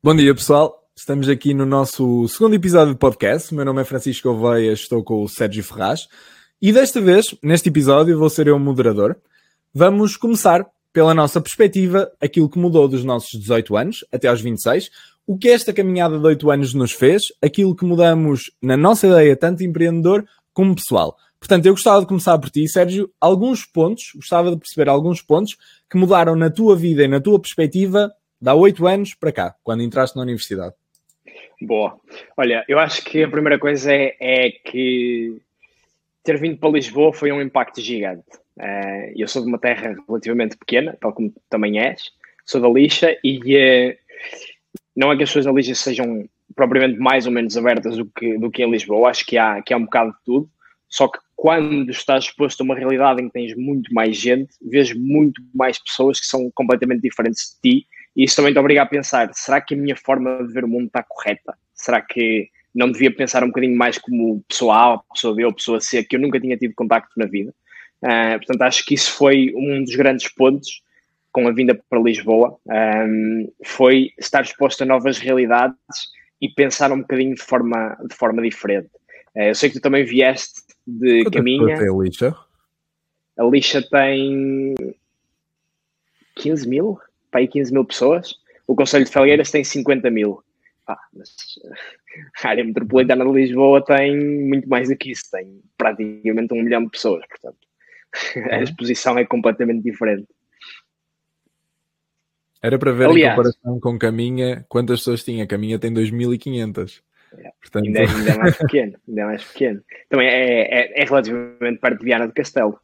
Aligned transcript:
Bom 0.00 0.14
dia, 0.14 0.32
pessoal. 0.32 0.88
Estamos 0.96 1.28
aqui 1.28 1.52
no 1.52 1.66
nosso 1.66 2.28
segundo 2.28 2.54
episódio 2.54 2.92
de 2.92 2.98
podcast. 3.00 3.50
O 3.50 3.56
meu 3.56 3.64
nome 3.64 3.80
é 3.82 3.84
Francisco 3.84 4.28
Oveia, 4.28 4.72
estou 4.72 5.02
com 5.02 5.24
o 5.24 5.28
Sérgio 5.28 5.64
Ferraz. 5.64 6.06
E 6.62 6.72
desta 6.72 7.00
vez, 7.00 7.34
neste 7.42 7.68
episódio, 7.68 8.16
vou 8.16 8.30
ser 8.30 8.46
eu 8.46 8.54
o 8.54 8.60
moderador. 8.60 9.16
Vamos 9.74 10.16
começar 10.16 10.64
pela 10.92 11.12
nossa 11.12 11.40
perspectiva, 11.40 12.08
aquilo 12.20 12.48
que 12.48 12.60
mudou 12.60 12.86
dos 12.86 13.02
nossos 13.02 13.40
18 13.40 13.76
anos 13.76 14.04
até 14.12 14.28
aos 14.28 14.40
26, 14.40 14.88
o 15.26 15.36
que 15.36 15.48
esta 15.48 15.72
caminhada 15.72 16.16
de 16.16 16.24
8 16.24 16.48
anos 16.48 16.74
nos 16.74 16.92
fez, 16.92 17.22
aquilo 17.42 17.74
que 17.74 17.84
mudamos 17.84 18.52
na 18.62 18.76
nossa 18.76 19.08
ideia, 19.08 19.34
tanto 19.34 19.64
empreendedor 19.64 20.24
como 20.52 20.76
pessoal. 20.76 21.16
Portanto, 21.40 21.66
eu 21.66 21.72
gostava 21.72 22.00
de 22.00 22.06
começar 22.06 22.38
por 22.38 22.50
ti, 22.50 22.68
Sérgio, 22.68 23.10
alguns 23.20 23.66
pontos, 23.66 24.12
gostava 24.14 24.52
de 24.52 24.58
perceber 24.58 24.88
alguns 24.88 25.20
pontos 25.20 25.56
que 25.90 25.98
mudaram 25.98 26.36
na 26.36 26.50
tua 26.50 26.76
vida 26.76 27.02
e 27.02 27.08
na 27.08 27.20
tua 27.20 27.40
perspectiva 27.40 28.12
Dá 28.40 28.54
oito 28.54 28.86
anos 28.86 29.14
para 29.14 29.32
cá, 29.32 29.54
quando 29.64 29.82
entraste 29.82 30.16
na 30.16 30.22
universidade. 30.22 30.74
Boa. 31.60 31.98
Olha, 32.36 32.64
eu 32.68 32.78
acho 32.78 33.02
que 33.04 33.24
a 33.24 33.28
primeira 33.28 33.58
coisa 33.58 33.92
é, 33.92 34.16
é 34.20 34.50
que 34.50 35.36
ter 36.22 36.38
vindo 36.38 36.56
para 36.56 36.70
Lisboa 36.70 37.12
foi 37.12 37.32
um 37.32 37.42
impacto 37.42 37.80
gigante. 37.80 38.28
Uh, 38.56 39.12
eu 39.16 39.26
sou 39.26 39.42
de 39.42 39.48
uma 39.48 39.58
terra 39.58 39.96
relativamente 40.06 40.56
pequena, 40.56 40.96
tal 41.00 41.12
como 41.12 41.32
também 41.50 41.80
és. 41.80 42.10
Sou 42.46 42.60
da 42.60 42.68
Lixa 42.68 43.16
e 43.24 43.38
uh, 43.38 43.96
não 44.96 45.10
é 45.10 45.16
que 45.16 45.24
as 45.24 45.30
pessoas 45.30 45.46
da 45.46 45.52
Lixa 45.52 45.74
sejam 45.74 46.28
propriamente 46.54 46.98
mais 46.98 47.26
ou 47.26 47.32
menos 47.32 47.56
abertas 47.56 47.96
do 47.96 48.06
que, 48.06 48.38
do 48.38 48.50
que 48.50 48.62
em 48.62 48.70
Lisboa. 48.70 49.10
Acho 49.10 49.26
que 49.26 49.36
há, 49.36 49.60
que 49.62 49.74
há 49.74 49.76
um 49.76 49.84
bocado 49.84 50.12
de 50.12 50.18
tudo. 50.24 50.50
Só 50.88 51.08
que 51.08 51.18
quando 51.34 51.90
estás 51.90 52.24
exposto 52.24 52.60
a 52.60 52.64
uma 52.64 52.74
realidade 52.74 53.20
em 53.20 53.26
que 53.26 53.32
tens 53.32 53.54
muito 53.56 53.92
mais 53.92 54.16
gente, 54.16 54.54
vês 54.62 54.92
muito 54.92 55.42
mais 55.54 55.82
pessoas 55.82 56.20
que 56.20 56.26
são 56.26 56.50
completamente 56.54 57.02
diferentes 57.02 57.58
de 57.62 57.80
ti 57.80 57.86
e 58.18 58.24
isso 58.24 58.34
também 58.34 58.52
te 58.52 58.58
obriga 58.58 58.82
a 58.82 58.86
pensar: 58.86 59.30
será 59.32 59.60
que 59.60 59.74
a 59.74 59.76
minha 59.76 59.96
forma 59.96 60.44
de 60.44 60.52
ver 60.52 60.64
o 60.64 60.68
mundo 60.68 60.88
está 60.88 61.04
correta? 61.04 61.56
Será 61.72 62.02
que 62.02 62.50
não 62.74 62.90
devia 62.90 63.14
pensar 63.14 63.44
um 63.44 63.46
bocadinho 63.46 63.76
mais 63.76 63.96
como 63.96 64.42
pessoa 64.48 64.94
A, 64.94 64.98
pessoa 65.14 65.36
B 65.36 65.44
ou 65.44 65.54
pessoa 65.54 65.80
C, 65.80 66.02
que 66.02 66.16
eu 66.16 66.20
nunca 66.20 66.40
tinha 66.40 66.56
tido 66.56 66.74
contacto 66.74 67.12
na 67.16 67.26
vida? 67.26 67.54
Uh, 68.02 68.36
portanto, 68.38 68.62
acho 68.62 68.84
que 68.84 68.94
isso 68.94 69.12
foi 69.12 69.52
um 69.54 69.84
dos 69.84 69.94
grandes 69.94 70.28
pontos 70.34 70.82
com 71.30 71.46
a 71.46 71.52
vinda 71.52 71.80
para 71.88 72.00
Lisboa, 72.00 72.58
um, 72.66 73.52
foi 73.64 74.10
estar 74.18 74.42
exposto 74.42 74.82
a 74.82 74.86
novas 74.86 75.18
realidades 75.18 75.76
e 76.40 76.48
pensar 76.48 76.90
um 76.90 77.00
bocadinho 77.00 77.34
de 77.34 77.42
forma, 77.42 77.96
de 78.08 78.14
forma 78.16 78.42
diferente. 78.42 78.90
Uh, 79.36 79.42
eu 79.42 79.54
sei 79.54 79.68
que 79.68 79.78
tu 79.78 79.82
também 79.82 80.04
vieste 80.04 80.62
de 80.84 81.22
Quanto 81.22 81.34
Caminha. 81.34 81.74
É 81.74 81.88
a 81.88 81.92
lixa? 81.92 82.36
A 83.36 83.44
lixa 83.44 83.82
tem 83.88 84.74
15 86.36 86.68
mil? 86.68 86.98
Para 87.30 87.40
aí 87.40 87.48
15 87.48 87.72
mil 87.72 87.84
pessoas. 87.84 88.34
O 88.66 88.74
Conselho 88.74 89.04
de 89.04 89.10
Felgueiras 89.10 89.50
tem 89.50 89.64
50 89.64 90.10
mil. 90.10 90.42
Ah, 90.86 90.98
mas 91.12 91.30
a 92.42 92.48
área 92.48 92.64
metropolitana 92.64 93.24
de 93.24 93.32
Lisboa 93.32 93.84
tem 93.84 94.16
muito 94.16 94.68
mais 94.68 94.88
do 94.88 94.96
que 94.96 95.12
isso, 95.12 95.30
tem 95.30 95.60
praticamente 95.76 96.54
um 96.54 96.62
milhão 96.62 96.84
de 96.84 96.90
pessoas, 96.90 97.26
portanto 97.28 97.58
a 98.50 98.56
uhum. 98.56 98.62
exposição 98.62 99.18
é 99.18 99.24
completamente 99.26 99.82
diferente. 99.82 100.26
Era 102.60 102.78
para 102.78 102.92
ver 102.92 103.06
Aliás, 103.06 103.32
em 103.32 103.36
comparação 103.36 103.80
com 103.80 103.98
Caminha, 103.98 104.64
quantas 104.68 105.00
pessoas 105.00 105.22
tinha? 105.22 105.46
Caminha 105.46 105.78
tem 105.78 105.92
2.500. 105.92 107.02
É, 107.36 107.52
portanto... 107.60 107.84
ainda, 107.84 108.00
é, 108.00 108.06
ainda 108.06 108.30
é 108.30 108.38
mais 108.38 108.56
pequeno, 108.56 108.98
ainda 109.06 109.20
é 109.20 109.24
mais 109.24 109.44
pequeno. 109.44 109.84
Também 110.08 110.26
é, 110.26 110.62
é, 110.62 111.02
é 111.02 111.04
relativamente 111.04 111.78
perto 111.78 111.98
de 111.98 112.04
Viana 112.04 112.26
do 112.26 112.32
Castelo. 112.32 112.80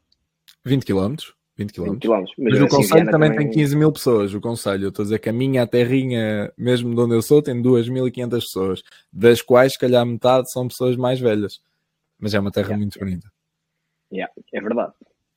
20 0.64 0.84
km? 0.84 1.16
20 1.56 1.72
km. 1.72 1.90
20 1.92 2.00
km. 2.00 2.10
Mas, 2.10 2.30
mas 2.38 2.60
o 2.60 2.64
assim, 2.64 2.76
Conselho 2.76 3.10
também, 3.10 3.30
também, 3.30 3.50
tem 3.50 3.50
15 3.50 3.76
mil 3.76 3.92
pessoas. 3.92 4.34
O 4.34 4.40
Conselho, 4.40 4.84
eu 4.84 4.88
estou 4.88 5.02
a 5.02 5.06
dizer 5.06 5.18
que 5.18 5.28
a 5.28 5.32
minha 5.32 5.66
terrinha, 5.66 6.52
mesmo 6.58 6.94
de 6.94 7.00
onde 7.00 7.14
eu 7.14 7.22
sou, 7.22 7.42
tem 7.42 7.62
2.500 7.62 8.30
pessoas, 8.30 8.82
das 9.12 9.40
quais, 9.40 9.72
se 9.72 9.78
calhar, 9.78 10.04
metade 10.04 10.50
são 10.50 10.66
pessoas 10.66 10.96
mais 10.96 11.20
velhas. 11.20 11.60
Mas 12.18 12.34
é 12.34 12.40
uma 12.40 12.50
terra 12.50 12.68
yeah. 12.68 12.78
muito 12.78 12.98
bonita. 12.98 13.28
Yeah, 14.12 14.32
é 14.52 14.60
verdade. 14.60 14.92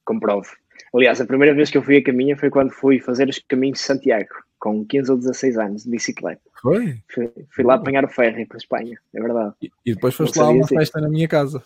Comprovo. 0.06 0.50
Aliás, 0.96 1.19
a 1.19 1.25
primeira 1.25 1.53
vez 1.53 1.69
que 1.69 1.78
eu 1.78 1.84
fui 1.84 1.97
a 1.97 2.03
caminha 2.03 2.38
foi 2.38 2.50
quando 2.50 2.72
fui 2.72 3.00
fazer 3.00 3.28
os 3.28 3.40
caminhos 3.40 3.80
de 3.80 3.86
Santiago, 3.86 4.30
com 4.59 4.86
15 4.86 5.12
ou 5.12 5.18
16 5.18 5.58
anos, 5.58 5.84
de 5.84 5.90
bicicleta. 5.90 6.42
Foi? 6.62 7.00
Fui, 7.13 7.31
fui 7.50 7.63
lá 7.63 7.75
apanhar 7.75 8.06
o 8.06 8.08
ferry 8.08 8.46
para 8.46 8.58
a 8.58 8.59
Espanha, 8.59 8.97
é 9.13 9.22
verdade. 9.22 9.53
E, 9.62 9.72
e 9.86 9.94
depois 9.94 10.16
foste 10.16 10.40
lá 10.40 10.46
a 10.46 10.50
uma 10.50 10.63
assim. 10.63 10.78
festa 10.78 11.02
na 11.02 11.09
minha 11.09 11.28
casa. 11.28 11.63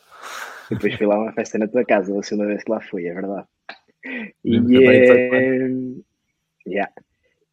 E 0.70 0.76
depois 0.76 0.96
fui 0.96 1.06
lá 1.06 1.16
a 1.16 1.20
uma 1.20 1.34
festa 1.34 1.58
na 1.58 1.68
tua 1.68 1.86
casa, 1.86 2.18
a 2.18 2.24
segunda 2.24 2.48
vez 2.48 2.64
que 2.64 2.72
lá 2.72 2.82
fui, 2.82 3.06
é 3.06 3.14
verdade. 3.14 3.46
E, 4.44 4.58
é, 4.86 5.68
yeah. 6.68 6.92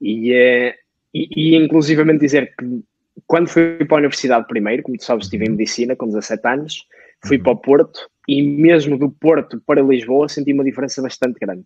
e, 0.00 0.32
é, 0.32 0.78
e, 1.12 1.28
e 1.36 1.56
inclusivamente 1.56 2.20
dizer 2.20 2.54
que 2.56 2.82
quando 3.26 3.48
fui 3.48 3.84
para 3.84 3.96
a 3.96 3.98
universidade 3.98 4.46
primeiro, 4.46 4.82
como 4.82 4.96
tu 4.96 5.04
sabes, 5.04 5.26
estive 5.26 5.44
em 5.44 5.50
medicina 5.50 5.94
com 5.94 6.06
17 6.06 6.48
anos, 6.48 6.86
fui 7.26 7.36
uhum. 7.36 7.42
para 7.42 7.52
o 7.52 7.56
Porto 7.56 8.10
e 8.26 8.42
mesmo 8.42 8.98
do 8.98 9.10
Porto 9.10 9.60
para 9.66 9.82
Lisboa 9.82 10.28
senti 10.28 10.52
uma 10.52 10.64
diferença 10.64 11.02
bastante 11.02 11.38
grande. 11.38 11.64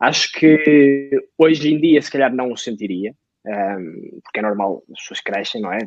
Acho 0.00 0.32
que 0.32 1.10
hoje 1.36 1.72
em 1.72 1.80
dia 1.80 2.00
se 2.00 2.10
calhar 2.10 2.34
não 2.34 2.52
o 2.52 2.56
sentiria, 2.56 3.14
um, 3.46 4.20
porque 4.22 4.38
é 4.38 4.42
normal, 4.42 4.82
as 4.92 5.00
pessoas 5.00 5.20
crescem, 5.20 5.60
não 5.60 5.72
é? 5.72 5.78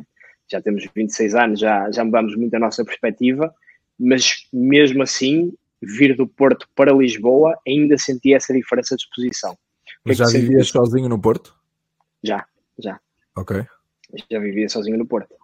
Já 0.50 0.60
temos 0.60 0.86
26 0.94 1.34
anos, 1.34 1.60
já, 1.60 1.90
já 1.90 2.04
mudamos 2.04 2.36
muito 2.36 2.54
a 2.54 2.58
nossa 2.58 2.84
perspectiva, 2.84 3.52
mas 3.98 4.46
mesmo 4.52 5.02
assim 5.02 5.52
vir 5.84 6.16
do 6.16 6.26
Porto 6.26 6.68
para 6.74 6.92
Lisboa, 6.92 7.58
ainda 7.66 7.96
senti 7.98 8.34
essa 8.34 8.52
diferença 8.52 8.96
de 8.96 9.02
exposição. 9.02 9.56
Mas 10.04 10.18
já 10.18 10.26
vivias 10.26 10.68
sozinho 10.68 11.08
no 11.08 11.20
Porto? 11.20 11.54
Já, 12.22 12.44
já. 12.78 13.00
Ok. 13.36 13.64
Já 14.30 14.38
vivia 14.38 14.68
sozinho 14.68 14.98
no 14.98 15.06
Porto. 15.06 15.34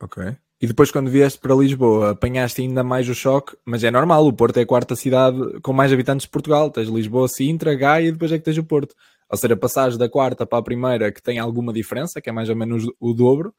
Ok. 0.00 0.36
E 0.60 0.66
depois, 0.66 0.92
quando 0.92 1.10
vieste 1.10 1.40
para 1.40 1.54
Lisboa, 1.54 2.10
apanhaste 2.10 2.62
ainda 2.62 2.84
mais 2.84 3.08
o 3.08 3.14
choque, 3.14 3.56
mas 3.64 3.82
é 3.82 3.90
normal, 3.90 4.24
o 4.26 4.32
Porto 4.32 4.58
é 4.58 4.62
a 4.62 4.66
quarta 4.66 4.94
cidade 4.94 5.60
com 5.60 5.72
mais 5.72 5.92
habitantes 5.92 6.24
de 6.24 6.30
Portugal. 6.30 6.70
Tens 6.70 6.88
Lisboa, 6.88 7.26
Sintra, 7.28 7.74
Gaia 7.74 8.08
e 8.08 8.12
depois 8.12 8.30
é 8.30 8.38
que 8.38 8.44
tens 8.44 8.58
o 8.58 8.64
Porto. 8.64 8.94
Ou 9.28 9.36
seja, 9.36 9.54
a 9.54 9.56
passagem 9.56 9.98
da 9.98 10.08
quarta 10.08 10.46
para 10.46 10.58
a 10.58 10.62
primeira, 10.62 11.10
que 11.10 11.22
tem 11.22 11.38
alguma 11.38 11.72
diferença, 11.72 12.20
que 12.20 12.30
é 12.30 12.32
mais 12.32 12.48
ou 12.48 12.54
menos 12.54 12.84
o 13.00 13.12
dobro, 13.12 13.52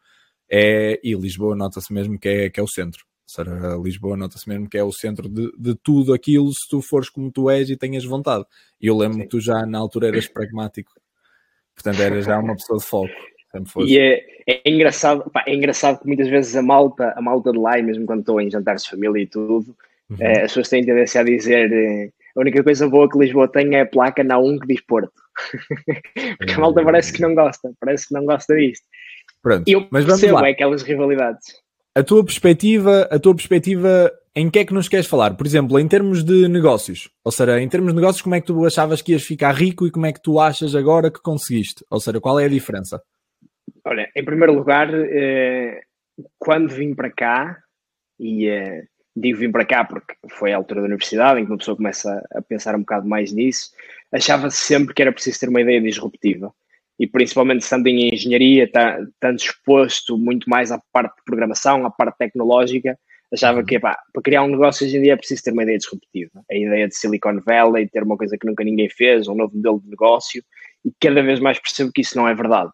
é... 0.50 1.00
e 1.04 1.14
Lisboa 1.14 1.56
nota-se 1.56 1.92
mesmo 1.92 2.18
que 2.18 2.30
é, 2.30 2.50
que 2.50 2.60
é 2.60 2.64
o 2.64 2.68
centro. 2.68 3.04
Será 3.34 3.76
Lisboa, 3.78 4.16
nota-se 4.16 4.48
mesmo 4.48 4.70
que 4.70 4.78
é 4.78 4.84
o 4.84 4.92
centro 4.92 5.28
de, 5.28 5.52
de, 5.58 5.74
tudo 5.82 6.14
aquilo 6.14 6.50
se 6.50 6.70
tu 6.70 6.84
fores 6.84 7.10
como 7.10 7.32
tu 7.32 7.50
és 7.50 7.68
e 7.68 7.76
tenhas 7.76 8.06
vontade. 8.06 8.46
E 8.80 8.86
eu 8.86 8.96
lembro 8.96 9.18
Sim. 9.18 9.24
que 9.24 9.30
tu 9.30 9.40
já 9.40 9.66
na 9.66 9.80
altura 9.80 10.10
eras 10.10 10.28
pragmático, 10.28 10.92
portanto 11.74 12.00
eras 12.00 12.26
já 12.26 12.38
uma 12.38 12.56
pessoa 12.56 12.78
de 12.78 12.86
foco. 12.86 13.10
E 13.80 13.98
é, 13.98 14.24
é 14.48 14.70
engraçado, 14.70 15.30
pá, 15.32 15.44
é 15.48 15.56
engraçado 15.56 16.00
que 16.00 16.06
muitas 16.06 16.28
vezes 16.28 16.56
a 16.56 16.62
malta, 16.62 17.12
a 17.16 17.22
malta 17.24 17.52
de 17.52 17.58
lá, 17.58 17.80
e 17.80 17.82
mesmo 17.82 18.06
quando 18.06 18.20
estou 18.20 18.40
em 18.40 18.52
jantares 18.52 18.84
de 18.84 18.92
família 18.92 19.24
e 19.24 19.28
tudo, 19.28 19.76
uhum. 20.12 20.18
é, 20.20 20.44
as 20.44 20.52
pessoas 20.52 20.70
têm 20.70 20.86
tendência 20.86 21.22
a 21.22 21.24
dizer 21.24 21.72
eh, 21.72 22.10
a 22.36 22.40
única 22.40 22.64
coisa 22.64 22.88
boa 22.88 23.10
que 23.10 23.18
Lisboa 23.18 23.48
tem 23.48 23.76
é 23.76 23.82
a 23.82 23.86
placa 23.86 24.24
na 24.24 24.38
1 24.38 24.60
que 24.60 24.68
diz 24.68 24.82
Porto. 24.82 25.12
Porque 26.38 26.54
a 26.54 26.60
malta 26.60 26.84
parece 26.84 27.14
que 27.14 27.22
não 27.22 27.34
gosta, 27.34 27.72
parece 27.80 28.08
que 28.08 28.14
não 28.14 28.26
gosta 28.26 28.56
disto. 28.56 28.86
Pronto, 29.42 29.68
e 29.68 29.74
eu 29.74 29.88
mas 29.92 30.06
percebo 30.06 30.46
é 30.46 30.52
aquelas 30.52 30.84
rivalidades 30.84 31.63
a 31.96 32.04
tua 32.04 32.24
perspectiva, 32.24 33.08
a 33.12 33.20
tua 33.20 33.36
perspectiva 33.36 34.12
em 34.36 34.50
que 34.50 34.60
é 34.60 34.66
que 34.66 34.74
nos 34.74 34.90
queres 34.90 35.06
falar? 35.06 35.36
Por 35.36 35.46
exemplo, 35.46 35.80
em 35.80 35.88
termos 35.88 36.24
de 36.24 36.48
negócios. 36.48 37.10
Ou 37.24 37.32
seja, 37.32 37.60
em 37.62 37.70
termos 37.70 37.92
de 37.92 37.96
negócios, 37.96 38.22
como 38.22 38.34
é 38.34 38.42
que 38.42 38.48
tu 38.48 38.66
achavas 38.66 39.02
que 39.02 39.12
ias 39.12 39.24
ficar 39.24 39.54
rico 39.54 39.86
e 39.86 39.92
como 39.92 40.08
é 40.08 40.12
que 40.14 40.22
tu 40.22 40.40
achas 40.40 40.76
agora 40.76 41.12
que 41.12 41.22
conseguiste? 41.22 41.86
Ou 41.90 42.00
seja, 42.00 42.20
qual 42.20 42.40
é 42.40 42.46
a 42.46 42.50
diferença? 42.50 43.02
Olha, 43.86 44.10
em 44.16 44.26
primeiro 44.26 44.54
lugar, 44.54 44.90
eh, 44.92 45.82
quando 46.40 46.70
vim 46.70 46.96
para 46.96 47.12
cá, 47.12 47.60
e 48.20 48.48
eh, 48.48 48.86
digo 49.16 49.38
vim 49.38 49.52
para 49.52 49.66
cá 49.66 49.86
porque 49.86 50.16
foi 50.30 50.52
a 50.52 50.58
altura 50.58 50.82
da 50.82 50.88
universidade 50.88 51.40
em 51.40 51.46
que 51.46 51.52
uma 51.52 51.58
pessoa 51.58 51.78
começa 51.78 52.24
a 52.34 52.42
pensar 52.42 52.76
um 52.76 52.80
bocado 52.80 53.08
mais 53.08 53.32
nisso, 53.32 53.72
achava 54.12 54.50
sempre 54.50 54.96
que 54.96 55.02
era 55.02 55.12
preciso 55.12 55.40
ter 55.40 55.50
uma 55.50 55.62
ideia 55.62 55.82
disruptiva 55.82 56.52
e 57.04 57.08
principalmente 57.08 57.64
estando 57.64 57.88
em 57.88 58.14
engenharia, 58.14 58.66
tá, 58.72 58.98
estando 59.02 59.38
exposto 59.38 60.18
muito 60.18 60.50
mais 60.50 60.72
à 60.72 60.80
parte 60.94 61.18
de 61.18 61.24
programação, 61.26 61.86
à 61.86 61.92
parte 61.92 62.18
tecnológica, 62.18 62.98
achava 63.34 63.60
uhum. 63.60 63.66
que 63.66 63.78
pá, 63.78 63.98
para 64.14 64.24
criar 64.24 64.44
um 64.44 64.48
negócio 64.48 64.88
hoje 64.88 64.96
em 64.96 65.02
dia 65.02 65.12
é 65.12 65.18
preciso 65.18 65.44
ter 65.44 65.52
uma 65.52 65.64
ideia 65.64 65.78
disruptiva. 65.78 66.42
A 66.50 66.56
ideia 66.56 66.88
de 66.88 66.96
Silicon 66.96 67.42
Valley, 67.42 67.90
ter 67.90 68.04
uma 68.04 68.16
coisa 68.16 68.38
que 68.38 68.48
nunca 68.48 68.64
ninguém 68.64 68.90
fez, 68.90 69.28
um 69.28 69.36
novo 69.36 69.54
modelo 69.54 69.82
de 69.82 69.90
negócio, 69.90 70.42
e 70.86 70.94
cada 70.98 71.22
vez 71.22 71.42
mais 71.42 71.60
percebo 71.60 71.92
que 71.92 72.00
isso 72.00 72.16
não 72.16 72.26
é 72.26 72.34
verdade. 72.34 72.72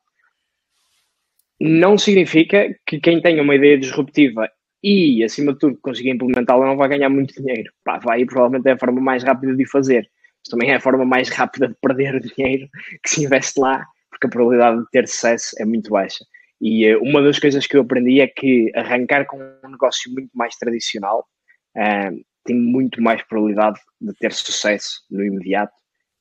Não 1.60 1.98
significa 1.98 2.68
que 2.86 3.00
quem 3.00 3.20
tenha 3.20 3.42
uma 3.42 3.56
ideia 3.56 3.80
disruptiva 3.80 4.48
e, 4.84 5.24
acima 5.24 5.54
de 5.54 5.60
tudo, 5.60 5.80
conseguir 5.82 6.12
implementá-la 6.12 6.68
não 6.68 6.78
vai 6.78 6.88
ganhar 6.88 7.10
muito 7.10 7.34
dinheiro. 7.34 7.72
Pá, 7.84 7.98
vai 7.98 8.24
provavelmente 8.26 8.70
é 8.70 8.74
a 8.74 8.78
forma 8.78 9.02
mais 9.02 9.24
rápida 9.24 9.56
de 9.56 9.66
fazer. 9.66 10.08
Mas 10.38 10.52
também 10.52 10.70
é 10.70 10.76
a 10.76 10.80
forma 10.80 11.04
mais 11.04 11.30
rápida 11.30 11.68
de 11.68 11.76
perder 11.82 12.20
dinheiro 12.20 12.70
que 13.04 13.10
se 13.10 13.26
investe 13.26 13.60
lá 13.60 13.84
porque 14.20 14.28
a 14.28 14.30
probabilidade 14.30 14.80
de 14.80 14.90
ter 14.92 15.08
sucesso 15.08 15.56
é 15.60 15.66
muito 15.66 15.90
baixa. 15.90 16.26
E 16.62 16.94
uh, 16.94 17.02
uma 17.02 17.22
das 17.22 17.40
coisas 17.40 17.66
que 17.66 17.78
eu 17.78 17.82
aprendi 17.82 18.20
é 18.20 18.28
que 18.28 18.72
arrancar 18.76 19.26
com 19.26 19.38
um 19.38 19.70
negócio 19.70 20.12
muito 20.12 20.30
mais 20.34 20.56
tradicional 20.56 21.26
uh, 21.78 22.26
tem 22.44 22.56
muito 22.56 23.02
mais 23.02 23.22
probabilidade 23.24 23.80
de 24.02 24.14
ter 24.16 24.34
sucesso 24.34 25.02
no 25.10 25.24
imediato 25.24 25.74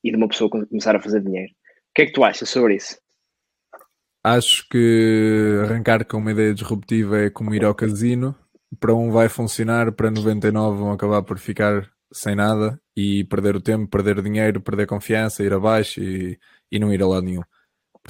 e 0.03 0.11
de 0.11 0.17
uma 0.17 0.29
pessoa 0.29 0.49
começar 0.49 0.95
a 0.95 1.01
fazer 1.01 1.21
dinheiro. 1.21 1.51
O 1.51 1.93
que 1.93 2.03
é 2.03 2.05
que 2.05 2.13
tu 2.13 2.23
achas 2.23 2.49
sobre 2.49 2.75
isso? 2.75 2.97
acho 4.23 4.67
que 4.69 5.61
arrancar 5.63 6.05
com 6.05 6.17
uma 6.17 6.31
ideia 6.31 6.53
disruptiva 6.53 7.19
é 7.19 7.29
como 7.29 7.53
ir 7.53 7.63
ao 7.63 7.75
casino. 7.75 8.35
Para 8.79 8.93
um 8.93 9.11
vai 9.11 9.29
funcionar, 9.29 9.91
para 9.91 10.11
99 10.11 10.77
vão 10.77 10.91
acabar 10.91 11.23
por 11.23 11.39
ficar 11.39 11.89
sem 12.11 12.35
nada 12.35 12.79
e 12.95 13.23
perder 13.25 13.55
o 13.55 13.61
tempo, 13.61 13.89
perder 13.89 14.21
dinheiro, 14.21 14.61
perder 14.61 14.87
confiança, 14.87 15.43
ir 15.43 15.53
abaixo 15.53 16.01
e, 16.01 16.39
e 16.71 16.79
não 16.79 16.93
ir 16.93 17.01
a 17.01 17.07
lado 17.07 17.25
nenhum. 17.25 17.43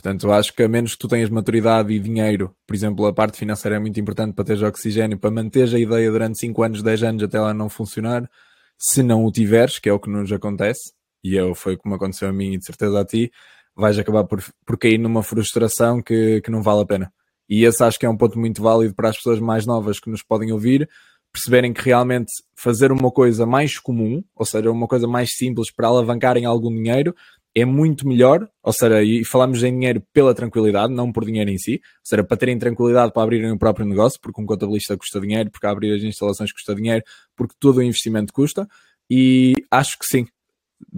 Portanto, 0.01 0.31
acho 0.31 0.53
que 0.53 0.63
a 0.63 0.67
menos 0.69 0.93
que 0.93 0.99
tu 0.99 1.09
tenhas 1.09 1.29
maturidade 1.29 1.91
e 1.93 1.99
dinheiro, 1.99 2.55
por 2.65 2.73
exemplo, 2.73 3.05
a 3.05 3.11
parte 3.11 3.37
financeira 3.37 3.75
é 3.75 3.79
muito 3.79 3.99
importante 3.99 4.33
para 4.33 4.45
teres 4.45 4.61
oxigênio, 4.61 5.19
para 5.19 5.29
manteres 5.29 5.73
a 5.73 5.79
ideia 5.79 6.09
durante 6.09 6.39
5 6.39 6.63
anos, 6.63 6.81
10 6.81 7.03
anos 7.03 7.23
até 7.23 7.37
ela 7.37 7.53
não 7.53 7.67
funcionar. 7.67 8.29
Se 8.77 9.03
não 9.03 9.25
o 9.25 9.31
tiveres, 9.31 9.77
que 9.77 9.89
é 9.89 9.93
o 9.93 9.99
que 9.99 10.09
nos 10.09 10.31
acontece, 10.31 10.93
e 11.21 11.35
eu, 11.35 11.53
foi 11.53 11.75
como 11.75 11.95
aconteceu 11.95 12.29
a 12.29 12.31
mim 12.31 12.53
e 12.53 12.57
de 12.57 12.63
certeza 12.63 12.97
a 12.97 13.03
ti, 13.03 13.29
vais 13.75 13.99
acabar 13.99 14.23
por, 14.23 14.41
por 14.65 14.77
cair 14.77 14.97
numa 14.97 15.21
frustração 15.21 16.01
que, 16.01 16.39
que 16.39 16.49
não 16.49 16.63
vale 16.63 16.81
a 16.83 16.85
pena. 16.85 17.11
E 17.49 17.65
esse 17.65 17.83
acho 17.83 17.99
que 17.99 18.05
é 18.05 18.09
um 18.09 18.15
ponto 18.15 18.39
muito 18.39 18.61
válido 18.61 18.95
para 18.95 19.09
as 19.09 19.17
pessoas 19.17 19.41
mais 19.41 19.65
novas 19.65 19.99
que 19.99 20.09
nos 20.09 20.23
podem 20.23 20.53
ouvir, 20.53 20.89
perceberem 21.33 21.73
que 21.73 21.81
realmente 21.81 22.31
fazer 22.55 22.93
uma 22.93 23.11
coisa 23.11 23.45
mais 23.45 23.77
comum, 23.77 24.23
ou 24.33 24.45
seja, 24.45 24.71
uma 24.71 24.87
coisa 24.87 25.07
mais 25.07 25.31
simples 25.35 25.69
para 25.73 25.89
alavancarem 25.89 26.45
algum 26.45 26.73
dinheiro, 26.73 27.13
é 27.55 27.65
muito 27.65 28.07
melhor, 28.07 28.47
ou 28.63 28.71
seja, 28.71 29.01
e 29.03 29.25
falamos 29.25 29.63
em 29.63 29.71
dinheiro 29.71 30.03
pela 30.13 30.33
tranquilidade, 30.33 30.93
não 30.93 31.11
por 31.11 31.25
dinheiro 31.25 31.49
em 31.49 31.57
si, 31.57 31.73
ou 31.73 32.05
seja, 32.05 32.23
para 32.23 32.37
terem 32.37 32.57
tranquilidade 32.57 33.11
para 33.11 33.23
abrirem 33.23 33.51
o 33.51 33.57
próprio 33.57 33.85
negócio, 33.85 34.19
porque 34.21 34.41
um 34.41 34.45
contabilista 34.45 34.97
custa 34.97 35.19
dinheiro, 35.19 35.49
porque 35.49 35.65
abrir 35.65 35.95
as 35.95 36.03
instalações 36.03 36.51
custa 36.51 36.75
dinheiro, 36.75 37.03
porque 37.35 37.55
todo 37.59 37.77
o 37.77 37.83
investimento 37.83 38.31
custa, 38.31 38.67
e 39.09 39.53
acho 39.71 39.97
que 39.97 40.05
sim, 40.05 40.27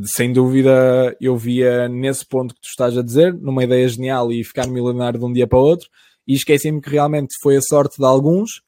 sem 0.04 0.32
dúvida 0.34 1.16
eu 1.20 1.38
via 1.38 1.88
nesse 1.88 2.26
ponto 2.26 2.54
que 2.54 2.62
tu 2.62 2.68
estás 2.68 2.98
a 2.98 3.02
dizer, 3.02 3.34
numa 3.34 3.64
ideia 3.64 3.88
genial 3.88 4.32
e 4.32 4.44
ficar 4.44 4.68
milionário 4.68 5.20
de 5.20 5.26
um 5.26 5.34
dia 5.34 5.48
para 5.48 5.58
o 5.58 5.64
outro, 5.64 5.88
e 6.28 6.34
esqueci-me 6.34 6.82
que 6.82 6.90
realmente 6.90 7.34
foi 7.42 7.56
a 7.58 7.62
sorte 7.62 7.98
de 7.98 8.06
alguns 8.06 8.62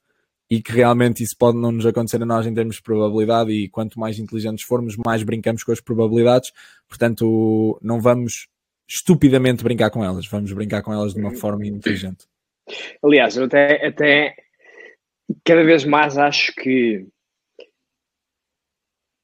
e 0.54 0.62
que 0.62 0.72
realmente 0.72 1.24
isso 1.24 1.36
pode 1.36 1.58
não 1.58 1.72
nos 1.72 1.84
acontecer 1.84 2.22
a 2.22 2.26
nós 2.28 2.46
em 2.46 2.54
termos 2.54 2.76
de 2.76 2.84
probabilidade 2.84 3.52
e 3.52 3.68
quanto 3.68 4.00
mais 4.00 4.20
inteligentes 4.20 4.64
formos, 4.64 4.96
mais 5.04 5.24
brincamos 5.24 5.64
com 5.64 5.72
as 5.72 5.82
probabilidades, 5.82 6.52
portanto 6.88 7.80
não 7.82 8.00
vamos 8.00 8.48
estupidamente 8.88 9.64
brincar 9.64 9.90
com 9.90 10.06
elas, 10.06 10.28
vamos 10.28 10.54
brincar 10.54 10.84
com 10.84 10.94
elas 10.94 11.16
de 11.16 11.20
uma 11.20 11.34
forma 11.34 11.66
inteligente. 11.66 12.28
Aliás, 13.04 13.36
eu 13.36 13.46
até, 13.46 13.88
até 13.88 14.36
cada 15.44 15.64
vez 15.64 15.86
mais 15.86 16.20
acho 16.20 16.54
que 16.54 17.08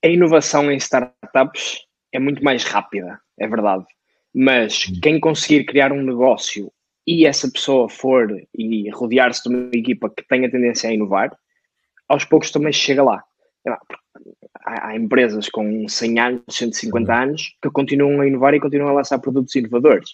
a 0.04 0.08
inovação 0.08 0.72
em 0.72 0.78
startups 0.78 1.86
é 2.12 2.18
muito 2.18 2.44
mais 2.44 2.64
rápida, 2.64 3.20
é 3.40 3.48
verdade. 3.48 3.86
Mas 4.34 4.86
quem 5.04 5.20
conseguir 5.20 5.64
criar 5.66 5.92
um 5.92 6.02
negócio 6.02 6.74
e 7.10 7.26
essa 7.26 7.50
pessoa 7.50 7.90
for 7.90 8.40
e 8.56 8.88
rodear-se 8.92 9.42
de 9.42 9.50
uma 9.50 9.72
equipa 9.74 10.12
que 10.16 10.24
tenha 10.28 10.50
tendência 10.50 10.88
a 10.88 10.94
inovar, 10.94 11.36
aos 12.08 12.24
poucos 12.24 12.52
também 12.52 12.72
chega 12.72 13.02
lá. 13.02 13.24
Há, 13.68 14.90
há 14.90 14.96
empresas 14.96 15.50
com 15.50 15.88
100 15.90 16.20
anos, 16.20 16.44
150 16.48 17.12
uhum. 17.12 17.20
anos, 17.20 17.58
que 17.64 17.72
continuam 17.72 18.22
a 18.22 18.28
inovar 18.28 18.54
e 18.54 18.60
continuam 18.60 18.92
a 18.92 18.94
lançar 18.94 19.18
produtos 19.18 19.56
inovadores. 19.56 20.12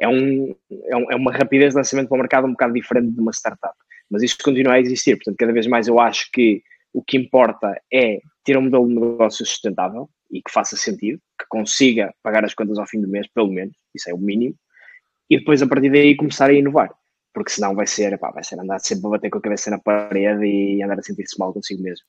É, 0.00 0.06
um, 0.06 0.54
é, 0.88 0.96
um, 0.96 1.10
é 1.10 1.16
uma 1.16 1.32
rapidez 1.32 1.72
de 1.72 1.78
lançamento 1.78 2.08
para 2.08 2.14
o 2.14 2.20
mercado 2.20 2.46
um 2.46 2.52
bocado 2.52 2.74
diferente 2.74 3.10
de 3.10 3.20
uma 3.20 3.32
startup. 3.32 3.74
Mas 4.08 4.22
isto 4.22 4.44
continua 4.44 4.74
a 4.74 4.80
existir. 4.80 5.16
Portanto, 5.16 5.36
cada 5.38 5.52
vez 5.52 5.66
mais 5.66 5.88
eu 5.88 5.98
acho 5.98 6.30
que 6.30 6.62
o 6.92 7.02
que 7.02 7.16
importa 7.16 7.76
é 7.92 8.20
ter 8.44 8.56
um 8.56 8.62
modelo 8.62 8.86
de 8.86 8.94
negócio 8.94 9.44
sustentável 9.44 10.08
e 10.30 10.40
que 10.40 10.52
faça 10.52 10.76
sentido, 10.76 11.18
que 11.40 11.46
consiga 11.48 12.14
pagar 12.22 12.44
as 12.44 12.54
contas 12.54 12.78
ao 12.78 12.86
fim 12.86 13.00
do 13.00 13.08
mês, 13.08 13.26
pelo 13.34 13.50
menos, 13.50 13.74
isso 13.92 14.08
é 14.08 14.14
o 14.14 14.18
mínimo, 14.18 14.54
e 15.28 15.38
depois 15.38 15.62
a 15.62 15.66
partir 15.66 15.90
daí 15.90 16.16
começar 16.16 16.50
a 16.50 16.52
inovar. 16.52 16.90
Porque 17.32 17.50
senão 17.50 17.74
vai 17.74 17.86
ser, 17.86 18.12
epá, 18.12 18.30
vai 18.30 18.42
ser 18.42 18.58
andar 18.58 18.78
sempre 18.78 19.06
a 19.06 19.10
bater 19.10 19.30
com 19.30 19.38
a 19.38 19.42
cabeça 19.42 19.70
na 19.70 19.78
parede 19.78 20.46
e 20.46 20.82
andar 20.82 20.98
a 20.98 21.02
sentir-se 21.02 21.38
mal 21.38 21.52
consigo 21.52 21.82
mesmo. 21.82 22.06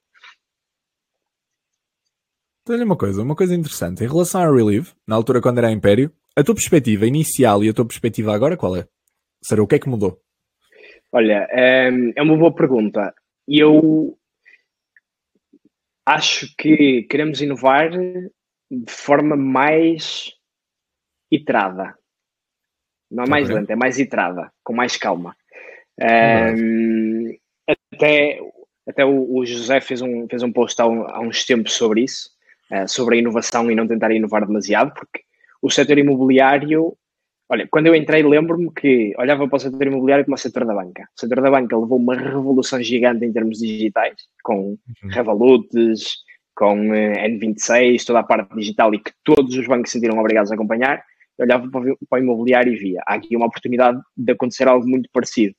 Olha 2.69 2.83
uma 2.83 2.97
coisa, 2.97 3.21
uma 3.21 3.35
coisa 3.35 3.55
interessante. 3.55 4.03
Em 4.03 4.07
relação 4.07 4.41
a 4.41 4.51
Relive, 4.51 4.91
na 5.07 5.15
altura 5.15 5.41
quando 5.41 5.57
era 5.59 5.71
Império, 5.71 6.11
a 6.35 6.43
tua 6.43 6.55
perspectiva 6.55 7.05
inicial 7.05 7.63
e 7.63 7.69
a 7.69 7.73
tua 7.73 7.85
perspectiva 7.85 8.33
agora 8.33 8.57
qual 8.57 8.75
é? 8.75 8.87
Será 9.41 9.63
o 9.63 9.67
que 9.67 9.75
é 9.75 9.79
que 9.79 9.89
mudou? 9.89 10.21
Olha, 11.11 11.47
é, 11.49 11.89
é 12.15 12.21
uma 12.21 12.37
boa 12.37 12.53
pergunta. 12.53 13.13
E 13.47 13.59
eu 13.59 14.17
acho 16.05 16.53
que 16.57 17.03
queremos 17.03 17.41
inovar 17.41 17.89
de 17.89 18.91
forma 18.91 19.35
mais 19.35 20.33
iterada. 21.31 21.97
Não 23.09 23.23
é 23.23 23.27
mais 23.27 23.45
okay. 23.45 23.55
lenta, 23.55 23.73
é 23.73 23.75
mais 23.75 23.99
iterada, 23.99 24.51
com 24.63 24.73
mais 24.73 24.97
calma. 24.97 25.35
Um, 25.99 27.35
até 27.93 28.39
até 28.87 29.05
o, 29.05 29.35
o, 29.35 29.45
José 29.45 29.81
fez 29.81 30.01
um, 30.01 30.27
fez 30.29 30.43
um 30.43 30.51
post 30.51 30.81
há, 30.81 30.85
há 30.85 31.19
uns 31.19 31.45
tempos 31.45 31.73
sobre 31.73 32.03
isso, 32.03 32.29
uh, 32.71 32.87
sobre 32.87 33.15
a 33.15 33.19
inovação 33.19 33.69
e 33.69 33.75
não 33.75 33.87
tentar 33.87 34.11
inovar 34.11 34.45
demasiado, 34.45 34.93
porque 34.93 35.21
o 35.61 35.69
setor 35.69 35.97
imobiliário 35.97 36.95
Olha, 37.49 37.65
quando 37.71 37.87
eu 37.87 37.95
entrei, 37.95 38.21
lembro-me 38.23 38.69
que 38.73 39.13
olhava 39.17 39.47
para 39.47 39.55
o 39.55 39.59
setor 39.59 39.87
imobiliário 39.87 40.25
como 40.25 40.35
o 40.35 40.37
setor 40.37 40.65
da 40.65 40.73
banca. 40.73 41.03
O 41.15 41.19
setor 41.19 41.41
da 41.41 41.49
banca 41.49 41.77
levou 41.77 41.97
uma 41.97 42.13
revolução 42.13 42.81
gigante 42.83 43.25
em 43.25 43.31
termos 43.31 43.59
digitais, 43.59 44.15
com 44.43 44.71
uhum. 44.71 45.09
Revolutes, 45.09 46.17
com 46.53 46.93
eh, 46.93 47.29
N26, 47.29 48.03
toda 48.05 48.19
a 48.19 48.23
parte 48.23 48.53
digital 48.53 48.93
e 48.93 48.99
que 48.99 49.11
todos 49.23 49.55
os 49.55 49.65
bancos 49.65 49.91
se 49.91 49.93
sentiram 49.93 50.19
obrigados 50.19 50.51
a 50.51 50.55
acompanhar. 50.55 51.01
Eu 51.37 51.45
olhava 51.45 51.69
para 51.69 51.95
o, 52.11 52.17
imobiliário 52.17 52.73
e 52.73 52.77
via. 52.77 53.01
Há 53.05 53.15
aqui 53.15 53.35
uma 53.35 53.45
oportunidade 53.45 53.99
de 54.15 54.31
acontecer 54.31 54.67
algo 54.67 54.87
muito 54.87 55.09
parecido. 55.11 55.55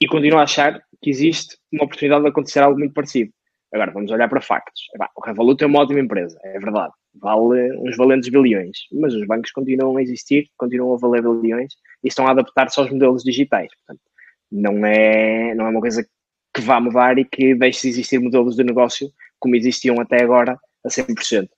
E 0.00 0.06
continuo 0.06 0.38
a 0.38 0.42
achar 0.42 0.80
que 1.00 1.10
existe 1.10 1.56
uma 1.72 1.84
oportunidade 1.84 2.22
de 2.22 2.28
acontecer 2.28 2.60
algo 2.60 2.78
muito 2.78 2.94
parecido. 2.94 3.32
Agora, 3.72 3.90
vamos 3.90 4.10
olhar 4.10 4.28
para 4.28 4.40
factos. 4.40 4.82
O 5.16 5.26
Revolut 5.26 5.62
é 5.62 5.66
uma 5.66 5.80
ótima 5.80 6.00
empresa, 6.00 6.38
é 6.44 6.58
verdade 6.58 6.92
vale 7.20 7.72
uns 7.78 7.96
valentes 7.96 8.28
bilhões, 8.28 8.78
mas 8.92 9.14
os 9.14 9.26
bancos 9.26 9.50
continuam 9.50 9.96
a 9.96 10.02
existir, 10.02 10.48
continuam 10.56 10.94
a 10.94 10.98
valer 10.98 11.22
bilhões 11.22 11.74
e 12.02 12.08
estão 12.08 12.26
a 12.26 12.30
adaptar-se 12.30 12.78
aos 12.78 12.90
modelos 12.90 13.22
digitais. 13.22 13.70
Portanto, 13.78 14.02
não 14.50 14.84
é, 14.86 15.54
não 15.54 15.66
é 15.66 15.70
uma 15.70 15.80
coisa 15.80 16.06
que 16.54 16.60
vá 16.60 16.80
mudar 16.80 17.18
e 17.18 17.24
que 17.24 17.54
deixe 17.54 17.82
de 17.82 17.88
existir 17.88 18.18
modelos 18.18 18.56
de 18.56 18.64
negócio 18.64 19.10
como 19.38 19.56
existiam 19.56 20.00
até 20.00 20.22
agora 20.22 20.58
a 20.84 20.88
100%. 20.88 21.48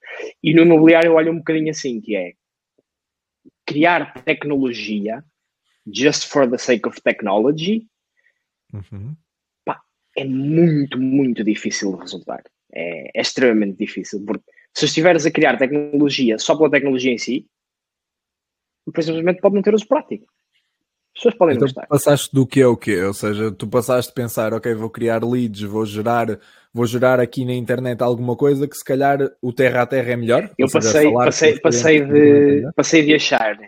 E 0.42 0.54
no 0.54 0.62
imobiliário 0.62 1.08
eu 1.08 1.14
olho 1.14 1.32
um 1.32 1.38
bocadinho 1.38 1.70
assim, 1.70 2.00
que 2.00 2.16
é 2.16 2.32
criar 3.68 4.14
tecnologia 4.24 5.22
just 5.86 6.26
for 6.26 6.48
the 6.48 6.58
sake 6.58 6.88
of 6.88 7.00
technology 7.02 7.86
uhum. 8.72 9.14
pá, 9.64 9.80
é 10.16 10.24
muito, 10.24 10.98
muito 10.98 11.44
difícil 11.44 11.92
de 11.92 12.00
resultar. 12.00 12.42
É, 12.72 13.18
é 13.18 13.20
extremamente 13.20 13.78
difícil, 13.78 14.24
porque 14.26 14.44
se 14.74 14.86
estiveres 14.86 15.26
a 15.26 15.30
criar 15.30 15.58
tecnologia 15.58 16.38
só 16.38 16.56
pela 16.56 16.70
tecnologia 16.70 17.12
em 17.12 17.18
si, 17.18 17.46
depois 18.86 19.06
simplesmente 19.06 19.40
pode 19.40 19.54
não 19.54 19.62
ter 19.62 19.74
uso 19.74 19.86
prático. 19.86 20.26
As 21.18 21.22
pessoas 21.22 21.34
podem 21.34 21.56
então, 21.56 21.66
gostar. 21.66 21.86
passaste 21.88 22.32
do 22.32 22.46
que 22.46 22.60
é 22.60 22.66
o 22.66 22.76
quê? 22.76 23.02
Ou 23.02 23.12
seja, 23.12 23.50
tu 23.50 23.66
passaste 23.66 24.12
a 24.12 24.14
pensar, 24.14 24.54
ok, 24.54 24.72
vou 24.74 24.88
criar 24.88 25.24
leads, 25.24 25.62
vou 25.62 25.84
gerar, 25.84 26.38
vou 26.72 26.86
gerar 26.86 27.18
aqui 27.18 27.44
na 27.44 27.54
internet 27.54 28.00
alguma 28.02 28.36
coisa 28.36 28.68
que 28.68 28.76
se 28.76 28.84
calhar 28.84 29.18
o 29.42 29.52
terra 29.52 29.82
a 29.82 29.86
terra 29.86 30.12
é 30.12 30.16
melhor. 30.16 30.48
Eu 30.56 30.68
passei, 30.70 31.12
passei, 31.12 31.58
passei, 31.58 32.04
de, 32.04 32.70
passei 32.76 33.04
de 33.04 33.14
achar, 33.14 33.58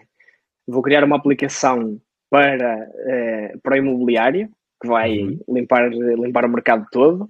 vou 0.65 0.81
criar 0.81 1.03
uma 1.03 1.17
aplicação 1.17 2.01
para, 2.31 2.89
uh, 2.89 3.61
para 3.61 3.75
o 3.75 3.79
imobiliário 3.79 4.49
que 4.81 4.87
vai 4.87 5.19
uhum. 5.19 5.41
limpar, 5.49 5.91
limpar 5.91 6.45
o 6.45 6.49
mercado 6.49 6.87
todo, 6.93 7.29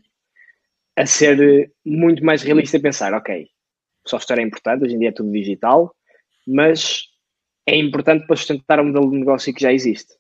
a 0.95 1.07
ser 1.07 1.73
muito 1.83 2.23
mais 2.23 2.43
realista 2.43 2.77
e 2.77 2.83
pensar, 2.83 3.15
ok, 3.15 3.47
software 4.07 4.41
é 4.41 4.43
importante, 4.43 4.85
hoje 4.85 4.97
em 4.97 4.99
dia 4.99 5.09
é 5.09 5.13
tudo 5.13 5.33
digital, 5.33 5.95
mas 6.47 7.10
é 7.71 7.77
importante 7.77 8.27
para 8.27 8.37
sustentar 8.37 8.81
o 8.81 8.85
modelo 8.85 9.11
de 9.11 9.19
negócio 9.19 9.55
que 9.55 9.63
já 9.63 9.73
existe, 9.73 10.15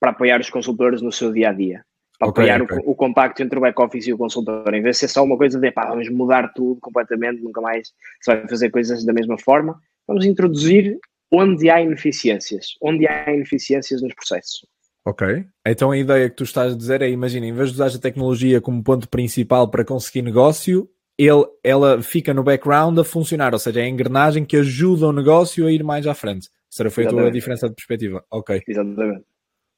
para 0.00 0.12
apoiar 0.12 0.40
os 0.40 0.48
consultores 0.48 1.02
no 1.02 1.12
seu 1.12 1.30
dia 1.30 1.50
a 1.50 1.52
dia, 1.52 1.84
para 2.18 2.30
okay, 2.30 2.44
apoiar 2.44 2.62
okay. 2.62 2.78
O, 2.86 2.92
o, 2.92 2.94
contacto 2.94 3.42
entre 3.42 3.58
o 3.58 3.60
back-office 3.60 4.06
e 4.06 4.12
o 4.14 4.18
consultor, 4.18 4.72
em 4.72 4.82
vez 4.82 4.96
de 4.96 5.00
ser 5.00 5.08
só 5.08 5.22
uma 5.22 5.36
coisa 5.36 5.60
de 5.60 5.70
pá, 5.70 5.86
vamos 5.86 6.08
mudar 6.08 6.52
tudo 6.54 6.80
completamente, 6.80 7.42
nunca 7.42 7.60
mais 7.60 7.88
se 8.20 8.34
vai 8.34 8.48
fazer 8.48 8.70
coisas 8.70 9.04
da 9.04 9.12
mesma 9.12 9.38
forma, 9.38 9.78
vamos 10.08 10.24
introduzir 10.24 10.98
onde 11.30 11.68
há 11.68 11.82
ineficiências, 11.82 12.76
onde 12.82 13.06
há 13.06 13.30
ineficiências 13.30 14.00
nos 14.00 14.14
processos. 14.14 14.66
Ok. 15.04 15.44
Então 15.66 15.90
a 15.90 15.98
ideia 15.98 16.30
que 16.30 16.36
tu 16.36 16.44
estás 16.44 16.72
a 16.72 16.76
dizer 16.76 17.02
é, 17.02 17.10
imagina, 17.10 17.46
em 17.46 17.52
vez 17.52 17.68
de 17.68 17.74
usar 17.74 17.94
a 17.94 18.00
tecnologia 18.00 18.60
como 18.60 18.82
ponto 18.82 19.08
principal 19.08 19.70
para 19.70 19.84
conseguir 19.84 20.22
negócio, 20.22 20.88
ele, 21.18 21.44
ela 21.62 22.02
fica 22.02 22.32
no 22.32 22.42
background 22.42 22.98
a 22.98 23.04
funcionar, 23.04 23.52
ou 23.52 23.58
seja, 23.58 23.80
é 23.80 23.84
a 23.84 23.88
engrenagem 23.88 24.44
que 24.44 24.56
ajuda 24.56 25.06
o 25.06 25.12
negócio 25.12 25.66
a 25.66 25.72
ir 25.72 25.84
mais 25.84 26.06
à 26.06 26.14
frente. 26.14 26.48
Será 26.70 26.90
feita 26.90 27.20
a 27.20 27.30
diferença 27.30 27.68
de 27.68 27.74
perspectiva. 27.74 28.24
Ok. 28.30 28.62
Exatamente. 28.66 29.24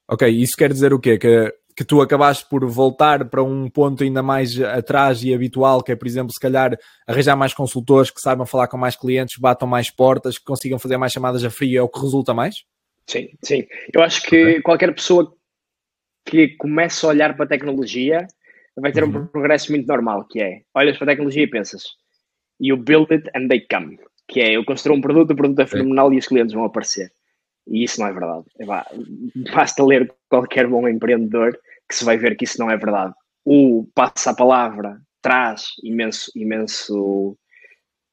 Ok, 0.07 0.29
isso 0.29 0.53
quer 0.57 0.71
dizer 0.71 0.93
o 0.93 0.99
quê? 0.99 1.17
Que, 1.17 1.53
que 1.75 1.83
tu 1.83 2.01
acabaste 2.01 2.47
por 2.47 2.63
voltar 2.65 3.27
para 3.29 3.41
um 3.41 3.69
ponto 3.69 4.03
ainda 4.03 4.21
mais 4.21 4.59
atrás 4.61 5.23
e 5.23 5.33
habitual, 5.33 5.81
que 5.81 5.91
é, 5.91 5.95
por 5.95 6.07
exemplo, 6.07 6.31
se 6.31 6.39
calhar 6.39 6.77
arranjar 7.07 7.35
mais 7.35 7.53
consultores 7.53 8.11
que 8.11 8.19
saibam 8.19 8.45
falar 8.45 8.67
com 8.67 8.77
mais 8.77 8.95
clientes, 8.95 9.39
batam 9.39 9.67
mais 9.67 9.89
portas, 9.89 10.37
que 10.37 10.45
consigam 10.45 10.77
fazer 10.77 10.97
mais 10.97 11.11
chamadas 11.11 11.43
a 11.43 11.49
frio, 11.49 11.79
é 11.79 11.81
o 11.81 11.89
que 11.89 11.99
resulta 11.99 12.33
mais? 12.33 12.63
Sim, 13.07 13.29
sim. 13.43 13.65
Eu 13.93 14.03
acho 14.03 14.21
que 14.23 14.41
okay. 14.41 14.61
qualquer 14.61 14.93
pessoa 14.93 15.33
que 16.25 16.49
comece 16.57 17.05
a 17.05 17.09
olhar 17.09 17.35
para 17.35 17.45
a 17.45 17.49
tecnologia 17.49 18.27
vai 18.77 18.91
ter 18.91 19.03
uhum. 19.03 19.21
um 19.21 19.27
progresso 19.27 19.71
muito 19.71 19.87
normal, 19.87 20.25
que 20.27 20.41
é, 20.41 20.61
olhas 20.73 20.97
para 20.97 21.05
a 21.05 21.15
tecnologia 21.15 21.43
e 21.43 21.47
pensas, 21.47 21.83
you 22.59 22.77
build 22.77 23.13
it 23.13 23.29
and 23.35 23.47
they 23.47 23.61
come, 23.61 23.97
que 24.27 24.39
é, 24.39 24.55
eu 24.55 24.65
construo 24.65 24.95
um 24.95 25.01
produto, 25.01 25.31
o 25.31 25.35
produto 25.35 25.59
é 25.59 25.67
fenomenal 25.67 26.13
e 26.13 26.17
os 26.17 26.27
clientes 26.27 26.53
vão 26.53 26.63
aparecer. 26.63 27.11
E 27.67 27.83
isso 27.83 27.99
não 27.99 28.07
é 28.07 28.13
verdade. 28.13 28.45
Basta 29.53 29.83
ler 29.83 30.13
qualquer 30.29 30.67
bom 30.67 30.87
empreendedor 30.87 31.57
que 31.87 31.95
se 31.95 32.03
vai 32.03 32.17
ver 32.17 32.35
que 32.35 32.45
isso 32.45 32.59
não 32.59 32.69
é 32.69 32.77
verdade. 32.77 33.13
O 33.45 33.87
passa 33.93 34.31
a 34.31 34.35
palavra 34.35 34.99
traz 35.21 35.67
imenso, 35.83 36.31
imenso, 36.35 37.37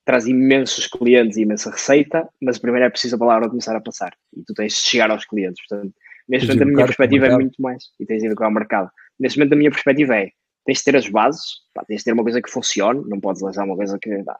traz 0.05 0.27
imensos 0.27 0.87
clientes 0.87 1.37
e 1.37 1.43
imensa 1.43 1.71
receita, 1.71 2.29
mas 2.41 2.59
primeiro 2.59 2.87
é 2.87 2.91
preciso 2.91 3.17
a 3.17 3.19
palavra 3.19 3.49
começar 3.49 3.77
a 3.77 3.81
passar 3.81 4.13
e 4.37 4.43
tu 4.45 4.55
tens 4.55 4.75
de 4.75 4.89
chegar 4.89 5.11
aos 5.11 5.25
clientes. 5.25 5.65
Portanto, 5.67 5.93
neste 6.29 6.49
momento 6.49 6.63
a 6.63 6.67
minha 6.67 6.87
perspectiva 6.87 7.27
é 7.27 7.35
muito 7.35 7.61
mais, 7.61 7.85
e 7.99 8.07
tens 8.07 8.21
de 8.21 8.27
educar 8.27 8.49
o 8.49 8.53
mercado. 8.53 8.91
Neste 9.19 9.39
momento 9.39 9.53
a 9.55 9.57
minha 9.57 9.71
perspectiva 9.71 10.17
é, 10.17 10.31
tens 10.65 10.79
de 10.79 10.85
ter 10.85 10.97
as 10.97 11.09
bases, 11.09 11.43
pá, 11.75 11.85
tens 11.85 11.99
de 11.99 12.05
ter 12.05 12.13
uma 12.13 12.23
coisa 12.23 12.41
que 12.41 12.51
funcione, 12.51 13.03
não 13.09 13.21
podes 13.21 13.43
lançar 13.43 13.65
uma 13.65 13.77
coisa 13.77 13.99
que 14.01 14.23
pá, 14.23 14.37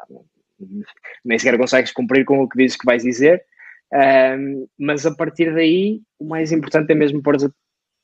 nem 1.25 1.39
sequer 1.39 1.59
consegues 1.59 1.93
cumprir 1.93 2.25
com 2.25 2.41
o 2.41 2.49
que 2.49 2.59
dizes 2.59 2.77
que 2.77 2.87
vais 2.87 3.03
dizer, 3.03 3.45
um, 3.93 4.67
mas 4.79 5.05
a 5.05 5.15
partir 5.15 5.53
daí 5.55 6.01
o 6.19 6.27
mais 6.27 6.53
importante 6.53 6.93
é 6.93 6.95
mesmo 6.95 7.23
pôr 7.23 7.37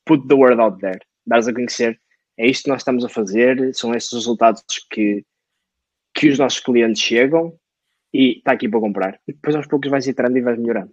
put 0.04 0.26
the 0.28 0.34
word 0.34 0.60
out 0.60 0.78
there, 0.80 1.00
dares 1.26 1.48
a 1.48 1.52
conhecer, 1.52 2.00
é 2.38 2.46
isto 2.46 2.64
que 2.64 2.70
nós 2.70 2.80
estamos 2.80 3.04
a 3.04 3.08
fazer, 3.08 3.74
são 3.74 3.94
estes 3.94 4.12
os 4.12 4.24
resultados 4.24 4.62
que, 4.90 5.24
que 6.14 6.28
os 6.28 6.38
nossos 6.38 6.60
clientes 6.60 7.02
chegam 7.02 7.58
e 8.12 8.38
está 8.38 8.52
aqui 8.52 8.68
para 8.68 8.80
comprar. 8.80 9.20
E 9.26 9.32
depois 9.32 9.56
aos 9.56 9.66
poucos 9.66 9.90
vais 9.90 10.06
entrando 10.06 10.36
e 10.36 10.42
vais 10.42 10.58
melhorando. 10.58 10.92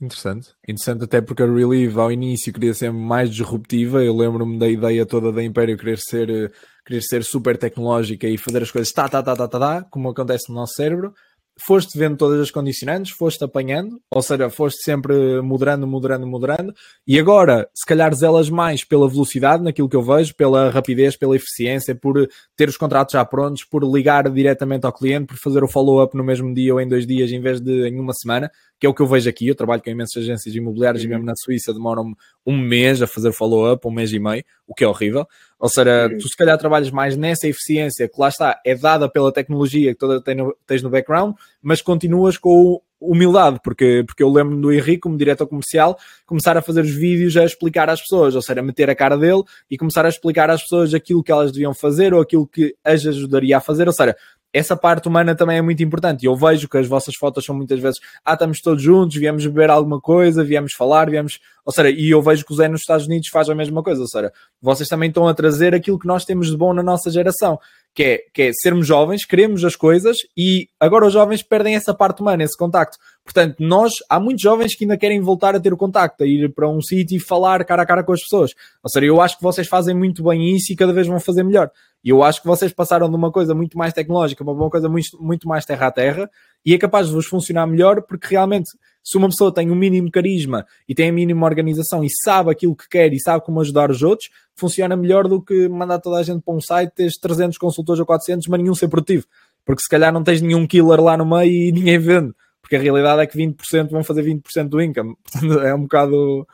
Interessante. 0.00 0.50
Interessante 0.62 1.04
até 1.04 1.20
porque 1.20 1.42
a 1.42 1.46
Relieve 1.46 1.98
ao 1.98 2.12
início 2.12 2.52
queria 2.52 2.72
ser 2.72 2.92
mais 2.92 3.30
disruptiva. 3.30 4.02
Eu 4.02 4.16
lembro-me 4.16 4.58
da 4.58 4.68
ideia 4.68 5.04
toda 5.04 5.32
da 5.32 5.42
Império 5.42 5.76
querer 5.76 5.98
ser, 5.98 6.52
querer 6.86 7.02
ser 7.02 7.24
super 7.24 7.58
tecnológica 7.58 8.26
e 8.28 8.38
fazer 8.38 8.62
as 8.62 8.70
coisas 8.70 8.92
tá, 8.92 9.08
tá, 9.08 9.22
tá, 9.22 9.34
tá, 9.34 9.48
tá, 9.48 9.58
tá, 9.58 9.82
como 9.90 10.08
acontece 10.08 10.48
no 10.48 10.54
nosso 10.54 10.74
cérebro 10.74 11.12
foste 11.58 11.98
vendo 11.98 12.16
todas 12.16 12.40
as 12.40 12.50
condicionantes, 12.50 13.12
foste 13.12 13.42
apanhando, 13.42 14.00
ou 14.10 14.22
seja, 14.22 14.48
foste 14.48 14.82
sempre 14.82 15.42
moderando, 15.42 15.86
moderando, 15.86 16.26
moderando, 16.26 16.72
e 17.06 17.18
agora, 17.18 17.68
se 17.74 17.84
calhar 17.84 18.14
zelas 18.14 18.48
mais 18.48 18.84
pela 18.84 19.08
velocidade, 19.08 19.62
naquilo 19.62 19.88
que 19.88 19.96
eu 19.96 20.02
vejo, 20.02 20.34
pela 20.34 20.70
rapidez, 20.70 21.16
pela 21.16 21.34
eficiência, 21.34 21.94
por 21.94 22.28
ter 22.56 22.68
os 22.68 22.76
contratos 22.76 23.12
já 23.12 23.24
prontos, 23.24 23.64
por 23.64 23.84
ligar 23.84 24.30
diretamente 24.30 24.86
ao 24.86 24.92
cliente, 24.92 25.26
por 25.26 25.36
fazer 25.36 25.64
o 25.64 25.68
follow-up 25.68 26.16
no 26.16 26.24
mesmo 26.24 26.54
dia 26.54 26.72
ou 26.72 26.80
em 26.80 26.88
dois 26.88 27.06
dias 27.06 27.30
em 27.32 27.40
vez 27.40 27.60
de 27.60 27.88
em 27.88 27.98
uma 27.98 28.12
semana, 28.12 28.50
que 28.78 28.86
é 28.86 28.88
o 28.88 28.94
que 28.94 29.02
eu 29.02 29.06
vejo 29.06 29.28
aqui. 29.28 29.48
Eu 29.48 29.54
trabalho 29.54 29.82
com 29.82 29.90
imensas 29.90 30.22
agências 30.22 30.54
imobiliárias 30.54 31.02
uhum. 31.02 31.08
e 31.08 31.10
mesmo 31.10 31.24
na 31.24 31.34
Suíça 31.36 31.72
demoram 31.72 32.12
um 32.46 32.56
mês 32.56 33.02
a 33.02 33.06
fazer 33.06 33.32
follow-up, 33.32 33.86
um 33.86 33.90
mês 33.90 34.12
e 34.12 34.18
meio, 34.18 34.44
o 34.66 34.74
que 34.74 34.84
é 34.84 34.88
horrível. 34.88 35.26
Ou 35.58 35.68
seja, 35.68 36.08
uhum. 36.08 36.18
tu 36.18 36.28
se 36.28 36.36
calhar 36.36 36.56
trabalhas 36.56 36.90
mais 36.90 37.16
nessa 37.16 37.48
eficiência 37.48 38.08
que 38.08 38.20
lá 38.20 38.28
está, 38.28 38.60
é 38.64 38.74
dada 38.74 39.08
pela 39.08 39.32
tecnologia 39.32 39.92
que 39.92 39.98
toda 39.98 40.22
tens 40.66 40.82
no 40.82 40.90
background, 40.90 41.34
mas 41.60 41.82
continuas 41.82 42.38
com 42.38 42.80
humildade, 43.00 43.60
porque, 43.62 44.02
porque 44.06 44.22
eu 44.22 44.28
lembro 44.28 44.56
do 44.56 44.72
Henrique, 44.72 45.00
como 45.00 45.16
diretor 45.16 45.46
comercial, 45.46 45.96
começar 46.26 46.56
a 46.56 46.62
fazer 46.62 46.80
os 46.80 46.90
vídeos 46.90 47.36
a 47.36 47.44
explicar 47.44 47.88
às 47.88 48.00
pessoas, 48.00 48.34
ou 48.34 48.42
seja, 48.42 48.60
a 48.60 48.62
meter 48.62 48.90
a 48.90 48.94
cara 48.94 49.16
dele 49.16 49.42
e 49.70 49.78
começar 49.78 50.04
a 50.04 50.08
explicar 50.08 50.50
às 50.50 50.62
pessoas 50.62 50.92
aquilo 50.92 51.22
que 51.22 51.30
elas 51.30 51.52
deviam 51.52 51.72
fazer 51.72 52.12
ou 52.12 52.20
aquilo 52.20 52.46
que 52.46 52.74
as 52.84 53.06
ajudaria 53.06 53.56
a 53.56 53.60
fazer, 53.60 53.86
ou 53.86 53.92
seja, 53.92 54.16
essa 54.52 54.76
parte 54.76 55.08
humana 55.08 55.34
também 55.34 55.58
é 55.58 55.62
muito 55.62 55.82
importante. 55.82 56.22
E 56.22 56.26
eu 56.26 56.34
vejo 56.34 56.68
que 56.68 56.78
as 56.78 56.86
vossas 56.86 57.14
fotos 57.14 57.44
são 57.44 57.54
muitas 57.54 57.80
vezes, 57.80 57.98
ah, 58.24 58.32
estamos 58.32 58.60
todos 58.60 58.82
juntos, 58.82 59.16
viemos 59.16 59.44
beber 59.46 59.70
alguma 59.70 60.00
coisa, 60.00 60.42
viemos 60.42 60.72
falar, 60.72 61.10
viemos. 61.10 61.38
Ou 61.64 61.72
seja, 61.72 61.90
e 61.90 62.10
eu 62.10 62.22
vejo 62.22 62.44
que 62.44 62.52
o 62.52 62.56
Zé 62.56 62.66
nos 62.68 62.80
Estados 62.80 63.06
Unidos 63.06 63.28
faz 63.28 63.48
a 63.50 63.54
mesma 63.54 63.82
coisa. 63.82 64.00
Ou 64.00 64.08
seja, 64.08 64.32
vocês 64.60 64.88
também 64.88 65.08
estão 65.08 65.28
a 65.28 65.34
trazer 65.34 65.74
aquilo 65.74 65.98
que 65.98 66.06
nós 66.06 66.24
temos 66.24 66.50
de 66.50 66.56
bom 66.56 66.72
na 66.72 66.82
nossa 66.82 67.10
geração, 67.10 67.58
que 67.94 68.02
é, 68.02 68.18
que 68.32 68.42
é 68.42 68.50
sermos 68.52 68.86
jovens, 68.86 69.24
queremos 69.24 69.64
as 69.64 69.76
coisas 69.76 70.16
e 70.36 70.68
agora 70.78 71.06
os 71.06 71.12
jovens 71.12 71.42
perdem 71.42 71.74
essa 71.74 71.92
parte 71.92 72.22
humana, 72.22 72.42
esse 72.42 72.56
contacto. 72.56 72.96
Portanto, 73.24 73.56
nós, 73.58 73.92
há 74.08 74.18
muitos 74.18 74.42
jovens 74.42 74.74
que 74.74 74.84
ainda 74.84 74.96
querem 74.96 75.20
voltar 75.20 75.54
a 75.54 75.60
ter 75.60 75.72
o 75.72 75.76
contacto, 75.76 76.24
a 76.24 76.26
ir 76.26 76.54
para 76.54 76.68
um 76.68 76.80
sítio 76.80 77.16
e 77.16 77.20
falar 77.20 77.64
cara 77.64 77.82
a 77.82 77.86
cara 77.86 78.02
com 78.02 78.12
as 78.12 78.20
pessoas. 78.22 78.52
Ou 78.82 78.90
seja, 78.90 79.06
eu 79.06 79.20
acho 79.20 79.36
que 79.36 79.42
vocês 79.42 79.68
fazem 79.68 79.94
muito 79.94 80.22
bem 80.22 80.56
isso 80.56 80.72
e 80.72 80.76
cada 80.76 80.92
vez 80.92 81.06
vão 81.06 81.20
fazer 81.20 81.42
melhor. 81.42 81.70
E 82.04 82.10
eu 82.10 82.22
acho 82.22 82.40
que 82.40 82.46
vocês 82.46 82.72
passaram 82.72 83.08
de 83.08 83.16
uma 83.16 83.32
coisa 83.32 83.54
muito 83.54 83.76
mais 83.76 83.92
tecnológica 83.92 84.44
para 84.44 84.52
uma 84.52 84.70
coisa 84.70 84.88
muito, 84.88 85.20
muito 85.20 85.48
mais 85.48 85.64
terra 85.64 85.88
a 85.88 85.90
terra 85.90 86.30
e 86.64 86.74
é 86.74 86.78
capaz 86.78 87.08
de 87.08 87.12
vos 87.12 87.26
funcionar 87.26 87.66
melhor 87.66 88.02
porque 88.02 88.28
realmente, 88.28 88.70
se 89.02 89.16
uma 89.16 89.28
pessoa 89.28 89.52
tem 89.52 89.68
o 89.70 89.72
um 89.72 89.76
mínimo 89.76 90.10
carisma 90.10 90.66
e 90.88 90.94
tem 90.94 91.08
a 91.08 91.12
mínima 91.12 91.44
organização 91.46 92.04
e 92.04 92.08
sabe 92.22 92.50
aquilo 92.50 92.76
que 92.76 92.88
quer 92.88 93.12
e 93.12 93.20
sabe 93.20 93.44
como 93.44 93.60
ajudar 93.60 93.90
os 93.90 94.02
outros, 94.02 94.30
funciona 94.54 94.96
melhor 94.96 95.26
do 95.26 95.42
que 95.42 95.68
mandar 95.68 95.98
toda 95.98 96.18
a 96.18 96.22
gente 96.22 96.42
para 96.42 96.54
um 96.54 96.60
site, 96.60 96.92
teres 96.94 97.18
300 97.18 97.58
consultores 97.58 98.00
ou 98.00 98.06
400, 98.06 98.46
mas 98.46 98.60
nenhum 98.60 98.74
ser 98.74 98.88
produtivo. 98.88 99.26
Porque 99.64 99.82
se 99.82 99.88
calhar 99.88 100.12
não 100.12 100.22
tens 100.22 100.40
nenhum 100.40 100.66
killer 100.66 101.00
lá 101.00 101.16
no 101.16 101.26
meio 101.26 101.50
e 101.50 101.72
ninguém 101.72 101.98
vende. 101.98 102.32
Porque 102.60 102.76
a 102.76 102.80
realidade 102.80 103.22
é 103.22 103.26
que 103.26 103.36
20% 103.36 103.90
vão 103.90 104.04
fazer 104.04 104.22
20% 104.22 104.68
do 104.68 104.80
income. 104.80 105.16
Portanto, 105.24 105.60
é 105.60 105.74
um 105.74 105.82
bocado. 105.82 106.46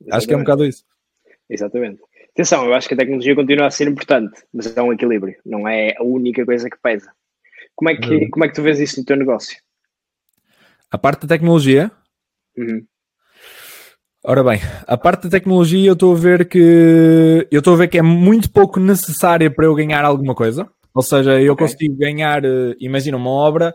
Exatamente. 0.00 0.16
Acho 0.16 0.26
que 0.26 0.34
é 0.34 0.36
um 0.36 0.40
bocado 0.40 0.64
isso. 0.64 0.84
Exatamente. 1.48 2.00
Atenção, 2.32 2.64
eu 2.64 2.74
acho 2.74 2.86
que 2.88 2.94
a 2.94 2.96
tecnologia 2.96 3.34
continua 3.34 3.66
a 3.66 3.70
ser 3.70 3.88
importante, 3.88 4.42
mas 4.52 4.74
é 4.76 4.82
um 4.82 4.92
equilíbrio, 4.92 5.36
não 5.44 5.68
é 5.68 5.94
a 5.98 6.02
única 6.02 6.44
coisa 6.44 6.70
que 6.70 6.76
pesa. 6.80 7.10
Como 7.74 7.90
é 7.90 7.96
que, 7.96 8.14
uhum. 8.14 8.30
como 8.30 8.44
é 8.44 8.48
que 8.48 8.54
tu 8.54 8.62
vês 8.62 8.78
isso 8.78 9.00
no 9.00 9.06
teu 9.06 9.16
negócio? 9.16 9.56
A 10.90 10.98
parte 10.98 11.22
da 11.22 11.34
tecnologia? 11.34 11.90
Uhum. 12.56 12.84
Ora 14.24 14.44
bem, 14.44 14.60
a 14.86 14.98
parte 14.98 15.24
da 15.24 15.30
tecnologia 15.30 15.88
eu 15.88 15.94
estou 15.94 16.14
a 16.14 16.18
ver 16.18 16.46
que 16.46 17.48
eu 17.50 17.58
estou 17.58 17.72
a 17.72 17.76
ver 17.78 17.88
que 17.88 17.98
é 17.98 18.02
muito 18.02 18.50
pouco 18.52 18.78
necessária 18.78 19.50
para 19.50 19.64
eu 19.64 19.74
ganhar 19.74 20.04
alguma 20.04 20.34
coisa. 20.34 20.68
Ou 20.94 21.02
seja, 21.02 21.40
eu 21.40 21.54
okay. 21.54 21.66
consigo 21.66 21.96
ganhar, 21.96 22.44
eh, 22.44 22.74
imagina, 22.80 23.16
uma 23.16 23.30
obra 23.30 23.74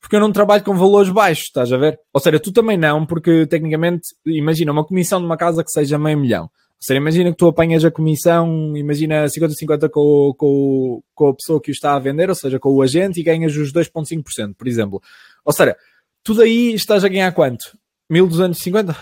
porque 0.00 0.16
eu 0.16 0.20
não 0.20 0.30
trabalho 0.30 0.62
com 0.62 0.76
valores 0.76 1.08
baixos, 1.08 1.46
estás 1.46 1.72
a 1.72 1.78
ver? 1.78 1.98
Ou 2.12 2.20
seja, 2.20 2.38
tu 2.38 2.52
também 2.52 2.76
não, 2.76 3.06
porque 3.06 3.46
tecnicamente, 3.46 4.08
imagina, 4.26 4.70
uma 4.70 4.84
comissão 4.84 5.18
de 5.18 5.26
uma 5.26 5.36
casa 5.36 5.64
que 5.64 5.70
seja 5.70 5.98
meio 5.98 6.18
milhão 6.18 6.50
seja, 6.80 6.98
imagina 6.98 7.30
que 7.30 7.36
tu 7.36 7.46
apanhas 7.46 7.84
a 7.84 7.90
comissão, 7.90 8.76
imagina 8.76 9.24
50-50 9.24 9.88
com, 9.90 10.34
com, 10.36 11.02
com 11.14 11.28
a 11.28 11.34
pessoa 11.34 11.60
que 11.60 11.70
o 11.70 11.72
está 11.72 11.94
a 11.94 11.98
vender, 11.98 12.28
ou 12.28 12.34
seja, 12.34 12.58
com 12.58 12.70
o 12.70 12.82
agente, 12.82 13.20
e 13.20 13.22
ganhas 13.22 13.56
os 13.56 13.72
2,5%, 13.72 14.54
por 14.56 14.68
exemplo. 14.68 15.02
Ou 15.44 15.52
seja, 15.52 15.76
tu 16.22 16.34
daí 16.34 16.74
estás 16.74 17.04
a 17.04 17.08
ganhar 17.08 17.32
quanto? 17.32 17.76
1250? 18.10 18.96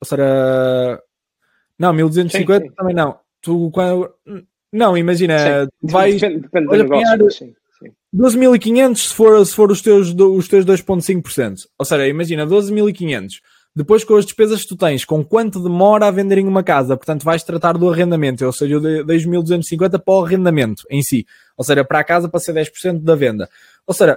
Ou 0.00 0.06
seja, 0.06 1.02
não, 1.78 1.92
1250 1.92 2.60
sim, 2.60 2.68
sim. 2.68 2.74
também 2.74 2.94
não. 2.94 3.18
Tu, 3.40 3.70
quando, 3.72 4.14
não, 4.72 4.96
imagina, 4.96 5.64
sim. 5.64 5.70
vais, 5.82 6.20
depende, 6.20 6.40
depende 6.42 6.66
vais 6.68 6.88
ganhar 6.88 7.18
12.500 8.14 8.96
se 8.96 9.14
for, 9.14 9.44
se 9.44 9.54
for 9.54 9.70
os 9.70 9.82
teus, 9.82 10.14
os 10.14 10.48
teus 10.48 10.64
2,5%. 10.64 11.66
Ou 11.78 11.84
seja, 11.84 12.06
imagina, 12.06 12.46
12.500 12.46 13.40
depois 13.74 14.04
com 14.04 14.14
as 14.14 14.24
despesas 14.24 14.62
que 14.62 14.68
tu 14.68 14.76
tens, 14.76 15.04
com 15.04 15.24
quanto 15.24 15.60
demora 15.60 16.06
a 16.06 16.10
venderem 16.10 16.46
uma 16.46 16.62
casa, 16.62 16.96
portanto 16.96 17.24
vais 17.24 17.42
tratar 17.42 17.76
do 17.76 17.90
arrendamento, 17.90 18.44
ou 18.44 18.52
seja, 18.52 18.74
eu 18.74 19.04
dei 19.04 19.18
1.250 19.18 19.98
para 19.98 20.14
o 20.14 20.24
arrendamento 20.24 20.84
em 20.88 21.02
si, 21.02 21.26
ou 21.56 21.64
seja, 21.64 21.84
para 21.84 21.98
a 21.98 22.04
casa 22.04 22.28
para 22.28 22.38
ser 22.38 22.54
10% 22.54 23.02
da 23.02 23.16
venda. 23.16 23.48
Ou 23.84 23.92
seja, 23.92 24.16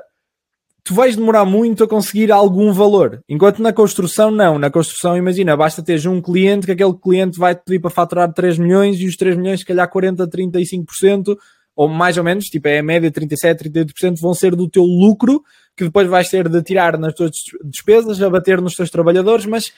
tu 0.84 0.94
vais 0.94 1.16
demorar 1.16 1.44
muito 1.44 1.84
a 1.84 1.88
conseguir 1.88 2.32
algum 2.32 2.72
valor, 2.72 3.20
enquanto 3.28 3.62
na 3.62 3.74
construção 3.74 4.30
não, 4.30 4.60
na 4.60 4.70
construção 4.70 5.18
imagina, 5.18 5.58
basta 5.58 5.82
teres 5.82 6.06
um 6.06 6.22
cliente 6.22 6.68
que 6.68 6.74
aquele 6.74 6.94
cliente 6.94 7.40
vai 7.40 7.56
te 7.56 7.64
pedir 7.66 7.80
para 7.80 7.90
faturar 7.90 8.32
3 8.32 8.60
milhões 8.60 9.00
e 9.00 9.08
os 9.08 9.16
3 9.16 9.36
milhões 9.38 9.62
se 9.62 9.66
calhar 9.66 9.90
40, 9.90 10.28
35% 10.28 11.36
ou 11.76 11.88
mais 11.88 12.18
ou 12.18 12.24
menos, 12.24 12.46
tipo 12.46 12.68
é 12.68 12.80
a 12.80 12.84
média 12.84 13.12
37, 13.12 13.70
38% 13.70 14.20
vão 14.20 14.34
ser 14.34 14.56
do 14.56 14.70
teu 14.70 14.84
lucro 14.84 15.44
que 15.78 15.86
depois 15.86 16.08
vais 16.08 16.28
ter 16.28 16.50
de 16.50 16.62
tirar 16.64 16.98
nas 16.98 17.14
tuas 17.14 17.32
despesas, 17.64 18.22
abater 18.22 18.60
nos 18.60 18.74
teus 18.74 18.90
trabalhadores, 18.90 19.46
mas 19.46 19.72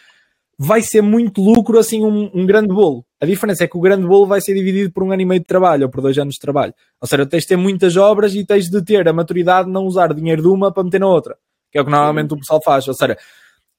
vai 0.58 0.82
ser 0.82 1.01
muito 1.01 1.41
lucro, 1.41 1.77
assim, 1.77 2.03
um, 2.03 2.32
um, 2.34 2.46
grande 2.46 2.70
bolo. 2.70 3.06
A 3.22 3.25
diferença 3.25 3.65
é 3.65 3.68
que 3.68 3.77
o 3.77 3.82
grande 3.82 4.08
bolo 4.08 4.25
vai 4.25 4.39
ser 4.39 4.53
dividido 4.53 4.91
por 4.91 5.03
um 5.03 5.12
ano 5.12 5.22
e 5.22 5.25
meio 5.25 5.41
de 5.41 5.46
trabalho 5.46 5.84
ou 5.84 5.89
por 5.89 6.01
dois 6.01 6.18
anos 6.18 6.36
de 6.36 6.39
trabalho. 6.39 6.74
Ou 7.01 7.08
seja, 7.08 7.25
tens 7.25 7.44
de 7.44 7.50
ter 7.50 7.56
muitas 7.58 7.98
obras 7.98 8.34
e 8.34 8.46
tens 8.46 8.70
de 8.70 8.82
ter 8.82 9.08
a 9.08 9.13
maturidade 9.13 9.68
de 9.68 9.74
não 9.74 9.86
usar 9.86 10.13
dinheiro 10.13 10.41
de 10.41 10.48
uma 10.48 10.72
para 10.72 10.84
meter 10.84 11.00
na 11.00 11.08
outra, 11.08 11.38
que 11.72 11.77
é 11.77 11.82
o 11.82 11.86
que 11.86 11.91
normalmente 11.91 12.34
o 12.34 12.38
pessoal 12.38 12.62
faz. 12.63 12.88
Ou 12.88 12.94
seja, 12.94 13.18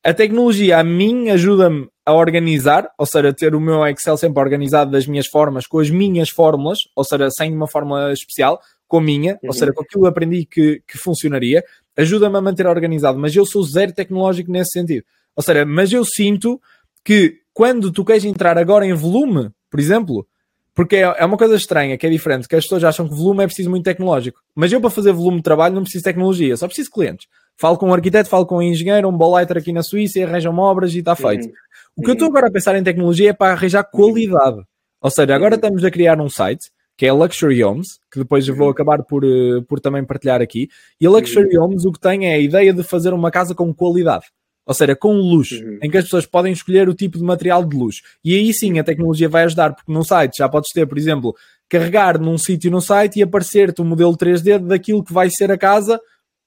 a 0.03 0.15
tecnologia 0.15 0.79
a 0.79 0.85
mim 0.85 1.29
ajuda-me 1.31 1.89
a 2.07 2.15
organizar, 2.15 2.91
ou 2.99 3.05
seja, 3.05 3.33
ter 3.33 3.55
o 3.55 3.61
meu 3.61 3.87
Excel 3.87 4.17
sempre 4.17 4.43
organizado 4.43 4.91
das 4.91 5.07
minhas 5.07 5.27
formas, 5.27 5.67
com 5.67 5.79
as 5.79 5.91
minhas 5.91 6.31
fórmulas, 6.31 6.81
ou 6.97 7.05
seja, 7.05 7.31
sem 7.31 7.55
uma 7.55 7.69
fórmula 7.69 8.13
especial, 8.13 8.59
com 8.89 8.99
a 8.99 9.03
minha, 9.03 9.35
uhum. 9.35 9.49
ou 9.49 9.53
seja, 9.53 9.73
com 9.73 9.83
aquilo 9.83 10.03
que 10.03 10.09
aprendi 10.09 10.47
que, 10.47 10.83
que 10.89 10.99
funcionaria 10.99 11.63
ajuda-me 11.97 12.37
a 12.37 12.41
manter 12.41 12.67
organizado, 12.67 13.19
mas 13.19 13.35
eu 13.35 13.45
sou 13.45 13.63
zero 13.63 13.93
tecnológico 13.93 14.51
nesse 14.51 14.73
sentido. 14.73 15.05
Ou 15.37 15.43
seja, 15.43 15.65
mas 15.65 15.93
eu 15.93 16.05
sinto 16.05 16.61
que 17.05 17.39
quando 17.53 17.91
tu 17.91 18.05
queres 18.05 18.25
entrar 18.25 18.59
agora 18.59 18.87
em 18.87 18.93
volume, 18.93 19.51
por 19.71 19.81
exemplo, 19.81 20.27
porque 20.75 20.97
é, 20.97 21.15
é 21.19 21.25
uma 21.25 21.37
coisa 21.37 21.57
estranha, 21.57 21.97
que 21.99 22.07
é 22.07 22.11
diferente, 22.11 22.49
que 22.49 22.57
as 22.57 22.65
pessoas 22.65 22.85
acham 22.85 23.09
que 23.09 23.15
volume 23.15 23.45
é 23.45 23.47
preciso 23.47 23.71
muito 23.71 23.85
tecnológico. 23.85 24.41
Mas 24.55 24.73
eu, 24.73 24.81
para 24.81 24.91
fazer 24.91 25.13
volume 25.13 25.39
de 25.39 25.43
trabalho, 25.43 25.75
não 25.75 25.83
preciso 25.83 26.03
de 26.03 26.05
tecnologia, 26.05 26.57
só 26.57 26.67
preciso 26.67 26.89
de 26.89 26.95
clientes. 26.95 27.27
Falo 27.57 27.77
com 27.77 27.89
um 27.89 27.95
arquiteto, 27.95 28.29
falo 28.29 28.47
com 28.47 28.57
um 28.59 28.63
engenheiro, 28.63 29.09
um 29.09 29.17
bolighter 29.17 29.59
aqui 29.59 29.73
na 29.73 29.83
Suíça 29.83 30.19
e 30.19 30.23
arranjam 30.23 30.57
obras 30.57 30.95
e 30.95 31.01
está 31.01 31.15
feito. 31.15 31.47
Uhum. 31.47 31.53
O 31.97 32.03
que 32.03 32.11
eu 32.11 32.15
estou 32.15 32.29
agora 32.29 32.47
a 32.47 32.51
pensar 32.51 32.75
em 32.77 32.83
tecnologia 32.83 33.31
é 33.31 33.33
para 33.35 33.53
arranjar 33.53 33.85
qualidade. 33.85 34.63
Ou 35.03 35.11
seja, 35.11 35.35
agora 35.35 35.57
estamos 35.57 35.85
a 35.85 35.91
criar 35.91 36.19
um 36.21 36.29
site 36.31 36.71
que 37.01 37.07
é 37.07 37.13
Luxury 37.15 37.65
Homes, 37.65 37.99
que 38.13 38.19
depois 38.19 38.47
eu 38.47 38.55
vou 38.55 38.67
uhum. 38.67 38.73
acabar 38.73 39.03
por, 39.03 39.25
eh, 39.25 39.63
por 39.67 39.81
também 39.81 40.05
partilhar 40.05 40.43
aqui. 40.43 40.69
E 41.01 41.07
a 41.07 41.11
Luxury 41.11 41.57
uhum. 41.57 41.65
Homes 41.65 41.87
o 41.87 41.93
que 41.93 41.99
tem 41.99 42.27
é 42.27 42.35
a 42.35 42.39
ideia 42.39 42.75
de 42.75 42.83
fazer 42.83 43.15
uma 43.15 43.31
casa 43.31 43.55
com 43.55 43.73
qualidade. 43.73 44.27
Ou 44.67 44.75
seja, 44.75 44.95
com 44.95 45.15
luz, 45.15 45.51
uhum. 45.51 45.79
em 45.83 45.91
que 45.91 45.97
as 45.97 46.05
pessoas 46.05 46.27
podem 46.27 46.53
escolher 46.53 46.91
o 46.91 46.95
tipo 46.95 47.17
de 47.17 47.25
material 47.25 47.65
de 47.65 47.75
luz. 47.75 48.03
E 48.23 48.35
aí 48.35 48.53
sim 48.53 48.79
a 48.79 48.85
tecnologia 48.85 49.31
vai 49.31 49.45
ajudar, 49.45 49.73
porque 49.73 49.91
num 49.91 50.05
site 50.05 50.37
já 50.37 50.47
podes 50.47 50.69
ter, 50.75 50.87
por 50.87 50.99
exemplo, 50.99 51.35
carregar 51.71 52.21
num 52.21 52.37
sítio 52.37 52.71
no 52.71 52.83
site 52.83 53.19
e 53.19 53.23
aparecer-te 53.23 53.81
o 53.81 53.85
um 53.85 53.89
modelo 53.89 54.15
3D 54.15 54.59
daquilo 54.59 55.03
que 55.03 55.15
vai 55.15 55.31
ser 55.31 55.51
a 55.51 55.57
casa 55.57 55.99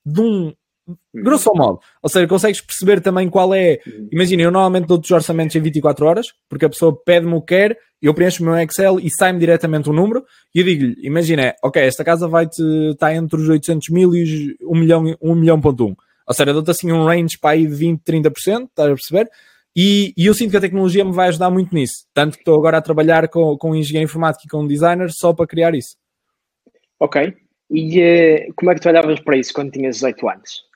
de 0.06 0.22
um, 0.22 0.54
Grosso 1.14 1.52
modo. 1.56 1.80
Ou 2.02 2.10
seja, 2.10 2.28
consegues 2.28 2.60
perceber 2.60 3.00
também 3.00 3.30
qual 3.30 3.54
é. 3.54 3.80
Imagina, 4.12 4.44
eu 4.44 4.52
normalmente 4.52 4.88
dou-te 4.88 5.06
os 5.06 5.12
orçamentos 5.12 5.56
em 5.56 5.62
24 5.62 6.06
horas, 6.06 6.28
porque 6.50 6.66
a 6.66 6.70
pessoa 6.70 6.98
pede-me 7.06 7.34
o 7.34 7.42
que 7.42 7.56
quer, 7.56 7.78
eu 8.02 8.14
preencho 8.14 8.44
o 8.44 8.46
meu 8.46 8.58
Excel 8.58 9.00
e 9.00 9.10
sai-me 9.10 9.40
diretamente 9.40 9.90
o 9.90 9.94
número, 9.94 10.26
e 10.54 10.60
eu 10.60 10.66
digo-lhe: 10.66 10.96
imagina, 11.02 11.56
ok, 11.64 11.82
esta 11.82 12.04
casa 12.04 12.28
vai-te 12.28 12.62
estar 12.92 13.08
tá 13.08 13.16
entre 13.16 13.40
os 13.40 13.48
800 13.48 13.90
mil 13.90 14.14
e 14.14 14.24
os 14.24 14.56
1 14.62 14.80
milhão, 14.80 15.16
1 15.22 15.36
milhão 15.36 15.62
ponto 15.62 15.88
1. 15.88 15.96
Ou 16.28 16.34
seja, 16.34 16.54
dou-te 16.54 16.72
assim 16.72 16.92
um 16.92 17.06
range 17.06 17.38
para 17.38 17.52
aí 17.52 17.66
de 17.66 17.74
20, 17.74 18.02
30%, 18.02 18.32
estás 18.68 18.90
a 18.90 18.94
perceber? 18.94 19.30
E, 19.76 20.14
e, 20.16 20.28
eu 20.28 20.34
sinto 20.34 20.52
que 20.52 20.58
a 20.58 20.62
tecnologia 20.62 21.04
me 21.04 21.12
vai 21.12 21.30
ajudar 21.30 21.50
muito 21.50 21.74
nisso. 21.74 22.06
Tanto 22.14 22.34
que 22.34 22.42
estou 22.42 22.56
agora 22.56 22.78
a 22.78 22.82
trabalhar 22.82 23.28
com, 23.28 23.58
com 23.58 23.72
um 23.72 23.76
engenheiro 23.76 24.06
informático 24.08 24.46
e 24.46 24.50
com 24.50 24.64
um 24.64 24.68
designer 24.68 25.10
só 25.12 25.34
para 25.34 25.48
criar 25.48 25.74
isso. 25.74 25.96
Ok. 27.00 27.34
E 27.72 28.00
uh, 28.00 28.54
como 28.56 28.72
é 28.72 28.76
que 28.76 28.82
tu 28.82 28.90
olhavas 28.90 29.20
para 29.20 29.36
isso 29.36 29.52
quando 29.52 29.72
tinhas 29.72 29.96
18 29.96 30.30
anos? 30.30 30.73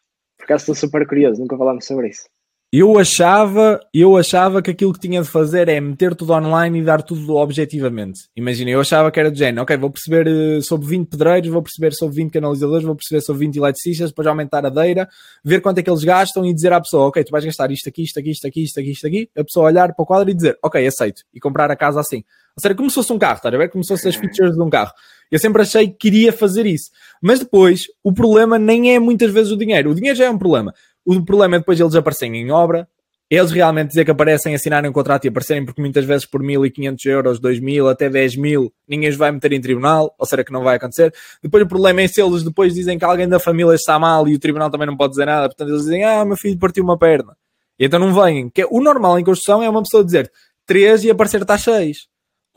Acaso 0.47 0.63
estou 0.63 0.75
super 0.75 1.05
curioso, 1.07 1.41
nunca 1.41 1.57
falámos 1.57 1.85
sobre 1.85 2.09
isso. 2.09 2.25
Eu 2.71 2.99
achava, 2.99 3.79
eu 3.93 4.17
achava 4.17 4.61
que 4.61 4.71
aquilo 4.71 4.91
que 4.91 4.99
tinha 4.99 5.21
de 5.21 5.27
fazer 5.29 5.69
é 5.69 5.79
meter 5.79 6.13
tudo 6.13 6.33
online 6.33 6.79
e 6.79 6.83
dar 6.83 7.01
tudo 7.01 7.35
objetivamente. 7.35 8.27
Imagina, 8.35 8.71
eu 8.71 8.81
achava 8.81 9.09
que 9.09 9.17
era 9.17 9.31
de 9.31 9.39
género, 9.39 9.61
ok, 9.61 9.77
vou 9.77 9.89
perceber 9.89 10.27
uh, 10.27 10.61
sobre 10.61 10.85
20 10.85 11.07
pedreiros, 11.07 11.49
vou 11.49 11.61
perceber 11.63 11.93
sobre 11.93 12.17
20 12.17 12.31
canalizadores, 12.33 12.85
vou 12.85 12.93
perceber 12.93 13.21
sobre 13.21 13.45
20 13.45 13.55
eletricistas, 13.55 14.09
depois 14.09 14.27
aumentar 14.27 14.65
a 14.65 14.69
deira, 14.69 15.07
ver 15.45 15.61
quanto 15.61 15.77
é 15.77 15.81
que 15.81 15.89
eles 15.89 16.03
gastam 16.03 16.45
e 16.45 16.53
dizer 16.53 16.73
à 16.73 16.81
pessoa, 16.81 17.07
ok, 17.07 17.23
tu 17.23 17.31
vais 17.31 17.45
gastar 17.45 17.71
isto 17.71 17.87
aqui, 17.87 18.03
isto 18.03 18.19
aqui, 18.19 18.31
isto 18.31 18.45
aqui, 18.45 18.63
isto 18.63 18.79
aqui, 18.81 18.91
isto 18.91 19.07
aqui, 19.07 19.29
a 19.37 19.43
pessoa 19.45 19.67
olhar 19.67 19.93
para 19.93 20.03
o 20.03 20.05
quadro 20.05 20.29
e 20.29 20.33
dizer, 20.33 20.57
ok, 20.61 20.85
aceito, 20.85 21.21
e 21.33 21.39
comprar 21.39 21.71
a 21.71 21.75
casa 21.75 22.01
assim. 22.01 22.17
Ou 22.57 22.61
seja, 22.61 22.75
como 22.75 22.89
se 22.89 22.95
fosse 22.95 23.13
um 23.13 23.19
carro, 23.19 23.35
estás 23.35 23.53
a 23.53 23.57
ver? 23.57 23.69
Como 23.69 23.83
se 23.83 23.89
fossem 23.89 24.09
as 24.09 24.15
features 24.15 24.55
de 24.55 24.61
um 24.61 24.69
carro. 24.69 24.91
Eu 25.31 25.39
sempre 25.39 25.61
achei 25.61 25.87
que 25.87 25.95
queria 25.97 26.31
fazer 26.31 26.65
isso. 26.65 26.89
Mas 27.21 27.39
depois, 27.39 27.87
o 28.03 28.13
problema 28.13 28.57
nem 28.57 28.95
é 28.95 28.99
muitas 28.99 29.31
vezes 29.31 29.51
o 29.51 29.57
dinheiro. 29.57 29.91
O 29.91 29.95
dinheiro 29.95 30.17
já 30.17 30.25
é 30.25 30.29
um 30.29 30.37
problema. 30.37 30.73
O 31.05 31.23
problema 31.23 31.55
é 31.55 31.59
depois 31.59 31.79
eles 31.79 31.95
aparecerem 31.95 32.41
em 32.41 32.51
obra, 32.51 32.87
eles 33.29 33.51
realmente 33.51 33.89
dizer 33.89 34.05
que 34.05 34.11
aparecem, 34.11 34.55
assinarem 34.55 34.89
um 34.89 34.93
contrato 34.93 35.25
e 35.25 35.27
aparecerem, 35.27 35.65
porque 35.65 35.81
muitas 35.81 36.05
vezes 36.05 36.25
por 36.25 36.41
1.500 36.41 37.05
euros, 37.05 37.41
2.000, 37.41 37.91
até 37.91 38.09
10.000, 38.09 38.71
ninguém 38.87 39.09
os 39.09 39.17
vai 39.17 39.31
meter 39.31 39.51
em 39.51 39.59
tribunal, 39.59 40.15
ou 40.17 40.25
será 40.25 40.45
que 40.45 40.51
não 40.51 40.63
vai 40.63 40.77
acontecer. 40.77 41.13
Depois 41.43 41.63
o 41.63 41.67
problema 41.67 42.01
é 42.01 42.07
se 42.07 42.21
eles 42.21 42.43
depois 42.43 42.73
dizem 42.73 42.97
que 42.97 43.03
alguém 43.03 43.27
da 43.27 43.39
família 43.39 43.75
está 43.75 43.99
mal 43.99 44.27
e 44.29 44.35
o 44.35 44.39
tribunal 44.39 44.69
também 44.69 44.87
não 44.87 44.95
pode 44.95 45.11
dizer 45.11 45.25
nada, 45.25 45.47
portanto 45.47 45.69
eles 45.69 45.83
dizem, 45.83 46.05
ah, 46.05 46.23
meu 46.23 46.37
filho 46.37 46.57
partiu 46.57 46.83
uma 46.83 46.97
perna. 46.97 47.35
E 47.77 47.85
então 47.85 47.99
não 47.99 48.13
vêm. 48.13 48.49
Que 48.49 48.61
é, 48.61 48.67
o 48.69 48.81
normal 48.81 49.19
em 49.19 49.23
construção 49.23 49.61
é 49.61 49.69
uma 49.69 49.83
pessoa 49.83 50.05
dizer 50.05 50.31
3 50.65 51.03
e 51.03 51.09
aparecer 51.09 51.41
está 51.41 51.57
6. 51.57 52.07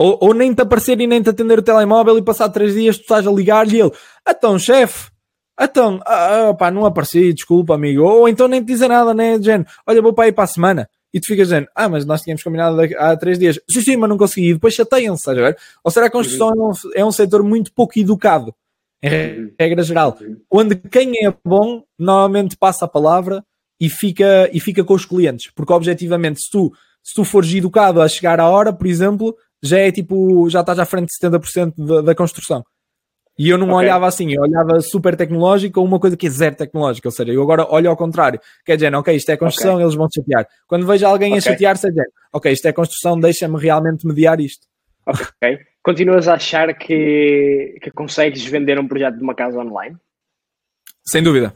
Ou, 0.01 0.17
ou 0.19 0.33
nem 0.33 0.55
te 0.55 0.63
aparecer 0.63 0.99
e 0.99 1.07
nem 1.07 1.23
te 1.23 1.29
atender 1.29 1.59
o 1.59 1.63
telemóvel 1.63 2.17
e 2.17 2.23
passar 2.23 2.49
três 2.49 2.73
dias 2.73 2.97
tu 2.97 3.03
estás 3.03 3.27
a 3.27 3.31
ligar-lhe 3.31 3.77
e 3.77 3.81
ele, 3.83 3.93
então, 4.27 4.59
chefe, 4.59 5.11
então, 5.61 6.01
ah, 6.07 6.49
ah, 6.49 6.55
pá, 6.55 6.71
não 6.71 6.87
apareci, 6.87 7.35
desculpa, 7.35 7.75
amigo. 7.75 8.03
Ou 8.03 8.27
então 8.27 8.49
nem 8.49 8.63
te 8.63 8.69
dizer 8.69 8.89
nada, 8.89 9.13
né, 9.13 9.39
Jen? 9.39 9.63
Olha, 9.87 10.01
vou 10.01 10.15
para 10.15 10.25
aí 10.25 10.33
para 10.33 10.45
a 10.45 10.47
semana. 10.47 10.89
E 11.13 11.21
tu 11.21 11.27
ficas 11.27 11.49
dizendo, 11.49 11.69
ah, 11.75 11.87
mas 11.87 12.07
nós 12.07 12.23
tínhamos 12.23 12.43
combinado 12.43 12.81
há 12.97 13.15
três 13.15 13.39
dias. 13.39 13.61
Sim, 13.69 13.83
sim, 13.83 13.97
mas 13.99 14.09
não 14.09 14.17
consegui. 14.17 14.49
E 14.49 14.55
depois 14.55 14.73
chateiam-se, 14.73 15.21
estás 15.21 15.37
a 15.37 15.41
ver? 15.43 15.59
Ou 15.85 15.91
será 15.91 16.09
que 16.09 16.17
a 16.17 16.19
construção 16.19 16.49
é 16.49 16.55
um, 16.55 16.73
é 17.03 17.05
um 17.05 17.13
setor 17.13 17.43
muito 17.43 17.71
pouco 17.75 17.99
educado, 17.99 18.55
em 19.03 19.53
regra 19.61 19.83
geral, 19.83 20.17
onde 20.51 20.77
quem 20.77 21.13
é 21.27 21.35
bom 21.45 21.83
normalmente 21.99 22.57
passa 22.57 22.87
a 22.87 22.89
palavra 22.89 23.45
e 23.79 23.91
fica, 23.91 24.49
e 24.51 24.61
fica 24.61 24.83
com 24.83 24.95
os 24.95 25.05
clientes. 25.05 25.51
Porque, 25.55 25.75
objetivamente, 25.75 26.41
se 26.43 26.51
tu, 26.51 26.73
se 27.03 27.13
tu 27.13 27.23
fores 27.23 27.53
educado 27.53 28.01
a 28.01 28.09
chegar 28.09 28.41
à 28.41 28.49
hora, 28.49 28.73
por 28.73 28.87
exemplo, 28.87 29.37
já 29.63 29.79
é 29.79 29.93
tipo, 29.93 30.49
já 30.49 30.61
estás 30.61 30.79
à 30.79 30.85
frente 30.85 31.09
de 31.09 31.27
70% 31.27 31.75
da, 31.77 32.01
da 32.01 32.15
construção. 32.15 32.65
E 33.39 33.49
eu 33.49 33.57
não 33.57 33.69
okay. 33.69 33.79
olhava 33.79 34.07
assim, 34.07 34.33
eu 34.33 34.43
olhava 34.43 34.81
super 34.83 35.17
tecnológico 35.17 35.81
ou 35.81 35.87
uma 35.87 35.99
coisa 35.99 36.15
que 36.15 36.27
é 36.27 36.31
zero 36.31 36.57
tecnológica. 36.57 37.09
Ou 37.09 37.13
seja, 37.13 37.33
eu 37.33 37.43
agora 37.43 37.67
olho 37.71 37.89
ao 37.89 37.97
contrário. 37.97 38.39
Quer 38.67 38.77
dizer, 38.77 38.95
ok, 38.95 39.17
isto 39.17 39.31
é 39.31 39.37
construção, 39.37 39.75
okay. 39.75 39.85
eles 39.85 39.95
vão 39.95 40.09
chatear. 40.15 40.47
Quando 40.67 40.87
vejo 40.87 41.07
alguém 41.07 41.33
okay. 41.33 41.39
a 41.39 41.41
chatear-se, 41.41 41.87
é 41.87 41.91
dizer, 41.91 42.07
ok, 42.33 42.53
isto 42.53 42.69
é 42.69 42.73
construção, 42.73 43.19
deixa-me 43.19 43.59
realmente 43.59 44.07
mediar 44.07 44.41
isto. 44.41 44.67
Ok. 45.07 45.59
Continuas 45.83 46.29
a 46.29 46.35
achar 46.35 46.77
que, 46.77 47.79
que 47.81 47.91
consegues 47.91 48.45
vender 48.45 48.79
um 48.79 48.87
projeto 48.87 49.17
de 49.17 49.23
uma 49.23 49.35
casa 49.35 49.59
online? 49.59 49.97
Sem 51.03 51.23
dúvida. 51.23 51.55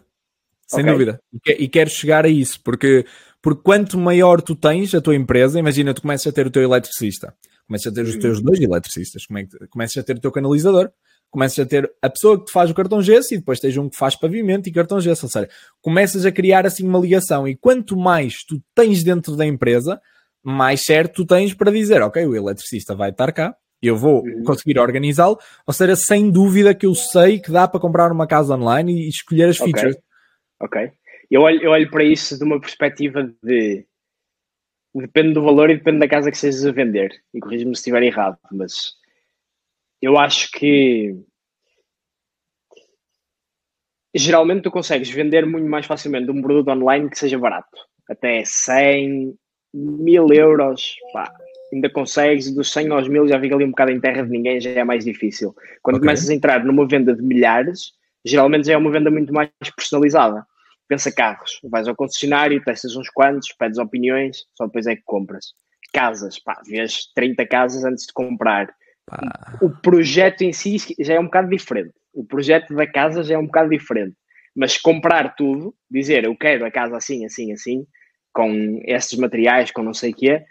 Sem 0.66 0.82
dúvida. 0.82 1.20
E 1.46 1.68
quero 1.68 1.90
chegar 1.90 2.24
a 2.24 2.28
isso, 2.28 2.58
porque, 2.64 3.04
porque 3.42 3.60
quanto 3.62 3.98
maior 3.98 4.40
tu 4.40 4.56
tens 4.56 4.94
a 4.94 5.02
tua 5.02 5.14
empresa, 5.14 5.58
imagina, 5.58 5.92
tu 5.92 6.00
começas 6.00 6.26
a 6.26 6.32
ter 6.32 6.46
o 6.46 6.50
teu 6.50 6.62
eletricista 6.62 7.34
começas 7.66 7.92
a 7.92 7.94
ter 7.94 8.02
os 8.02 8.16
teus 8.16 8.42
dois 8.42 8.60
eletricistas, 8.60 9.24
começas 9.70 9.96
a 9.96 10.02
ter 10.02 10.16
o 10.16 10.20
teu 10.20 10.30
canalizador, 10.32 10.90
começas 11.30 11.58
a 11.58 11.66
ter 11.66 11.90
a 12.00 12.08
pessoa 12.08 12.38
que 12.38 12.46
te 12.46 12.52
faz 12.52 12.70
o 12.70 12.74
cartão 12.74 13.02
gesso 13.02 13.34
e 13.34 13.38
depois 13.38 13.58
tens 13.58 13.76
um 13.76 13.88
que 13.88 13.96
faz 13.96 14.14
pavimento 14.14 14.68
e 14.68 14.72
cartão 14.72 15.00
gesso, 15.00 15.26
ou 15.26 15.30
seja, 15.30 15.48
começas 15.82 16.24
a 16.24 16.30
criar 16.30 16.66
assim 16.66 16.86
uma 16.86 16.98
ligação 16.98 17.48
e 17.48 17.56
quanto 17.56 17.96
mais 17.96 18.44
tu 18.44 18.62
tens 18.74 19.02
dentro 19.02 19.36
da 19.36 19.44
empresa, 19.44 20.00
mais 20.42 20.82
certo 20.82 21.24
tu 21.24 21.26
tens 21.26 21.52
para 21.52 21.72
dizer, 21.72 22.02
ok, 22.02 22.24
o 22.26 22.36
eletricista 22.36 22.94
vai 22.94 23.10
estar 23.10 23.32
cá, 23.32 23.56
eu 23.82 23.96
vou 23.96 24.22
uhum. 24.22 24.44
conseguir 24.44 24.78
organizá-lo, 24.78 25.38
ou 25.66 25.74
seja, 25.74 25.96
sem 25.96 26.30
dúvida 26.30 26.74
que 26.74 26.86
eu 26.86 26.94
sei 26.94 27.38
que 27.38 27.50
dá 27.50 27.66
para 27.66 27.80
comprar 27.80 28.12
uma 28.12 28.26
casa 28.26 28.54
online 28.54 28.92
e 28.92 29.08
escolher 29.08 29.48
as 29.48 29.58
features. 29.58 29.96
Ok. 30.60 30.90
Eu 31.30 31.42
olho, 31.42 31.60
eu 31.62 31.70
olho 31.70 31.90
para 31.90 32.04
isso 32.04 32.38
de 32.38 32.44
uma 32.44 32.60
perspectiva 32.60 33.28
de 33.42 33.84
depende 34.94 35.34
do 35.34 35.42
valor 35.42 35.70
e 35.70 35.76
depende 35.76 35.98
da 35.98 36.08
casa 36.08 36.30
que 36.30 36.36
estejas 36.36 36.64
a 36.64 36.72
vender. 36.72 37.12
E 37.32 37.40
corrijo-me 37.40 37.74
se 37.74 37.80
estiver 37.80 38.02
errado, 38.02 38.38
mas 38.52 38.94
eu 40.00 40.16
acho 40.18 40.50
que 40.52 41.16
geralmente 44.14 44.62
tu 44.62 44.70
consegues 44.70 45.10
vender 45.10 45.44
muito 45.44 45.68
mais 45.68 45.86
facilmente 45.86 46.30
um 46.30 46.40
produto 46.40 46.68
online 46.68 47.10
que 47.10 47.18
seja 47.18 47.38
barato. 47.38 47.76
Até 48.08 48.44
100, 48.44 49.36
1000 49.72 50.32
euros, 50.32 50.96
pá, 51.12 51.32
ainda 51.72 51.90
consegues, 51.90 52.54
dos 52.54 52.70
100 52.72 52.90
aos 52.90 53.08
1000 53.08 53.26
já 53.26 53.40
fica 53.40 53.54
ali 53.56 53.64
um 53.64 53.70
bocado 53.70 53.90
em 53.90 54.00
terra 54.00 54.22
de 54.22 54.30
ninguém, 54.30 54.60
já 54.60 54.70
é 54.70 54.84
mais 54.84 55.04
difícil. 55.04 55.52
Quando 55.82 55.96
okay. 55.96 56.06
começas 56.06 56.30
a 56.30 56.34
entrar 56.34 56.64
numa 56.64 56.86
venda 56.86 57.14
de 57.14 57.22
milhares, 57.22 57.92
geralmente 58.24 58.66
já 58.68 58.74
é 58.74 58.76
uma 58.76 58.90
venda 58.90 59.10
muito 59.10 59.32
mais 59.32 59.50
personalizada 59.74 60.46
pensa 60.88 61.12
carros, 61.12 61.58
vais 61.64 61.88
ao 61.88 61.96
concessionário, 61.96 62.62
testas 62.62 62.96
uns 62.96 63.08
quantos, 63.10 63.52
pedes 63.58 63.78
opiniões, 63.78 64.44
só 64.54 64.66
depois 64.66 64.86
é 64.86 64.96
que 64.96 65.02
compras. 65.04 65.46
Casas, 65.92 66.38
pá, 66.38 66.60
vês 66.66 67.12
30 67.14 67.46
casas 67.46 67.84
antes 67.84 68.06
de 68.06 68.12
comprar. 68.12 68.68
Pá. 69.06 69.58
O 69.62 69.70
projeto 69.70 70.42
em 70.42 70.52
si 70.52 70.76
já 71.00 71.14
é 71.14 71.20
um 71.20 71.24
bocado 71.24 71.48
diferente. 71.48 71.92
O 72.12 72.24
projeto 72.24 72.74
da 72.74 72.86
casa 72.86 73.22
já 73.22 73.34
é 73.34 73.38
um 73.38 73.46
bocado 73.46 73.70
diferente. 73.70 74.16
Mas 74.56 74.76
comprar 74.76 75.34
tudo, 75.34 75.74
dizer 75.90 76.24
eu 76.24 76.36
quero 76.36 76.64
a 76.64 76.70
casa 76.70 76.96
assim, 76.96 77.24
assim, 77.24 77.52
assim, 77.52 77.84
com 78.32 78.80
estes 78.84 79.18
materiais, 79.18 79.70
com 79.70 79.82
não 79.82 79.94
sei 79.94 80.12
o 80.12 80.14
que 80.14 80.30
é, 80.30 80.44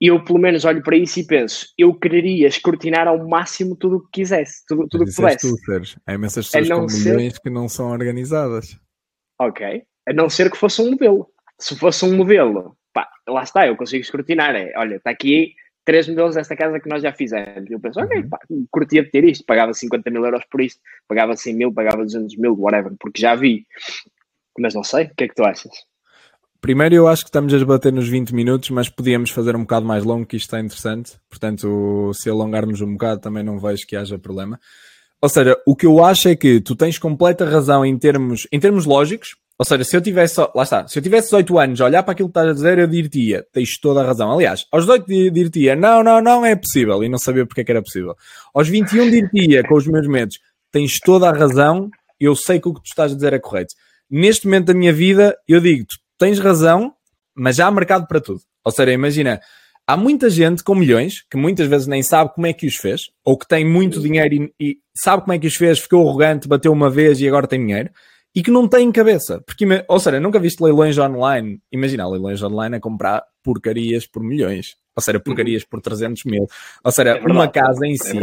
eu 0.00 0.22
pelo 0.22 0.38
menos 0.38 0.64
olho 0.64 0.82
para 0.82 0.96
isso 0.96 1.20
e 1.20 1.26
penso, 1.26 1.66
eu 1.78 1.94
quereria 1.94 2.48
escrutinar 2.48 3.08
ao 3.08 3.26
máximo 3.26 3.76
tudo 3.76 3.96
o 3.96 4.00
que 4.02 4.20
quisesse, 4.20 4.62
tudo, 4.66 4.86
tudo 4.88 5.04
o 5.04 5.06
que 5.06 5.14
pudesse. 5.14 5.48
Tu, 5.48 5.56
Sérgio. 5.64 6.00
Há 6.06 6.14
imensas 6.14 6.50
pessoas 6.50 6.68
com 6.68 6.98
milhões 6.98 7.38
que 7.38 7.50
não 7.50 7.68
são 7.68 7.90
organizadas. 7.90 8.78
Ok. 9.46 9.82
A 10.06 10.12
não 10.12 10.28
ser 10.28 10.50
que 10.50 10.56
fosse 10.56 10.80
um 10.82 10.90
modelo. 10.90 11.28
Se 11.58 11.76
fosse 11.76 12.04
um 12.04 12.16
modelo, 12.16 12.76
pá, 12.92 13.08
lá 13.28 13.42
está, 13.42 13.66
eu 13.66 13.76
consigo 13.76 14.02
escrutinar. 14.02 14.54
É, 14.54 14.72
olha, 14.76 14.96
está 14.96 15.10
aqui 15.10 15.54
três 15.84 16.08
modelos 16.08 16.34
desta 16.34 16.56
casa 16.56 16.80
que 16.80 16.88
nós 16.88 17.02
já 17.02 17.12
fizemos. 17.12 17.70
Eu 17.70 17.78
penso, 17.78 18.00
ok, 18.00 18.18
uhum. 18.18 18.28
pá, 18.28 18.38
curtia 18.70 19.04
de 19.04 19.10
ter 19.10 19.24
isto, 19.24 19.44
pagava 19.44 19.72
50 19.72 20.10
mil 20.10 20.24
euros 20.24 20.44
por 20.50 20.60
isto, 20.60 20.80
pagava 21.06 21.36
100 21.36 21.54
mil, 21.54 21.72
pagava 21.72 22.02
200 22.02 22.36
mil, 22.36 22.54
whatever, 22.58 22.92
porque 22.98 23.20
já 23.20 23.34
vi. 23.34 23.66
Mas 24.58 24.74
não 24.74 24.82
sei, 24.82 25.06
o 25.06 25.14
que 25.14 25.24
é 25.24 25.28
que 25.28 25.34
tu 25.34 25.44
achas? 25.44 25.72
Primeiro, 26.60 26.94
eu 26.94 27.06
acho 27.06 27.22
que 27.22 27.28
estamos 27.28 27.52
a 27.52 27.64
bater 27.64 27.92
nos 27.92 28.08
20 28.08 28.34
minutos, 28.34 28.70
mas 28.70 28.88
podíamos 28.88 29.30
fazer 29.30 29.54
um 29.54 29.60
bocado 29.60 29.84
mais 29.84 30.02
longo, 30.02 30.24
que 30.24 30.36
isto 30.36 30.46
está 30.46 30.60
interessante. 30.60 31.18
Portanto, 31.28 32.10
se 32.14 32.30
alongarmos 32.30 32.80
um 32.80 32.92
bocado, 32.92 33.20
também 33.20 33.42
não 33.42 33.58
vejo 33.58 33.86
que 33.86 33.94
haja 33.94 34.18
problema. 34.18 34.58
Ou 35.24 35.28
seja, 35.30 35.56
o 35.64 35.74
que 35.74 35.86
eu 35.86 36.04
acho 36.04 36.28
é 36.28 36.36
que 36.36 36.60
tu 36.60 36.76
tens 36.76 36.98
completa 36.98 37.46
razão 37.46 37.82
em 37.82 37.96
termos, 37.96 38.46
em 38.52 38.60
termos 38.60 38.84
lógicos. 38.84 39.36
Ou 39.58 39.64
seja, 39.64 39.82
se 39.82 39.96
eu 39.96 40.02
tivesse, 40.02 40.38
lá 40.54 40.62
está, 40.64 40.86
se 40.86 40.98
eu 40.98 41.02
tivesse 41.02 41.28
18 41.28 41.58
anos, 41.58 41.80
olhar 41.80 42.02
para 42.02 42.12
aquilo 42.12 42.28
que 42.28 42.32
estás 42.32 42.50
a 42.50 42.52
dizer, 42.52 42.78
eu 42.78 42.86
diria, 42.86 43.42
tens 43.50 43.78
toda 43.80 44.02
a 44.02 44.04
razão. 44.04 44.30
Aliás, 44.30 44.66
aos 44.70 44.84
18 44.84 45.32
diria, 45.32 45.74
não, 45.74 46.04
não, 46.04 46.20
não 46.20 46.44
é 46.44 46.54
possível, 46.54 47.02
e 47.02 47.08
não 47.08 47.16
sabia 47.16 47.46
porque 47.46 47.62
é 47.62 47.64
que 47.64 47.70
era 47.70 47.80
possível. 47.80 48.14
Aos 48.52 48.68
21 48.68 49.10
diria, 49.10 49.62
com 49.66 49.76
os 49.76 49.86
meus 49.86 50.06
medos, 50.06 50.38
tens 50.70 51.00
toda 51.00 51.26
a 51.30 51.32
razão, 51.32 51.88
eu 52.20 52.36
sei 52.36 52.60
que 52.60 52.68
o 52.68 52.74
que 52.74 52.82
tu 52.82 52.88
estás 52.88 53.10
a 53.10 53.14
dizer 53.14 53.32
é 53.32 53.38
correto. 53.38 53.72
neste 54.10 54.44
momento 54.44 54.66
da 54.66 54.74
minha 54.74 54.92
vida, 54.92 55.34
eu 55.48 55.58
digo, 55.58 55.86
tu 55.86 55.96
tens 56.18 56.38
razão, 56.38 56.92
mas 57.34 57.56
já 57.56 57.66
há 57.66 57.70
mercado 57.70 58.06
para 58.06 58.20
tudo. 58.20 58.42
Ou 58.62 58.70
seja, 58.70 58.92
imagina, 58.92 59.40
há 59.86 59.96
muita 59.96 60.30
gente 60.30 60.62
com 60.62 60.74
milhões 60.74 61.24
que 61.30 61.36
muitas 61.36 61.66
vezes 61.66 61.86
nem 61.86 62.02
sabe 62.02 62.32
como 62.34 62.46
é 62.46 62.52
que 62.52 62.66
os 62.66 62.76
fez, 62.76 63.10
ou 63.24 63.38
que 63.38 63.46
tem 63.46 63.64
muito 63.64 64.00
dinheiro 64.00 64.34
e, 64.34 64.52
e 64.58 64.78
sabe 64.96 65.22
como 65.22 65.32
é 65.32 65.38
que 65.38 65.46
os 65.46 65.56
fez, 65.56 65.78
ficou 65.78 66.08
arrogante, 66.08 66.48
bateu 66.48 66.72
uma 66.72 66.90
vez 66.90 67.20
e 67.20 67.28
agora 67.28 67.46
tem 67.46 67.60
dinheiro, 67.60 67.90
e 68.34 68.42
que 68.42 68.50
não 68.50 68.66
tem 68.66 68.90
cabeça. 68.90 69.40
Porque, 69.46 69.64
ou 69.86 70.00
seja, 70.00 70.18
nunca 70.18 70.40
viste 70.40 70.60
leilões 70.62 70.98
online. 70.98 71.60
Imagina, 71.70 72.08
leilões 72.08 72.42
online 72.42 72.76
é 72.76 72.80
comprar 72.80 73.22
porcarias 73.44 74.06
por 74.06 74.24
milhões. 74.24 74.76
Ou 74.96 75.02
seja, 75.02 75.20
porcarias 75.20 75.64
por 75.64 75.80
300 75.80 76.24
mil. 76.24 76.46
Ou 76.82 76.92
seja, 76.92 77.10
é 77.10 77.20
uma 77.20 77.46
casa 77.46 77.86
em 77.86 77.94
é 77.94 77.96
si. 77.96 78.18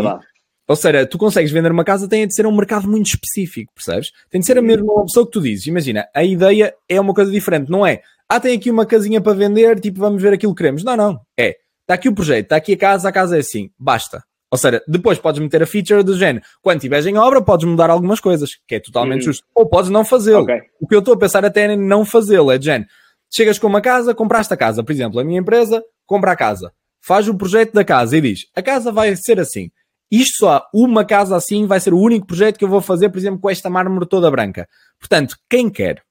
Ou 0.67 0.76
seja, 0.76 1.06
tu 1.06 1.17
consegues 1.17 1.52
vender 1.52 1.71
uma 1.71 1.84
casa, 1.84 2.08
tem 2.08 2.28
de 2.28 2.34
ser 2.34 2.45
um 2.45 2.56
mercado 2.56 2.89
muito 2.89 3.08
específico, 3.08 3.74
percebes? 3.74 4.12
Tem 4.30 4.39
de 4.39 4.47
ser 4.47 4.58
a 4.58 4.62
mesma 4.62 5.04
pessoa 5.04 5.26
que 5.26 5.32
tu 5.32 5.41
dizes. 5.41 5.67
Imagina, 5.67 6.08
a 6.13 6.24
ideia 6.24 6.74
é 6.88 7.00
uma 7.00 7.13
coisa 7.13 7.32
diferente, 7.32 7.69
não 7.69 7.86
é? 7.86 8.02
Ah, 8.31 8.39
tem 8.39 8.55
aqui 8.55 8.71
uma 8.71 8.85
casinha 8.85 9.19
para 9.19 9.33
vender, 9.33 9.77
tipo, 9.81 9.99
vamos 9.99 10.21
ver 10.21 10.31
aquilo 10.31 10.55
que 10.55 10.59
queremos. 10.59 10.85
Não, 10.85 10.95
não. 10.95 11.19
É, 11.37 11.57
está 11.81 11.95
aqui 11.95 12.07
o 12.07 12.15
projeto, 12.15 12.45
está 12.45 12.55
aqui 12.55 12.71
a 12.71 12.77
casa, 12.77 13.09
a 13.09 13.11
casa 13.11 13.35
é 13.35 13.41
assim. 13.41 13.69
Basta. 13.77 14.23
Ou 14.49 14.57
seja, 14.57 14.81
depois 14.87 15.19
podes 15.19 15.41
meter 15.41 15.61
a 15.61 15.65
feature 15.65 16.01
do 16.01 16.17
género. 16.17 16.45
Quando 16.61 16.77
estiveres 16.77 17.05
em 17.05 17.17
obra, 17.17 17.41
podes 17.41 17.67
mudar 17.67 17.89
algumas 17.89 18.21
coisas, 18.21 18.51
que 18.65 18.75
é 18.75 18.79
totalmente 18.79 19.23
uhum. 19.23 19.33
justo. 19.33 19.45
Ou 19.53 19.67
podes 19.67 19.89
não 19.89 20.05
fazê-lo. 20.05 20.43
Okay. 20.43 20.61
O 20.79 20.87
que 20.87 20.95
eu 20.95 20.99
estou 20.99 21.13
a 21.13 21.17
pensar 21.17 21.43
até 21.43 21.73
é 21.73 21.75
não 21.75 22.05
fazê-lo. 22.05 22.49
É 22.49 22.57
de 22.57 22.63
género. 22.63 22.89
Chegas 23.29 23.59
com 23.59 23.67
uma 23.67 23.81
casa, 23.81 24.15
compraste 24.15 24.53
a 24.53 24.57
casa. 24.57 24.81
Por 24.81 24.93
exemplo, 24.93 25.19
a 25.19 25.25
minha 25.25 25.41
empresa 25.41 25.83
compra 26.05 26.31
a 26.31 26.35
casa. 26.37 26.71
Faz 27.01 27.27
o 27.27 27.35
projeto 27.35 27.73
da 27.73 27.83
casa 27.83 28.15
e 28.15 28.21
diz: 28.21 28.45
a 28.55 28.61
casa 28.61 28.93
vai 28.93 29.13
ser 29.17 29.41
assim. 29.41 29.69
Isto 30.09 30.37
só, 30.37 30.65
uma 30.73 31.03
casa 31.03 31.35
assim 31.35 31.67
vai 31.67 31.81
ser 31.81 31.93
o 31.93 31.99
único 31.99 32.27
projeto 32.27 32.57
que 32.57 32.63
eu 32.63 32.69
vou 32.69 32.79
fazer, 32.79 33.09
por 33.09 33.17
exemplo, 33.17 33.41
com 33.41 33.49
esta 33.49 33.69
mármore 33.69 34.07
toda 34.07 34.31
branca. 34.31 34.69
Portanto, 34.97 35.35
quem 35.49 35.69
quer? 35.69 36.01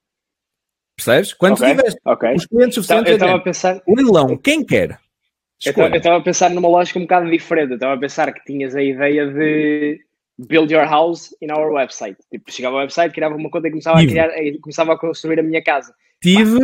Percebes? 1.05 1.33
Quando 1.33 1.55
okay, 1.55 1.71
tiveres 1.71 1.97
okay. 2.05 2.35
os 2.35 2.47
clientes 2.47 2.75
suficientes, 2.75 3.11
eu 3.11 3.15
estava 3.15 3.37
a 3.37 3.41
pensar... 3.41 3.83
o 3.87 3.95
leilão, 3.95 4.37
quem 4.37 4.65
quer? 4.65 4.99
Escolha. 5.63 5.95
Eu 5.95 5.97
estava 5.97 6.17
a 6.17 6.23
pensar 6.23 6.51
numa 6.51 6.69
lógica 6.69 6.99
um 6.99 7.03
bocado 7.03 7.31
diferente. 7.31 7.71
Eu 7.71 7.75
estava 7.75 7.95
a 7.95 7.99
pensar 7.99 8.33
que 8.33 8.45
tinhas 8.45 8.75
a 8.75 8.83
ideia 8.83 9.27
de 9.27 10.01
build 10.39 10.73
your 10.73 10.85
house 10.85 11.35
in 11.43 11.53
our 11.53 11.73
website. 11.73 12.17
Tipo, 12.31 12.51
chegava 12.51 12.77
ao 12.77 12.83
website, 12.83 13.15
criava 13.15 13.35
uma 13.37 13.51
conta 13.51 13.69
e 13.69 13.71
começava, 13.71 14.01
a, 14.01 14.07
criar, 14.07 14.31
começava 14.63 14.93
a 14.95 14.99
construir 14.99 15.39
a 15.39 15.43
minha 15.43 15.63
casa. 15.63 15.95
Tive. 16.23 16.61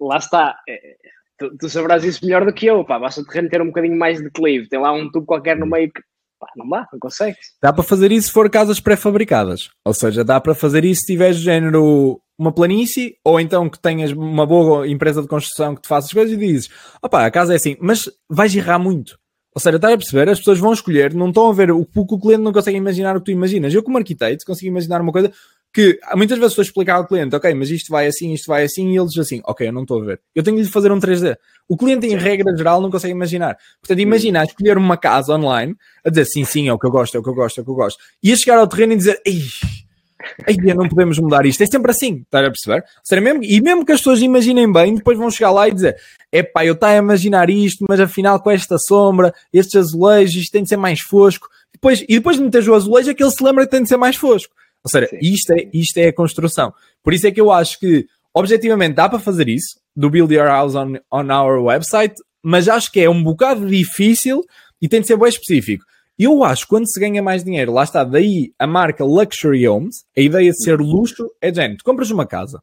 Lá 0.00 0.16
está. 0.16 0.56
É, 0.68 0.96
tu, 1.38 1.56
tu, 1.58 1.68
sabrás 1.68 2.04
isso 2.04 2.24
melhor 2.24 2.44
do 2.46 2.52
que 2.52 2.66
eu. 2.66 2.84
Pá. 2.84 2.98
Basta 2.98 3.20
o 3.20 3.26
terreno 3.26 3.50
ter 3.50 3.60
um 3.60 3.66
bocadinho 3.66 3.98
mais 3.98 4.18
de 4.18 4.24
declive. 4.24 4.68
Tem 4.68 4.80
lá 4.80 4.92
um 4.92 5.10
tubo 5.10 5.26
qualquer 5.26 5.58
no 5.58 5.66
meio 5.66 5.92
que 5.92 6.02
Pá, 6.40 6.48
não 6.56 6.66
dá, 6.66 6.88
não 6.90 6.98
consegues. 6.98 7.52
Dá 7.62 7.70
para 7.70 7.84
fazer 7.84 8.10
isso 8.10 8.28
se 8.28 8.32
for 8.32 8.48
casas 8.48 8.80
pré-fabricadas. 8.80 9.68
Ou 9.84 9.92
seja, 9.92 10.24
dá 10.24 10.40
para 10.40 10.54
fazer 10.54 10.86
isso 10.86 11.02
se 11.02 11.12
tiveres 11.12 11.36
género 11.36 12.18
uma 12.40 12.50
planície, 12.50 13.16
ou 13.22 13.38
então 13.38 13.68
que 13.68 13.78
tenhas 13.78 14.12
uma 14.12 14.46
boa 14.46 14.88
empresa 14.88 15.20
de 15.20 15.28
construção 15.28 15.74
que 15.74 15.82
te 15.82 15.88
faça 15.88 16.06
as 16.06 16.12
coisas 16.12 16.32
e 16.32 16.38
dizes, 16.38 16.70
opá, 17.02 17.26
a 17.26 17.30
casa 17.30 17.52
é 17.52 17.56
assim, 17.56 17.76
mas 17.78 18.10
vais 18.30 18.56
errar 18.56 18.78
muito. 18.78 19.18
Ou 19.54 19.60
seja, 19.60 19.76
estás 19.76 19.92
a 19.92 19.98
perceber? 19.98 20.28
As 20.30 20.38
pessoas 20.38 20.58
vão 20.58 20.72
escolher, 20.72 21.12
não 21.12 21.28
estão 21.28 21.50
a 21.50 21.52
ver 21.52 21.70
o 21.70 21.84
que 21.84 21.98
o 21.98 22.18
cliente 22.18 22.42
não 22.42 22.52
consegue 22.52 22.78
imaginar 22.78 23.14
o 23.14 23.18
que 23.20 23.26
tu 23.26 23.30
imaginas. 23.30 23.74
Eu, 23.74 23.82
como 23.82 23.98
arquiteto, 23.98 24.46
consigo 24.46 24.68
imaginar 24.68 25.02
uma 25.02 25.12
coisa 25.12 25.30
que 25.72 26.00
muitas 26.16 26.38
vezes 26.38 26.52
estou 26.52 26.62
a 26.62 26.64
explicar 26.64 26.94
ao 26.96 27.06
cliente, 27.06 27.36
ok, 27.36 27.52
mas 27.54 27.70
isto 27.70 27.90
vai 27.90 28.06
assim, 28.06 28.32
isto 28.32 28.46
vai 28.46 28.64
assim, 28.64 28.90
e 28.90 28.98
eles 28.98 29.16
assim, 29.18 29.42
ok, 29.44 29.68
eu 29.68 29.72
não 29.72 29.82
estou 29.82 30.00
a 30.00 30.04
ver. 30.06 30.20
Eu 30.34 30.42
tenho 30.42 30.56
de 30.56 30.62
lhe 30.62 30.68
fazer 30.68 30.90
um 30.90 30.98
3D. 30.98 31.36
O 31.68 31.76
cliente, 31.76 32.06
em 32.06 32.16
regra 32.16 32.56
geral, 32.56 32.80
não 32.80 32.90
consegue 32.90 33.12
imaginar. 33.12 33.58
Portanto, 33.82 34.00
imagina 34.00 34.44
escolher 34.44 34.78
uma 34.78 34.96
casa 34.96 35.34
online, 35.34 35.76
a 36.04 36.08
dizer 36.08 36.24
sim, 36.24 36.44
sim, 36.44 36.68
é 36.68 36.72
o 36.72 36.78
que 36.78 36.86
eu 36.86 36.90
gosto, 36.90 37.16
é 37.16 37.20
o 37.20 37.22
que 37.22 37.28
eu 37.28 37.34
gosto, 37.34 37.58
é 37.58 37.60
o 37.60 37.64
que 37.64 37.70
eu 37.70 37.74
gosto, 37.74 38.02
e 38.22 38.32
a 38.32 38.36
chegar 38.36 38.58
ao 38.58 38.66
terreno 38.66 38.94
e 38.94 38.96
dizer, 38.96 39.20
ei, 39.26 39.42
ei, 40.46 40.56
não 40.74 40.88
podemos 40.88 41.18
mudar 41.18 41.46
isto. 41.46 41.62
É 41.62 41.66
sempre 41.66 41.90
assim, 41.90 42.22
estás 42.22 42.46
a 42.46 42.50
perceber? 42.50 42.84
Seja, 43.02 43.20
mesmo, 43.20 43.42
e 43.42 43.60
mesmo 43.60 43.84
que 43.84 43.92
as 43.92 44.00
pessoas 44.00 44.20
imaginem 44.20 44.70
bem, 44.70 44.94
depois 44.94 45.18
vão 45.18 45.30
chegar 45.30 45.50
lá 45.50 45.68
e 45.68 45.72
dizer, 45.72 45.96
é 46.32 46.42
pá, 46.42 46.64
eu 46.64 46.74
estou 46.74 46.88
a 46.88 46.96
imaginar 46.96 47.50
isto, 47.50 47.84
mas 47.88 48.00
afinal 48.00 48.40
com 48.40 48.50
esta 48.50 48.78
sombra, 48.78 49.34
estes 49.52 49.76
azulejos, 49.76 50.36
isto 50.36 50.52
tem 50.52 50.62
de 50.62 50.68
ser 50.68 50.76
mais 50.76 51.00
fosco. 51.00 51.48
Depois, 51.72 52.02
e 52.02 52.14
depois 52.14 52.36
de 52.36 52.42
meter 52.42 52.68
o 52.68 52.74
azulejo, 52.74 53.10
é 53.10 53.14
que 53.14 53.22
ele 53.22 53.30
se 53.30 53.42
lembra 53.42 53.64
que 53.64 53.70
tem 53.70 53.82
de 53.82 53.88
ser 53.88 53.96
mais 53.96 54.16
fosco. 54.16 54.52
Ou 54.84 54.90
seja, 54.90 55.08
isto 55.20 55.52
é, 55.52 55.68
isto 55.72 55.98
é 55.98 56.08
a 56.08 56.12
construção. 56.12 56.72
Por 57.02 57.12
isso 57.12 57.26
é 57.26 57.30
que 57.30 57.40
eu 57.40 57.50
acho 57.50 57.78
que, 57.78 58.06
objetivamente, 58.34 58.94
dá 58.94 59.08
para 59.08 59.18
fazer 59.18 59.48
isso, 59.48 59.78
do 59.94 60.10
Build 60.10 60.32
Your 60.34 60.46
House 60.46 60.74
on, 60.74 60.94
on 61.10 61.32
our 61.32 61.62
website, 61.62 62.14
mas 62.42 62.68
acho 62.68 62.90
que 62.90 63.00
é 63.00 63.10
um 63.10 63.22
bocado 63.22 63.66
difícil 63.66 64.42
e 64.80 64.88
tem 64.88 65.00
de 65.00 65.06
ser 65.06 65.16
bem 65.16 65.28
específico. 65.28 65.84
Eu 66.22 66.44
acho 66.44 66.64
que 66.64 66.68
quando 66.68 66.86
se 66.86 67.00
ganha 67.00 67.22
mais 67.22 67.42
dinheiro, 67.42 67.72
lá 67.72 67.82
está, 67.82 68.04
daí 68.04 68.52
a 68.58 68.66
marca 68.66 69.02
Luxury 69.02 69.66
Homes, 69.66 70.04
a 70.14 70.20
ideia 70.20 70.50
de 70.50 70.62
ser 70.62 70.78
luxo 70.78 71.26
é 71.40 71.50
de 71.50 71.76
tu 71.78 71.82
compras 71.82 72.10
uma 72.10 72.26
casa, 72.26 72.62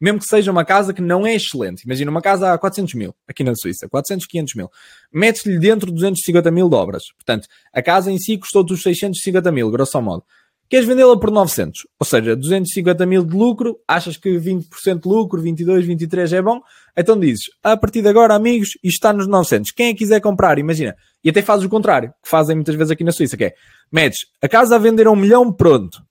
mesmo 0.00 0.18
que 0.18 0.24
seja 0.24 0.50
uma 0.50 0.64
casa 0.64 0.92
que 0.92 1.00
não 1.00 1.24
é 1.24 1.36
excelente, 1.36 1.84
imagina 1.84 2.10
uma 2.10 2.20
casa 2.20 2.52
a 2.52 2.58
400 2.58 2.94
mil, 2.94 3.14
aqui 3.28 3.44
na 3.44 3.54
Suíça, 3.54 3.88
400, 3.88 4.26
500 4.26 4.54
mil, 4.56 4.68
metes-lhe 5.12 5.56
dentro 5.56 5.92
250 5.92 6.50
mil 6.50 6.68
dobras, 6.68 7.04
portanto, 7.14 7.46
a 7.72 7.80
casa 7.80 8.10
em 8.10 8.18
si 8.18 8.36
custou-te 8.36 8.72
os 8.72 8.82
650 8.82 9.52
mil, 9.52 9.70
grosso 9.70 10.02
modo. 10.02 10.24
Queres 10.68 10.88
vendê-la 10.88 11.16
por 11.16 11.30
900, 11.30 11.86
ou 12.00 12.04
seja, 12.04 12.34
250 12.34 13.06
mil 13.06 13.24
de 13.24 13.36
lucro, 13.36 13.78
achas 13.86 14.16
que 14.16 14.30
20% 14.30 15.00
de 15.00 15.08
lucro, 15.08 15.40
22, 15.40 15.86
23 15.86 16.32
é 16.32 16.42
bom, 16.42 16.60
então 16.96 17.20
dizes, 17.20 17.44
a 17.62 17.76
partir 17.76 18.02
de 18.02 18.08
agora, 18.08 18.34
amigos, 18.34 18.70
isto 18.82 18.96
está 18.96 19.12
nos 19.12 19.28
900. 19.28 19.70
Quem 19.70 19.90
é 19.90 19.94
quiser 19.94 20.20
comprar, 20.20 20.58
imagina, 20.58 20.96
e 21.24 21.30
até 21.30 21.42
fazes 21.42 21.64
o 21.64 21.68
contrário, 21.68 22.10
que 22.22 22.28
fazem 22.28 22.54
muitas 22.54 22.74
vezes 22.74 22.90
aqui 22.90 23.02
na 23.02 23.12
Suíça, 23.12 23.36
que 23.36 23.44
é, 23.44 23.54
metes 23.90 24.26
a 24.42 24.48
casa 24.48 24.76
a 24.76 24.78
vender 24.78 25.06
a 25.06 25.10
um 25.10 25.16
milhão, 25.16 25.52
pronto, 25.52 26.02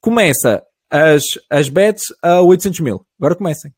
começa 0.00 0.62
as, 0.88 1.22
as 1.50 1.68
bets 1.68 2.04
a 2.22 2.40
800 2.40 2.80
mil, 2.80 3.04
agora 3.18 3.34
comecem. 3.34 3.72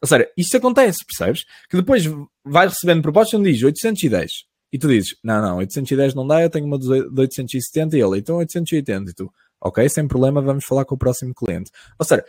Ou 0.00 0.06
seja, 0.06 0.28
isto 0.36 0.56
acontece, 0.56 0.98
percebes? 1.04 1.44
Que 1.68 1.76
depois 1.76 2.04
vais 2.44 2.72
recebendo 2.72 3.02
propostas 3.02 3.38
onde 3.38 3.52
diz 3.52 3.62
810, 3.62 4.30
e 4.72 4.78
tu 4.78 4.86
dizes, 4.86 5.16
não, 5.24 5.42
não, 5.42 5.56
810 5.56 6.14
não 6.14 6.26
dá, 6.26 6.42
eu 6.42 6.50
tenho 6.50 6.66
uma 6.66 6.78
de 6.78 6.88
870 6.88 7.96
e 7.96 8.00
ele, 8.00 8.18
então 8.18 8.36
880, 8.36 9.10
e 9.10 9.14
tu 9.14 9.32
ok? 9.60 9.88
Sem 9.88 10.06
problema, 10.06 10.40
vamos 10.40 10.64
falar 10.64 10.84
com 10.84 10.94
o 10.94 10.98
próximo 10.98 11.34
cliente. 11.34 11.70
Ou 11.98 12.04
seja, 12.04 12.24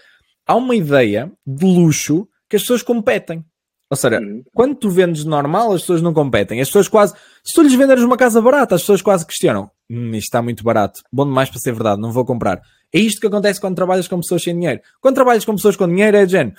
há 0.45 0.55
uma 0.55 0.75
ideia 0.75 1.31
de 1.45 1.65
luxo 1.65 2.27
que 2.49 2.55
as 2.55 2.63
pessoas 2.63 2.83
competem. 2.83 3.45
Ou 3.89 3.97
seja, 3.97 4.19
uhum. 4.19 4.43
quando 4.53 4.75
tu 4.75 4.89
vendes 4.89 5.25
normal, 5.25 5.73
as 5.73 5.81
pessoas 5.81 6.01
não 6.01 6.13
competem. 6.13 6.61
As 6.61 6.67
pessoas 6.67 6.87
quase. 6.87 7.15
Se 7.43 7.53
tu 7.53 7.63
lhes 7.63 7.73
venderes 7.73 8.03
uma 8.03 8.17
casa 8.17 8.39
barata, 8.41 8.75
as 8.75 8.81
pessoas 8.81 9.01
quase 9.01 9.25
questionam. 9.25 9.71
Hum, 9.89 10.11
isto 10.11 10.25
está 10.25 10.41
muito 10.41 10.63
barato. 10.63 11.01
Bom 11.11 11.25
demais 11.25 11.49
para 11.49 11.59
ser 11.59 11.73
verdade, 11.73 11.99
não 11.99 12.11
vou 12.11 12.23
comprar. 12.23 12.61
É 12.93 12.99
isto 12.99 13.19
que 13.19 13.27
acontece 13.27 13.59
quando 13.59 13.75
trabalhas 13.75 14.07
com 14.07 14.19
pessoas 14.19 14.43
sem 14.43 14.53
dinheiro. 14.53 14.79
Quando 15.01 15.15
trabalhas 15.15 15.43
com 15.43 15.55
pessoas 15.55 15.75
com 15.75 15.87
dinheiro, 15.87 16.17
é 16.17 16.25
de 16.25 16.31
género. 16.31 16.55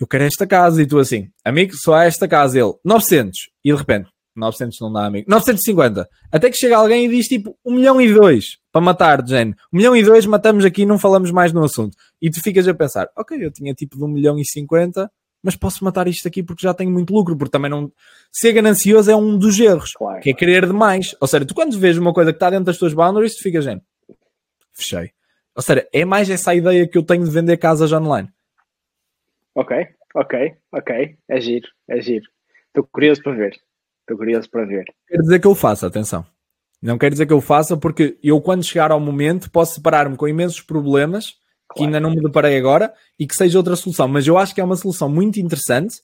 Eu 0.00 0.06
quero 0.06 0.24
esta 0.24 0.46
casa. 0.46 0.82
E 0.82 0.86
tu 0.86 0.98
assim, 0.98 1.28
amigo, 1.44 1.74
só 1.74 1.94
há 1.94 2.04
esta 2.04 2.26
casa. 2.26 2.58
Ele, 2.58 2.72
900. 2.84 3.38
E 3.62 3.72
de 3.72 3.78
repente, 3.78 4.08
900 4.34 4.78
não 4.80 4.92
dá, 4.92 5.06
amigo. 5.06 5.28
950. 5.28 6.08
Até 6.30 6.50
que 6.50 6.56
chega 6.56 6.76
alguém 6.76 7.06
e 7.06 7.08
diz 7.08 7.26
tipo 7.26 7.56
1 7.64 7.74
milhão 7.74 8.00
e 8.00 8.12
2 8.12 8.58
para 8.70 8.80
matar, 8.80 9.22
de 9.22 9.30
género. 9.30 9.56
1 9.72 9.76
milhão 9.76 9.96
e 9.96 10.02
2 10.02 10.26
matamos 10.26 10.64
aqui 10.64 10.82
e 10.82 10.86
não 10.86 10.98
falamos 10.98 11.30
mais 11.30 11.52
no 11.52 11.64
assunto. 11.64 11.96
E 12.20 12.30
tu 12.30 12.42
ficas 12.42 12.68
a 12.68 12.74
pensar, 12.74 13.08
ok, 13.16 13.42
eu 13.42 13.50
tinha 13.50 13.74
tipo 13.74 13.96
de 13.96 14.04
1 14.04 14.08
milhão 14.08 14.38
e 14.38 14.44
50, 14.44 15.10
mas 15.46 15.54
posso 15.54 15.84
matar 15.84 16.08
isto 16.08 16.26
aqui 16.26 16.42
porque 16.42 16.62
já 16.62 16.74
tenho 16.74 16.90
muito 16.90 17.14
lucro, 17.14 17.36
porque 17.36 17.52
também 17.52 17.70
não. 17.70 17.90
Ser 18.32 18.52
ganancioso 18.52 19.08
é 19.08 19.16
um 19.16 19.38
dos 19.38 19.58
erros, 19.60 19.92
claro. 19.92 20.20
que 20.20 20.30
é 20.30 20.34
querer 20.34 20.66
demais. 20.66 21.14
Ou 21.20 21.28
seja, 21.28 21.46
tu 21.46 21.54
quando 21.54 21.78
vês 21.78 21.96
uma 21.96 22.12
coisa 22.12 22.32
que 22.32 22.36
está 22.36 22.50
dentro 22.50 22.66
das 22.66 22.76
tuas 22.76 22.92
boundaries, 22.92 23.36
tu 23.36 23.42
ficas, 23.44 23.64
género, 23.64 23.86
fechei. 24.72 25.12
Ou 25.54 25.62
seja, 25.62 25.88
é 25.92 26.04
mais 26.04 26.28
essa 26.28 26.52
ideia 26.52 26.86
que 26.88 26.98
eu 26.98 27.04
tenho 27.04 27.24
de 27.24 27.30
vender 27.30 27.56
casas 27.58 27.92
online. 27.92 28.28
Ok, 29.54 29.86
ok, 30.16 30.54
ok. 30.72 31.16
É 31.28 31.40
giro, 31.40 31.68
é 31.88 32.00
giro. 32.00 32.26
Estou 32.66 32.84
curioso 32.92 33.22
para 33.22 33.32
ver. 33.32 33.56
Estou 34.00 34.18
curioso 34.18 34.50
para 34.50 34.66
ver. 34.66 34.84
Quer 35.06 35.18
dizer 35.18 35.40
que 35.40 35.46
eu 35.46 35.54
faça, 35.54 35.86
atenção. 35.86 36.26
Não 36.82 36.98
quer 36.98 37.10
dizer 37.10 37.24
que 37.24 37.32
eu 37.32 37.40
faça, 37.40 37.76
porque 37.76 38.18
eu, 38.20 38.40
quando 38.40 38.64
chegar 38.64 38.90
ao 38.90 39.00
momento, 39.00 39.50
posso 39.50 39.74
separar-me 39.74 40.16
com 40.16 40.26
imensos 40.26 40.60
problemas. 40.60 41.34
Que 41.76 41.84
ainda 41.84 42.00
não 42.00 42.10
me 42.10 42.20
deparei 42.20 42.56
agora 42.56 42.92
e 43.18 43.26
que 43.26 43.36
seja 43.36 43.58
outra 43.58 43.76
solução. 43.76 44.08
Mas 44.08 44.26
eu 44.26 44.38
acho 44.38 44.54
que 44.54 44.60
é 44.60 44.64
uma 44.64 44.76
solução 44.76 45.08
muito 45.08 45.38
interessante 45.38 45.96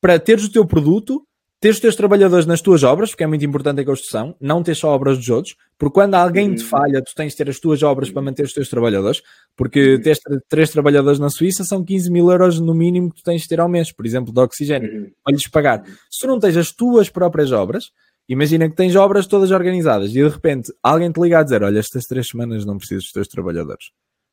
para 0.00 0.18
teres 0.18 0.44
o 0.44 0.52
teu 0.52 0.64
produto 0.66 1.22
ter 1.60 1.70
os 1.70 1.80
teus 1.80 1.96
trabalhadores 1.96 2.44
nas 2.44 2.60
tuas 2.60 2.82
obras, 2.82 3.10
porque 3.10 3.24
é 3.24 3.26
muito 3.26 3.44
importante 3.44 3.80
a 3.80 3.84
construção, 3.84 4.36
não 4.40 4.62
ter 4.62 4.74
só 4.74 4.90
obras 4.90 5.16
dos 5.16 5.28
outros, 5.28 5.56
porque 5.78 5.94
quando 5.94 6.14
alguém 6.14 6.54
te 6.54 6.62
uhum. 6.62 6.68
falha, 6.68 7.02
tu 7.02 7.12
tens 7.14 7.32
de 7.32 7.36
ter 7.38 7.48
as 7.48 7.58
tuas 7.58 7.82
obras 7.82 8.10
para 8.10 8.22
manter 8.22 8.44
os 8.44 8.52
teus 8.52 8.68
trabalhadores, 8.68 9.22
porque 9.56 9.94
uhum. 9.94 10.02
ter 10.02 10.18
três 10.48 10.70
trabalhadores 10.70 11.18
na 11.18 11.30
Suíça 11.30 11.64
são 11.64 11.82
15 11.82 12.10
mil 12.10 12.30
euros 12.30 12.60
no 12.60 12.74
mínimo 12.74 13.10
que 13.10 13.22
tu 13.22 13.24
tens 13.24 13.42
de 13.42 13.48
ter 13.48 13.58
ao 13.58 13.68
mês, 13.68 13.90
por 13.90 14.04
exemplo, 14.04 14.32
de 14.32 14.40
oxigênio, 14.40 14.92
uhum. 14.92 15.10
para 15.24 15.34
lhes 15.34 15.48
pagar. 15.48 15.82
Se 16.10 16.20
tu 16.20 16.26
não 16.26 16.38
tens 16.38 16.56
as 16.56 16.70
tuas 16.70 17.08
próprias 17.08 17.50
obras, 17.52 17.86
imagina 18.28 18.68
que 18.68 18.76
tens 18.76 18.94
obras 18.94 19.26
todas 19.26 19.50
organizadas 19.50 20.10
e 20.10 20.14
de 20.14 20.28
repente 20.28 20.72
alguém 20.82 21.10
te 21.10 21.20
liga 21.20 21.38
a 21.38 21.42
dizer: 21.42 21.62
Olha, 21.62 21.78
estas 21.78 22.04
três 22.04 22.28
semanas 22.28 22.66
não 22.66 22.76
precisas 22.76 23.04
dos 23.04 23.12
teus 23.12 23.28
trabalhadores. 23.28 23.86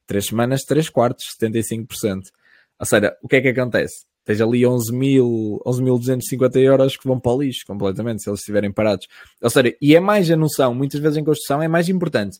Três 0.05 0.25
semanas, 0.25 0.61
três 0.61 0.89
quartos, 0.89 1.25
75%. 1.41 2.21
Ou 2.79 2.85
seja, 2.85 3.15
o 3.21 3.27
que 3.27 3.37
é 3.37 3.41
que 3.41 3.49
acontece? 3.49 4.05
tens 4.25 4.39
ali 4.39 4.61
11.250 4.61 5.59
11 5.65 6.59
euros 6.61 6.95
que 6.95 7.05
vão 7.05 7.19
para 7.19 7.33
o 7.33 7.41
lixo 7.41 7.65
completamente, 7.67 8.23
se 8.23 8.29
eles 8.29 8.39
estiverem 8.39 8.71
parados. 8.71 9.05
Ou 9.41 9.49
seja, 9.49 9.75
e 9.81 9.97
é 9.97 9.99
mais 9.99 10.31
a 10.31 10.37
noção, 10.37 10.73
muitas 10.73 11.01
vezes 11.01 11.17
em 11.17 11.25
construção 11.25 11.61
é 11.61 11.67
mais 11.67 11.89
importante 11.89 12.39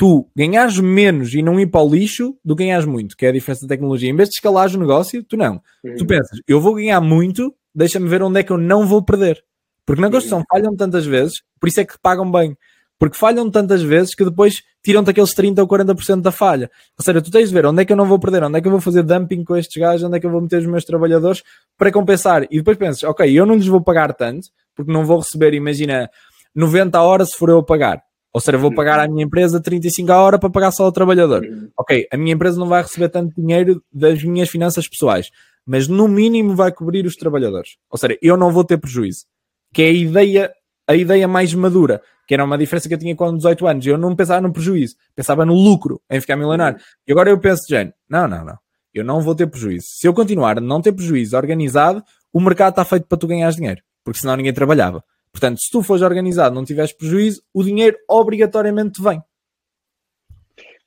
tu 0.00 0.26
ganhares 0.34 0.78
menos 0.78 1.34
e 1.34 1.42
não 1.42 1.60
ir 1.60 1.66
para 1.66 1.82
o 1.82 1.94
lixo 1.94 2.34
do 2.42 2.56
que 2.56 2.64
ganhares 2.64 2.86
muito, 2.86 3.14
que 3.14 3.26
é 3.26 3.28
a 3.28 3.32
diferença 3.32 3.66
da 3.66 3.68
tecnologia. 3.68 4.08
Em 4.08 4.16
vez 4.16 4.30
de 4.30 4.36
escalar 4.36 4.74
o 4.74 4.78
negócio, 4.78 5.22
tu 5.22 5.36
não. 5.36 5.60
Uhum. 5.84 5.94
Tu 5.94 6.06
pensas, 6.06 6.40
eu 6.48 6.58
vou 6.58 6.74
ganhar 6.74 7.02
muito, 7.02 7.54
deixa-me 7.74 8.08
ver 8.08 8.22
onde 8.22 8.40
é 8.40 8.42
que 8.42 8.50
eu 8.50 8.56
não 8.56 8.86
vou 8.86 9.04
perder. 9.04 9.44
Porque 9.84 10.00
na 10.00 10.10
construção 10.10 10.42
falham 10.50 10.74
tantas 10.74 11.04
vezes, 11.04 11.42
por 11.60 11.68
isso 11.68 11.80
é 11.80 11.84
que 11.84 11.98
pagam 12.00 12.32
bem. 12.32 12.56
Porque 13.00 13.16
falham 13.16 13.50
tantas 13.50 13.80
vezes 13.80 14.14
que 14.14 14.22
depois 14.22 14.62
tiram-te 14.84 15.08
aqueles 15.08 15.34
30% 15.34 15.58
ou 15.58 15.66
40% 15.66 16.20
da 16.20 16.30
falha. 16.30 16.70
Ou 16.98 17.02
seja, 17.02 17.22
tu 17.22 17.30
tens 17.30 17.48
de 17.48 17.54
ver 17.54 17.64
onde 17.64 17.80
é 17.80 17.84
que 17.86 17.90
eu 17.90 17.96
não 17.96 18.04
vou 18.04 18.18
perder, 18.18 18.44
onde 18.44 18.58
é 18.58 18.60
que 18.60 18.66
eu 18.68 18.70
vou 18.70 18.80
fazer 18.80 19.02
dumping 19.02 19.42
com 19.42 19.56
estes 19.56 19.80
gajos, 19.80 20.06
onde 20.06 20.18
é 20.18 20.20
que 20.20 20.26
eu 20.26 20.30
vou 20.30 20.42
meter 20.42 20.58
os 20.58 20.66
meus 20.66 20.84
trabalhadores 20.84 21.42
para 21.78 21.90
compensar. 21.90 22.46
E 22.50 22.58
depois 22.58 22.76
pensas, 22.76 23.02
ok, 23.04 23.26
eu 23.32 23.46
não 23.46 23.54
lhes 23.54 23.66
vou 23.66 23.82
pagar 23.82 24.12
tanto, 24.12 24.48
porque 24.76 24.92
não 24.92 25.06
vou 25.06 25.18
receber, 25.20 25.54
imagina, 25.54 26.10
90 26.54 26.98
a 26.98 27.02
hora 27.02 27.24
se 27.24 27.38
for 27.38 27.48
eu 27.48 27.60
a 27.60 27.64
pagar. 27.64 28.02
Ou 28.34 28.40
seja, 28.40 28.58
vou 28.58 28.72
pagar 28.72 29.00
à 29.00 29.08
minha 29.08 29.24
empresa 29.24 29.58
35 29.58 30.12
a 30.12 30.18
hora 30.18 30.38
para 30.38 30.50
pagar 30.50 30.70
só 30.70 30.84
ao 30.84 30.92
trabalhador. 30.92 31.42
Ok, 31.78 32.06
a 32.12 32.16
minha 32.18 32.34
empresa 32.34 32.60
não 32.60 32.66
vai 32.66 32.82
receber 32.82 33.08
tanto 33.08 33.34
dinheiro 33.34 33.82
das 33.90 34.22
minhas 34.22 34.50
finanças 34.50 34.86
pessoais, 34.86 35.30
mas 35.66 35.88
no 35.88 36.06
mínimo 36.06 36.54
vai 36.54 36.70
cobrir 36.70 37.06
os 37.06 37.16
trabalhadores. 37.16 37.76
Ou 37.90 37.98
seja, 37.98 38.18
eu 38.20 38.36
não 38.36 38.52
vou 38.52 38.62
ter 38.62 38.76
prejuízo. 38.76 39.24
Que 39.72 39.82
é 39.82 39.86
a 39.86 39.92
ideia, 39.92 40.52
a 40.86 40.94
ideia 40.94 41.26
mais 41.26 41.54
madura, 41.54 42.02
que 42.30 42.34
era 42.34 42.44
uma 42.44 42.56
diferença 42.56 42.86
que 42.86 42.94
eu 42.94 42.98
tinha 42.98 43.16
com 43.16 43.36
18 43.36 43.66
anos. 43.66 43.84
Eu 43.84 43.98
não 43.98 44.14
pensava 44.14 44.40
no 44.40 44.52
prejuízo, 44.52 44.94
pensava 45.16 45.44
no 45.44 45.52
lucro, 45.52 46.00
em 46.08 46.20
ficar 46.20 46.36
milionário. 46.36 46.78
E 47.04 47.10
agora 47.10 47.28
eu 47.28 47.40
penso, 47.40 47.64
Jane, 47.68 47.92
não, 48.08 48.28
não, 48.28 48.44
não. 48.44 48.56
Eu 48.94 49.04
não 49.04 49.20
vou 49.20 49.34
ter 49.34 49.48
prejuízo. 49.48 49.86
Se 49.88 50.06
eu 50.06 50.14
continuar 50.14 50.58
a 50.58 50.60
não 50.60 50.80
ter 50.80 50.92
prejuízo 50.92 51.36
organizado, 51.36 52.04
o 52.32 52.40
mercado 52.40 52.70
está 52.70 52.84
feito 52.84 53.08
para 53.08 53.18
tu 53.18 53.26
ganhares 53.26 53.56
dinheiro, 53.56 53.82
porque 54.04 54.20
senão 54.20 54.36
ninguém 54.36 54.52
trabalhava. 54.52 55.02
Portanto, 55.32 55.58
se 55.60 55.68
tu 55.72 55.82
fores 55.82 56.04
organizado 56.04 56.54
não 56.54 56.64
tiveres 56.64 56.92
prejuízo, 56.92 57.42
o 57.52 57.64
dinheiro 57.64 57.96
obrigatoriamente 58.08 59.02
vem. 59.02 59.20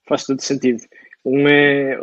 Faz 0.08 0.24
todo 0.24 0.40
sentido. 0.40 0.82
Um, 1.26 1.46
é... 1.46 2.00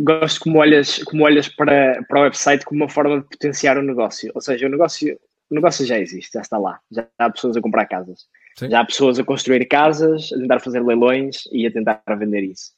Gosto 0.00 0.40
como 0.40 0.58
olhas, 0.58 1.00
como 1.04 1.22
olhas 1.22 1.48
para, 1.48 2.02
para 2.08 2.18
o 2.18 2.22
website 2.24 2.64
como 2.64 2.82
uma 2.82 2.90
forma 2.90 3.20
de 3.20 3.28
potenciar 3.28 3.78
o 3.78 3.82
negócio. 3.82 4.32
Ou 4.34 4.40
seja, 4.40 4.66
o 4.66 4.70
negócio, 4.70 5.16
o 5.50 5.54
negócio 5.54 5.84
já 5.86 5.98
existe, 5.98 6.32
já 6.34 6.40
está 6.40 6.58
lá. 6.58 6.80
Já 6.90 7.06
há 7.18 7.30
pessoas 7.30 7.56
a 7.56 7.60
comprar 7.60 7.86
casas. 7.86 8.26
Sim. 8.58 8.70
Já 8.70 8.80
há 8.80 8.84
pessoas 8.84 9.18
a 9.18 9.24
construir 9.24 9.64
casas, 9.66 10.32
a 10.32 10.38
tentar 10.38 10.60
fazer 10.60 10.82
leilões 10.82 11.44
e 11.52 11.66
a 11.66 11.72
tentar 11.72 12.02
vender 12.18 12.42
isso. 12.42 12.72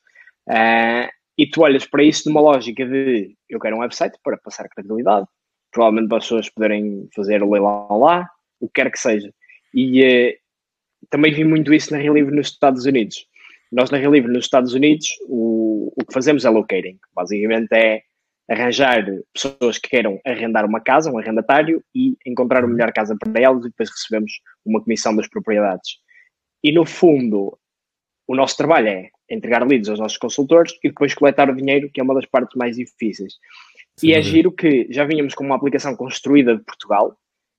Uh, 0.48 1.08
e 1.38 1.46
tu 1.46 1.62
olhas 1.62 1.86
para 1.86 2.02
isso 2.02 2.28
numa 2.28 2.40
lógica 2.40 2.84
de 2.86 3.36
eu 3.48 3.60
quero 3.60 3.76
um 3.76 3.80
website 3.80 4.18
para 4.22 4.38
passar 4.38 4.68
credibilidade, 4.68 5.26
provavelmente 5.70 6.08
para 6.08 6.18
as 6.18 6.24
pessoas 6.24 6.48
poderem 6.48 7.08
fazer 7.14 7.42
o 7.42 7.50
leilão 7.50 7.98
lá, 7.98 8.28
o 8.58 8.66
que 8.66 8.82
quer 8.82 8.90
que 8.90 8.98
seja. 8.98 9.32
E 9.74 10.02
eh, 10.02 10.38
também 11.10 11.32
vi 11.32 11.44
muito 11.44 11.74
isso 11.74 11.92
na 11.92 11.98
Relive 11.98 12.30
nos 12.30 12.48
Estados 12.48 12.86
Unidos. 12.86 13.26
Nós 13.70 13.90
na 13.90 13.98
Relive 13.98 14.28
nos 14.28 14.44
Estados 14.44 14.72
Unidos, 14.72 15.08
o, 15.28 15.92
o 15.94 16.04
que 16.06 16.14
fazemos 16.14 16.44
é 16.46 16.48
locating. 16.48 16.98
Basicamente 17.14 17.68
é 17.72 18.02
arranjar 18.48 19.04
pessoas 19.34 19.78
que 19.78 19.88
queiram 19.88 20.20
arrendar 20.24 20.64
uma 20.64 20.80
casa, 20.80 21.10
um 21.10 21.18
arrendatário, 21.18 21.82
e 21.94 22.16
encontrar 22.24 22.64
a 22.64 22.66
melhor 22.66 22.92
casa 22.92 23.16
para 23.18 23.40
elas 23.40 23.64
e 23.64 23.68
depois 23.68 23.90
recebemos 23.90 24.32
uma 24.64 24.82
comissão 24.82 25.14
das 25.14 25.28
propriedades. 25.28 25.98
E 26.62 26.72
no 26.72 26.86
fundo, 26.86 27.58
o 28.26 28.34
nosso 28.34 28.56
trabalho 28.56 28.88
é 28.88 29.10
entregar 29.30 29.66
leads 29.66 29.88
aos 29.88 29.98
nossos 29.98 30.18
consultores 30.18 30.72
e 30.82 30.88
depois 30.88 31.14
coletar 31.14 31.50
o 31.50 31.56
dinheiro, 31.56 31.90
que 31.92 32.00
é 32.00 32.04
uma 32.04 32.14
das 32.14 32.26
partes 32.26 32.56
mais 32.56 32.76
difíceis. 32.76 33.34
Sim, 33.98 34.08
e 34.08 34.12
é 34.12 34.22
giro 34.22 34.52
que 34.52 34.86
já 34.90 35.04
vínhamos 35.04 35.34
com 35.34 35.44
uma 35.44 35.56
aplicação 35.56 35.96
construída 35.96 36.56
de 36.56 36.62
Portugal, 36.62 37.16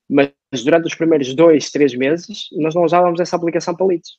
mas 0.10 0.32
durante 0.64 0.88
os 0.88 0.96
primeiros 0.96 1.34
dois, 1.34 1.70
três 1.72 1.94
meses, 1.94 2.48
nós 2.54 2.74
não 2.74 2.84
usávamos 2.84 3.20
essa 3.20 3.36
aplicação 3.36 3.76
para 3.76 3.88
leads. 3.88 4.12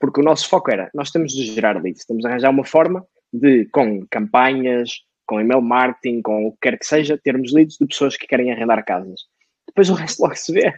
Porque 0.00 0.20
o 0.20 0.24
nosso 0.24 0.48
foco 0.48 0.70
era, 0.70 0.90
nós 0.94 1.10
temos 1.10 1.32
de 1.32 1.44
gerar 1.44 1.80
leads, 1.80 2.04
temos 2.04 2.22
de 2.22 2.28
arranjar 2.28 2.50
uma 2.50 2.64
forma 2.64 3.06
de, 3.32 3.66
com 3.66 4.06
campanhas, 4.10 5.00
com 5.26 5.40
email 5.40 5.60
marketing, 5.60 6.22
com 6.22 6.46
o 6.46 6.52
que 6.52 6.58
quer 6.62 6.78
que 6.78 6.86
seja, 6.86 7.18
termos 7.18 7.52
leads 7.52 7.76
de 7.78 7.86
pessoas 7.86 8.16
que 8.16 8.26
querem 8.26 8.52
arrendar 8.52 8.84
casas. 8.84 9.20
Depois 9.66 9.90
o 9.90 9.94
resto 9.94 10.22
logo 10.22 10.36
se 10.36 10.52
vê, 10.52 10.72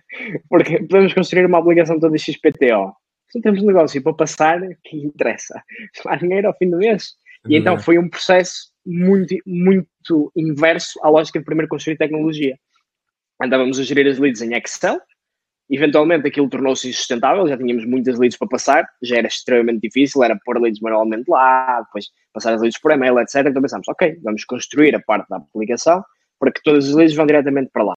porque 0.48 0.78
podemos 0.78 1.12
construir 1.12 1.46
uma 1.46 1.58
aplicação 1.58 2.00
toda 2.00 2.16
XPTO. 2.16 2.92
Se 3.28 3.37
não 3.37 3.42
temos 3.42 3.62
negócio 3.62 4.02
para 4.02 4.14
passar, 4.14 4.61
que 4.84 4.96
interessa? 4.96 5.62
Há 6.06 6.16
dinheiro 6.16 6.48
ao 6.48 6.56
fim 6.56 6.70
do 6.70 6.78
mês. 6.78 7.14
E 7.48 7.56
então 7.56 7.78
foi 7.78 7.98
um 7.98 8.08
processo 8.08 8.72
muito, 8.84 9.34
muito 9.46 10.32
inverso 10.34 10.98
à 11.02 11.11
lógica 11.11 11.38
de 11.38 11.44
primeiro 11.44 11.68
construir 11.68 11.96
tecnologia. 11.96 12.58
Andávamos 13.40 13.78
a 13.78 13.82
gerir 13.82 14.06
as 14.06 14.18
leads 14.18 14.40
em 14.40 14.54
Excel, 14.54 14.98
eventualmente 15.70 16.26
aquilo 16.26 16.48
tornou-se 16.48 16.88
insustentável, 16.88 17.46
já 17.46 17.57
tínhamos 17.57 17.85
muitas 17.85 18.18
leads 18.18 18.38
para 18.38 18.48
passar, 18.48 18.88
já 19.02 19.18
era 19.18 19.26
extremamente 19.26 19.81
difícil, 19.83 20.22
era 20.24 20.38
pôr 20.44 20.61
leads 20.61 20.81
manualmente 20.81 21.28
lá, 21.28 21.81
depois 21.83 22.07
passar 22.33 22.54
as 22.54 22.61
leads 22.61 22.81
por 22.81 22.92
e-mail, 22.92 23.18
etc. 23.18 23.46
Então 23.46 23.61
pensámos, 23.61 23.88
ok, 23.88 24.18
vamos 24.22 24.44
construir 24.44 24.94
a 24.94 25.00
parte 25.00 25.28
da 25.28 25.37
aplicação 25.37 26.02
para 26.38 26.52
que 26.52 26.62
todas 26.62 26.88
as 26.88 26.94
leads 26.94 27.14
vão 27.14 27.26
diretamente 27.26 27.70
para 27.72 27.85
lá. 27.85 27.94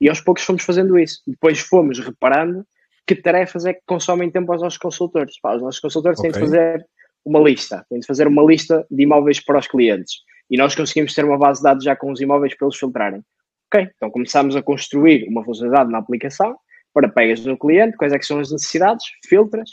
E 0.00 0.08
aos 0.08 0.20
poucos 0.20 0.42
fomos 0.42 0.64
fazendo 0.64 0.98
isso. 0.98 1.20
Depois 1.26 1.60
fomos 1.60 1.98
reparando 1.98 2.66
que 3.06 3.14
tarefas 3.14 3.64
é 3.64 3.72
que 3.72 3.80
consomem 3.86 4.30
tempo 4.30 4.52
aos 4.52 4.60
nossos 4.60 4.78
consultores. 4.78 5.38
Pá, 5.40 5.54
os 5.54 5.62
nossos 5.62 5.80
consultores 5.80 6.18
okay. 6.18 6.30
têm 6.30 6.40
de 6.40 6.46
fazer 6.46 6.86
uma 7.24 7.40
lista, 7.40 7.86
têm 7.88 8.00
de 8.00 8.06
fazer 8.06 8.26
uma 8.26 8.42
lista 8.42 8.86
de 8.90 9.02
imóveis 9.02 9.42
para 9.42 9.58
os 9.58 9.66
clientes 9.66 10.16
e 10.50 10.58
nós 10.58 10.74
conseguimos 10.74 11.14
ter 11.14 11.24
uma 11.24 11.38
base 11.38 11.60
de 11.60 11.64
dados 11.64 11.84
já 11.84 11.96
com 11.96 12.12
os 12.12 12.20
imóveis 12.20 12.54
para 12.56 12.66
eles 12.66 12.76
filtrarem. 12.76 13.22
Ok, 13.72 13.88
então 13.96 14.10
começamos 14.10 14.54
a 14.56 14.62
construir 14.62 15.26
uma 15.28 15.44
funcionalidade 15.44 15.90
na 15.90 15.98
aplicação 15.98 16.56
para 16.94 17.08
pegas 17.08 17.44
no 17.44 17.58
cliente, 17.58 17.96
quais 17.96 18.12
é 18.12 18.22
são 18.22 18.38
as 18.38 18.50
necessidades, 18.50 19.04
filtras, 19.26 19.70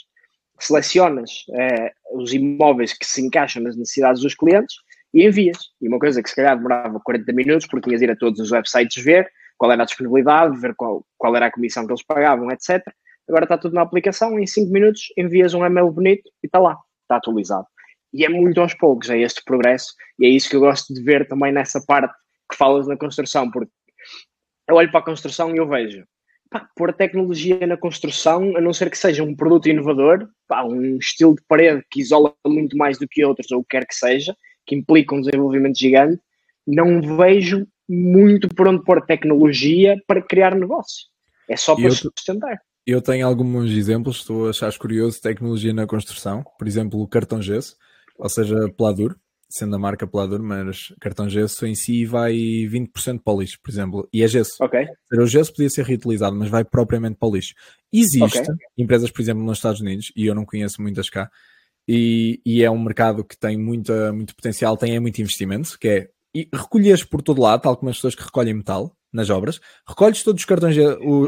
selecionas 0.58 1.30
eh, 1.54 1.92
os 2.12 2.32
imóveis 2.34 2.92
que 2.92 3.06
se 3.06 3.24
encaixam 3.24 3.62
nas 3.62 3.76
necessidades 3.76 4.20
dos 4.20 4.34
clientes 4.34 4.74
e 5.14 5.26
envias. 5.26 5.58
E 5.80 5.88
uma 5.88 5.98
coisa 5.98 6.22
que 6.22 6.28
se 6.28 6.36
calhar 6.36 6.56
demorava 6.56 7.00
40 7.00 7.32
minutos, 7.32 7.66
porque 7.66 7.84
tinhas 7.84 8.00
de 8.00 8.06
ir 8.06 8.10
a 8.10 8.16
todos 8.16 8.40
os 8.40 8.50
websites 8.50 9.02
ver 9.02 9.30
qual 9.56 9.70
era 9.70 9.82
a 9.82 9.86
disponibilidade, 9.86 10.60
ver 10.60 10.74
qual, 10.74 11.06
qual 11.16 11.36
era 11.36 11.46
a 11.46 11.52
comissão 11.52 11.86
que 11.86 11.92
eles 11.92 12.02
pagavam, 12.02 12.50
etc. 12.50 12.82
Agora 13.28 13.44
está 13.44 13.56
tudo 13.56 13.74
na 13.74 13.82
aplicação, 13.82 14.38
em 14.38 14.46
5 14.46 14.72
minutos 14.72 15.02
envias 15.16 15.54
um 15.54 15.64
e-mail 15.64 15.90
bonito 15.90 16.28
e 16.42 16.46
está 16.46 16.58
lá, 16.58 16.76
está 17.02 17.16
atualizado. 17.16 17.66
E 18.12 18.24
é 18.24 18.28
muito 18.28 18.60
aos 18.60 18.74
poucos, 18.74 19.08
é 19.08 19.18
este 19.18 19.42
progresso, 19.44 19.94
e 20.18 20.26
é 20.26 20.28
isso 20.28 20.50
que 20.50 20.56
eu 20.56 20.60
gosto 20.60 20.92
de 20.92 21.02
ver 21.02 21.26
também 21.28 21.52
nessa 21.52 21.80
parte 21.86 22.12
que 22.50 22.56
falas 22.56 22.86
na 22.86 22.96
construção, 22.96 23.50
porque 23.50 23.70
eu 24.68 24.74
olho 24.74 24.90
para 24.90 25.00
a 25.00 25.04
construção 25.04 25.54
e 25.54 25.58
eu 25.58 25.66
vejo, 25.66 26.04
pá, 26.52 26.68
pôr 26.76 26.90
a 26.90 26.92
tecnologia 26.92 27.66
na 27.66 27.76
construção, 27.76 28.56
a 28.56 28.60
não 28.60 28.72
ser 28.72 28.90
que 28.90 28.98
seja 28.98 29.24
um 29.24 29.34
produto 29.34 29.68
inovador, 29.68 30.28
pá, 30.46 30.64
um 30.64 30.96
estilo 30.98 31.34
de 31.34 31.42
parede 31.48 31.82
que 31.90 32.00
isola 32.00 32.34
muito 32.46 32.76
mais 32.76 32.98
do 32.98 33.08
que 33.08 33.24
outros, 33.24 33.50
ou 33.50 33.60
o 33.60 33.64
que 33.64 33.70
quer 33.70 33.86
que 33.86 33.94
seja, 33.94 34.36
que 34.66 34.76
implica 34.76 35.14
um 35.14 35.20
desenvolvimento 35.20 35.78
gigante, 35.78 36.20
não 36.66 37.00
vejo 37.16 37.66
muito 37.88 38.48
por 38.48 38.68
onde 38.68 38.84
pôr 38.84 39.04
tecnologia 39.04 39.96
para 40.06 40.22
criar 40.22 40.54
negócio. 40.54 41.06
É 41.48 41.56
só 41.56 41.74
para 41.74 41.86
eu 41.86 41.92
sustentar. 41.92 42.60
Eu 42.86 43.00
tenho 43.00 43.26
alguns 43.26 43.70
exemplos, 43.70 44.20
se 44.20 44.26
tu 44.26 44.48
achares 44.48 44.76
curioso, 44.76 45.20
tecnologia 45.20 45.72
na 45.72 45.86
construção, 45.86 46.44
por 46.58 46.66
exemplo, 46.66 47.00
o 47.00 47.08
cartão 47.08 47.40
gesso 47.40 47.76
ou 48.22 48.28
seja, 48.28 48.56
Pladur, 48.76 49.16
sendo 49.52 49.76
a 49.76 49.78
marca 49.78 50.06
Pladur, 50.06 50.42
mas 50.42 50.92
cartão 51.00 51.28
gesso 51.28 51.66
em 51.66 51.74
si 51.74 52.04
vai 52.04 52.34
20% 52.34 53.20
para 53.22 53.34
o 53.34 53.40
lixo, 53.40 53.58
por 53.62 53.70
exemplo, 53.70 54.08
e 54.12 54.22
é 54.22 54.28
gesso. 54.28 54.52
Ok. 54.60 54.86
O 55.12 55.26
gesso 55.26 55.52
podia 55.52 55.70
ser 55.70 55.84
reutilizado, 55.84 56.34
mas 56.36 56.48
vai 56.48 56.64
propriamente 56.64 57.16
para 57.16 57.28
o 57.28 57.34
lixo. 57.34 57.54
Existe 57.92 58.40
okay. 58.40 58.54
empresas, 58.76 59.10
por 59.10 59.22
exemplo, 59.22 59.42
nos 59.42 59.58
Estados 59.58 59.80
Unidos, 59.80 60.12
e 60.16 60.26
eu 60.26 60.34
não 60.34 60.44
conheço 60.44 60.80
muitas 60.80 61.08
cá, 61.10 61.30
e, 61.86 62.40
e 62.44 62.62
é 62.62 62.70
um 62.70 62.82
mercado 62.82 63.24
que 63.24 63.36
tem 63.36 63.58
muita, 63.58 64.12
muito 64.12 64.34
potencial, 64.34 64.76
tem 64.76 64.96
é 64.96 65.00
muito 65.00 65.20
investimento, 65.20 65.78
que 65.78 65.88
é 65.88 66.08
e 66.34 66.48
recolhes 66.52 67.04
por 67.04 67.20
todo 67.20 67.42
lado, 67.42 67.60
tal 67.60 67.76
como 67.76 67.90
as 67.90 67.96
pessoas 67.96 68.14
que 68.14 68.22
recolhem 68.22 68.54
metal, 68.54 68.96
nas 69.12 69.28
obras, 69.28 69.60
recolhes 69.86 70.22
todos 70.22 70.40
os 70.40 70.46
cartões, 70.46 70.74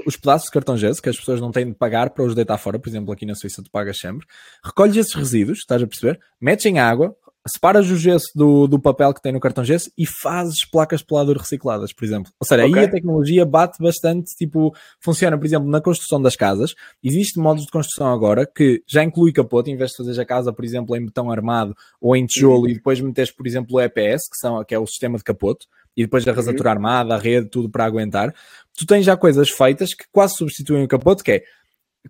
os 0.07 0.17
pedaços 0.17 0.47
de 0.47 0.53
cartão 0.53 0.77
gesso 0.77 1.03
que 1.03 1.11
as 1.11 1.19
pessoas 1.19 1.41
não 1.41 1.53
têm 1.53 1.67
de 1.67 1.75
pagar 1.75 2.11
para 2.11 2.25
os 2.25 2.35
deitar 2.35 2.57
fora, 2.57 2.79
por 2.79 2.89
exemplo, 2.89 3.13
aqui 3.13 3.27
na 3.27 3.35
Suíça 3.35 3.63
tu 3.63 3.71
pagas 3.71 3.99
sempre, 3.99 4.27
recolhes 4.65 4.97
esses 4.97 5.13
resíduos, 5.13 5.59
estás 5.59 5.83
a 5.83 5.87
perceber, 5.87 6.19
metes 6.41 6.65
em 6.65 6.79
água, 6.79 7.15
separas 7.47 7.91
o 7.91 7.97
gesso 7.97 8.29
do, 8.35 8.67
do 8.67 8.79
papel 8.79 9.13
que 9.13 9.21
tem 9.21 9.33
no 9.33 9.41
cartão 9.41 9.65
gesso 9.65 9.91
e 9.99 10.07
fazes 10.07 10.65
placas 10.65 11.03
pelador 11.03 11.37
recicladas, 11.37 11.93
por 11.93 12.05
exemplo. 12.05 12.33
Ou 12.41 12.47
seja, 12.47 12.67
okay. 12.67 12.79
aí 12.79 12.87
a 12.87 12.91
tecnologia 12.91 13.45
bate 13.45 13.83
bastante, 13.83 14.35
tipo, 14.37 14.75
funciona, 15.01 15.37
por 15.37 15.45
exemplo, 15.45 15.69
na 15.69 15.81
construção 15.81 16.21
das 16.21 16.37
casas. 16.37 16.75
Existem 17.03 17.43
modos 17.43 17.65
de 17.65 17.71
construção 17.71 18.13
agora 18.13 18.47
que 18.47 18.83
já 18.87 19.05
inclui 19.05 19.33
capote, 19.33 19.71
em 19.71 19.77
vez 19.77 19.91
de 19.91 19.99
fazer 19.99 20.21
a 20.21 20.25
casa, 20.25 20.53
por 20.53 20.65
exemplo, 20.65 20.97
em 20.97 21.05
betão 21.05 21.31
armado 21.31 21.75
ou 22.01 22.17
em 22.17 22.25
tijolo 22.25 22.63
uhum. 22.63 22.69
e 22.69 22.75
depois 22.75 23.01
metes, 23.01 23.31
por 23.31 23.47
exemplo, 23.47 23.77
o 23.77 23.81
EPS, 23.81 24.29
que, 24.31 24.39
são, 24.39 24.65
que 24.65 24.75
é 24.75 24.79
o 24.79 24.87
sistema 24.87 25.19
de 25.19 25.25
capote 25.25 25.67
e 25.97 26.03
depois 26.03 26.27
a 26.27 26.31
uhum. 26.31 26.37
rasatura 26.37 26.71
uhum. 26.71 26.75
armada, 26.75 27.15
a 27.15 27.19
rede, 27.19 27.49
tudo 27.49 27.69
para 27.69 27.85
aguentar. 27.85 28.35
Tu 28.77 28.87
tens 28.87 29.05
já 29.05 29.17
coisas 29.17 29.51
feitas 29.51 29.95
que 29.95 30.05
quase 30.11 30.35
substituem 30.37 30.85
o 30.85 30.89
capote, 30.89 31.23
que 31.23 31.33
é 31.33 31.45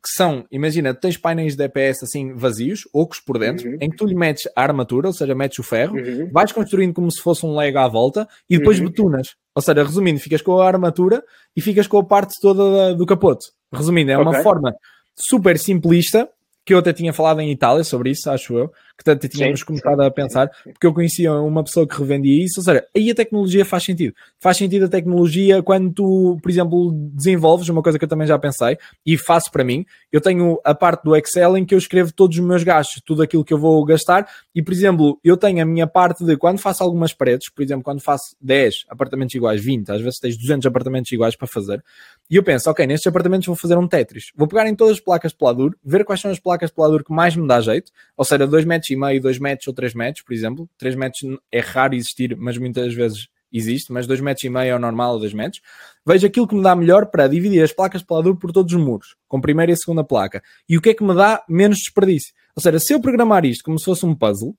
que 0.03 0.09
são, 0.09 0.45
imagina, 0.51 0.93
tens 0.93 1.17
painéis 1.17 1.55
de 1.55 1.65
EPS 1.65 2.03
assim 2.03 2.35
vazios, 2.35 2.83
ocos 2.93 3.21
por 3.21 3.39
dentro, 3.39 3.71
uhum. 3.71 3.79
em 3.81 3.89
que 3.89 3.97
tu 3.97 4.05
lhe 4.07 4.15
metes 4.15 4.51
a 4.57 4.63
armatura, 4.63 5.07
ou 5.07 5.13
seja, 5.13 5.35
metes 5.35 5.59
o 5.59 5.63
ferro, 5.63 5.97
uhum. 5.97 6.29
vais 6.33 6.51
construindo 6.51 6.93
como 6.93 7.11
se 7.11 7.23
fosse 7.23 7.47
um 7.47 7.57
Lego 7.57 7.79
à 7.79 7.89
volta 7.89 8.29
e 8.51 8.59
depois 8.59 8.79
uhum. 8.79 8.87
betunas. 8.87 9.37
Ou 9.55 9.63
seja, 9.63 9.85
resumindo, 9.85 10.19
ficas 10.19 10.43
com 10.43 10.61
a 10.61 10.67
armatura 10.67 11.23
e 11.57 11.61
ficas 11.61 11.87
com 11.87 11.99
a 11.99 12.05
parte 12.05 12.35
toda 12.41 12.95
do 12.95 13.07
capote. 13.07 13.47
Resumindo, 13.73 14.11
é 14.11 14.19
uma 14.19 14.33
okay. 14.33 14.43
forma 14.43 14.75
super 15.15 15.59
simplista 15.59 16.29
que 16.65 16.75
eu 16.75 16.79
até 16.79 16.93
tinha 16.93 17.13
falado 17.13 17.41
em 17.41 17.51
Itália 17.51 17.85
sobre 17.85 18.11
isso, 18.11 18.31
acho 18.31 18.57
eu, 18.57 18.73
que 18.97 19.11
até 19.11 19.29
tínhamos 19.29 19.61
sim, 19.61 19.67
começado 19.67 20.01
sim, 20.01 20.07
a 20.07 20.11
pensar, 20.11 20.51
sim, 20.63 20.73
porque 20.73 20.87
eu 20.87 20.95
conhecia 20.95 21.33
uma 21.33 21.65
pessoa 21.65 21.87
que 21.87 21.99
revendia 21.99 22.45
isso, 22.45 22.61
ou 22.61 22.65
seja, 22.65 22.87
aí 22.95 23.11
a 23.11 23.15
tecnologia 23.15 23.65
faz 23.65 23.83
sentido. 23.83 24.15
Faz 24.41 24.57
sentido 24.57 24.85
a 24.85 24.89
tecnologia 24.89 25.63
quando 25.63 25.93
tu, 25.93 26.39
por 26.43 26.51
exemplo, 26.51 26.93
desenvolves 27.13 27.69
uma 27.69 27.83
coisa 27.83 27.99
que 27.99 28.05
eu 28.05 28.09
também 28.09 28.27
já 28.27 28.39
pensei 28.39 28.79
e 29.05 29.17
faço 29.19 29.51
para 29.51 29.65
mim. 29.65 29.85
Eu 30.13 30.21
tenho 30.21 30.61
a 30.65 30.75
parte 30.75 31.03
do 31.03 31.17
Excel 31.17 31.57
em 31.57 31.65
que 31.65 31.75
eu 31.75 31.79
escrevo 31.79 32.13
todos 32.13 32.39
os 32.39 32.45
meus 32.45 32.63
gastos, 32.63 33.03
tudo 33.05 33.23
aquilo 33.23 33.45
que 33.45 33.53
eu 33.53 33.59
vou 33.59 33.85
gastar, 33.85 34.29
e 34.55 34.63
por 34.63 34.73
exemplo, 34.73 35.19
eu 35.25 35.37
tenho 35.37 35.61
a 35.63 35.65
minha 35.65 35.87
parte 35.87 36.25
de 36.25 36.37
quando 36.37 36.59
faço 36.59 36.83
algumas 36.83 37.13
paredes, 37.13 37.51
por 37.51 37.63
exemplo, 37.63 37.83
quando 37.83 38.01
faço 38.01 38.37
10 38.41 38.85
apartamentos 38.89 39.35
iguais, 39.35 39.63
20, 39.63 39.91
às 39.91 40.01
vezes 40.01 40.19
tens 40.19 40.37
200 40.37 40.67
apartamentos 40.67 41.11
iguais 41.11 41.35
para 41.35 41.49
fazer, 41.49 41.83
e 42.31 42.37
eu 42.37 42.43
penso, 42.43 42.71
ok, 42.71 42.87
nestes 42.87 43.07
apartamentos 43.07 43.47
vou 43.47 43.57
fazer 43.57 43.77
um 43.77 43.87
Tetris. 43.87 44.31
Vou 44.37 44.49
pegar 44.49 44.67
em 44.67 44.75
todas 44.75 44.95
as 44.95 45.01
placas 45.01 45.33
de 45.33 45.39
peladuro, 45.39 45.77
ver 45.85 46.05
quais 46.05 46.21
são 46.21 46.31
as 46.31 46.39
placas 46.39 46.71
de 46.71 46.77
peladuro 46.77 47.05
que 47.05 47.13
mais 47.13 47.37
me 47.37 47.47
dá 47.47 47.61
jeito, 47.61 47.91
ou 48.17 48.25
seja, 48.25 48.47
2 48.47 48.65
metros 48.65 48.84
e 48.91 48.97
meio, 48.97 49.21
2 49.21 49.39
metros 49.39 49.69
ou 49.69 49.75
3 49.75 49.95
metros, 49.95 50.25
por 50.25 50.33
exemplo. 50.33 50.69
3 50.79 50.95
metros 50.95 51.39
é 51.51 51.61
raro 51.61 51.95
existir, 51.95 52.37
mas 52.37 52.59
muitas 52.59 52.95
vezes 52.95 53.29
existe, 53.53 53.93
mas 53.93 54.07
2 54.07 54.21
metros 54.21 54.45
e 54.45 54.51
meio 54.51 54.73
é 54.73 54.77
o 54.77 54.79
normal, 54.79 55.19
2 55.19 55.33
metros. 55.33 55.63
Vejo 56.05 56.27
aquilo 56.27 56.49
que 56.49 56.55
me 56.55 56.63
dá 56.63 56.75
melhor 56.75 57.07
para 57.07 57.29
dividir 57.29 57.63
as 57.63 57.73
placas 57.73 58.01
de 58.01 58.07
peladuro 58.07 58.37
por 58.37 58.53
todos 58.53 58.73
os 58.73 58.81
muros, 58.81 59.17
com 59.29 59.41
primeira 59.41 59.73
e 59.73 59.77
segunda 59.77 60.03
placa. 60.03 60.43
E 60.69 60.77
o 60.77 60.81
que 60.81 60.91
é 60.91 60.95
que 60.95 61.05
me 61.05 61.15
dá 61.15 61.43
menos 61.49 61.79
desperdício? 61.79 62.35
Ou 62.57 62.63
seja, 62.63 62.79
se 62.79 62.93
eu 62.93 63.01
programar 63.01 63.45
isto 63.45 63.65
como 63.65 63.79
se 63.79 63.85
fosse 63.85 64.05
um 64.05 64.15
puzzle, 64.15 64.57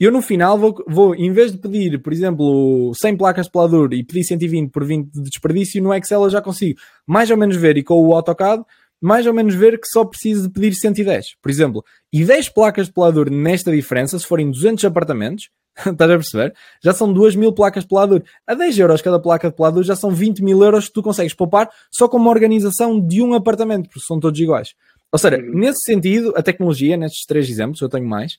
eu 0.00 0.12
no 0.12 0.22
final 0.22 0.56
vou, 0.56 0.84
vou, 0.86 1.14
em 1.14 1.32
vez 1.32 1.50
de 1.50 1.58
pedir, 1.58 2.00
por 2.00 2.12
exemplo, 2.12 2.92
100 2.94 3.16
placas 3.16 3.46
de 3.46 3.52
pelador 3.52 3.92
e 3.92 4.04
pedir 4.04 4.22
120 4.22 4.70
por 4.70 4.84
20 4.84 5.10
de 5.10 5.22
desperdício, 5.24 5.82
no 5.82 5.92
Excel 5.92 6.22
eu 6.22 6.30
já 6.30 6.40
consigo 6.40 6.78
mais 7.04 7.30
ou 7.30 7.36
menos 7.36 7.56
ver 7.56 7.76
e 7.76 7.82
com 7.82 7.94
o 7.94 8.14
AutoCAD, 8.14 8.62
mais 9.00 9.26
ou 9.26 9.34
menos 9.34 9.54
ver 9.54 9.78
que 9.78 9.86
só 9.86 10.04
preciso 10.04 10.42
de 10.42 10.50
pedir 10.50 10.74
110, 10.74 11.36
por 11.40 11.50
exemplo. 11.50 11.84
E 12.12 12.24
10 12.24 12.48
placas 12.50 12.86
de 12.86 12.92
pelador 12.92 13.30
nesta 13.30 13.70
diferença, 13.70 14.18
se 14.18 14.26
forem 14.26 14.50
200 14.50 14.84
apartamentos, 14.84 15.48
estás 15.78 16.10
a 16.10 16.14
perceber? 16.14 16.54
Já 16.82 16.92
são 16.92 17.12
2 17.12 17.36
mil 17.36 17.52
placas 17.52 17.84
de 17.84 17.88
pelador. 17.88 18.22
A 18.46 18.54
10 18.54 18.78
euros 18.78 19.02
cada 19.02 19.20
placa 19.20 19.48
de 19.48 19.56
pelador 19.56 19.82
já 19.84 19.94
são 19.94 20.10
20 20.10 20.42
mil 20.42 20.62
euros 20.62 20.88
que 20.88 20.94
tu 20.94 21.02
consegues 21.02 21.34
poupar 21.34 21.70
só 21.92 22.08
com 22.08 22.16
uma 22.16 22.30
organização 22.30 23.00
de 23.00 23.22
um 23.22 23.34
apartamento, 23.34 23.88
porque 23.88 24.04
são 24.06 24.18
todos 24.18 24.38
iguais. 24.40 24.74
Ou 25.12 25.18
seja, 25.18 25.36
uhum. 25.36 25.58
nesse 25.58 25.82
sentido, 25.84 26.32
a 26.36 26.42
tecnologia, 26.42 26.96
nestes 26.96 27.24
três 27.24 27.48
exemplos, 27.48 27.80
eu 27.80 27.88
tenho 27.88 28.06
mais, 28.06 28.38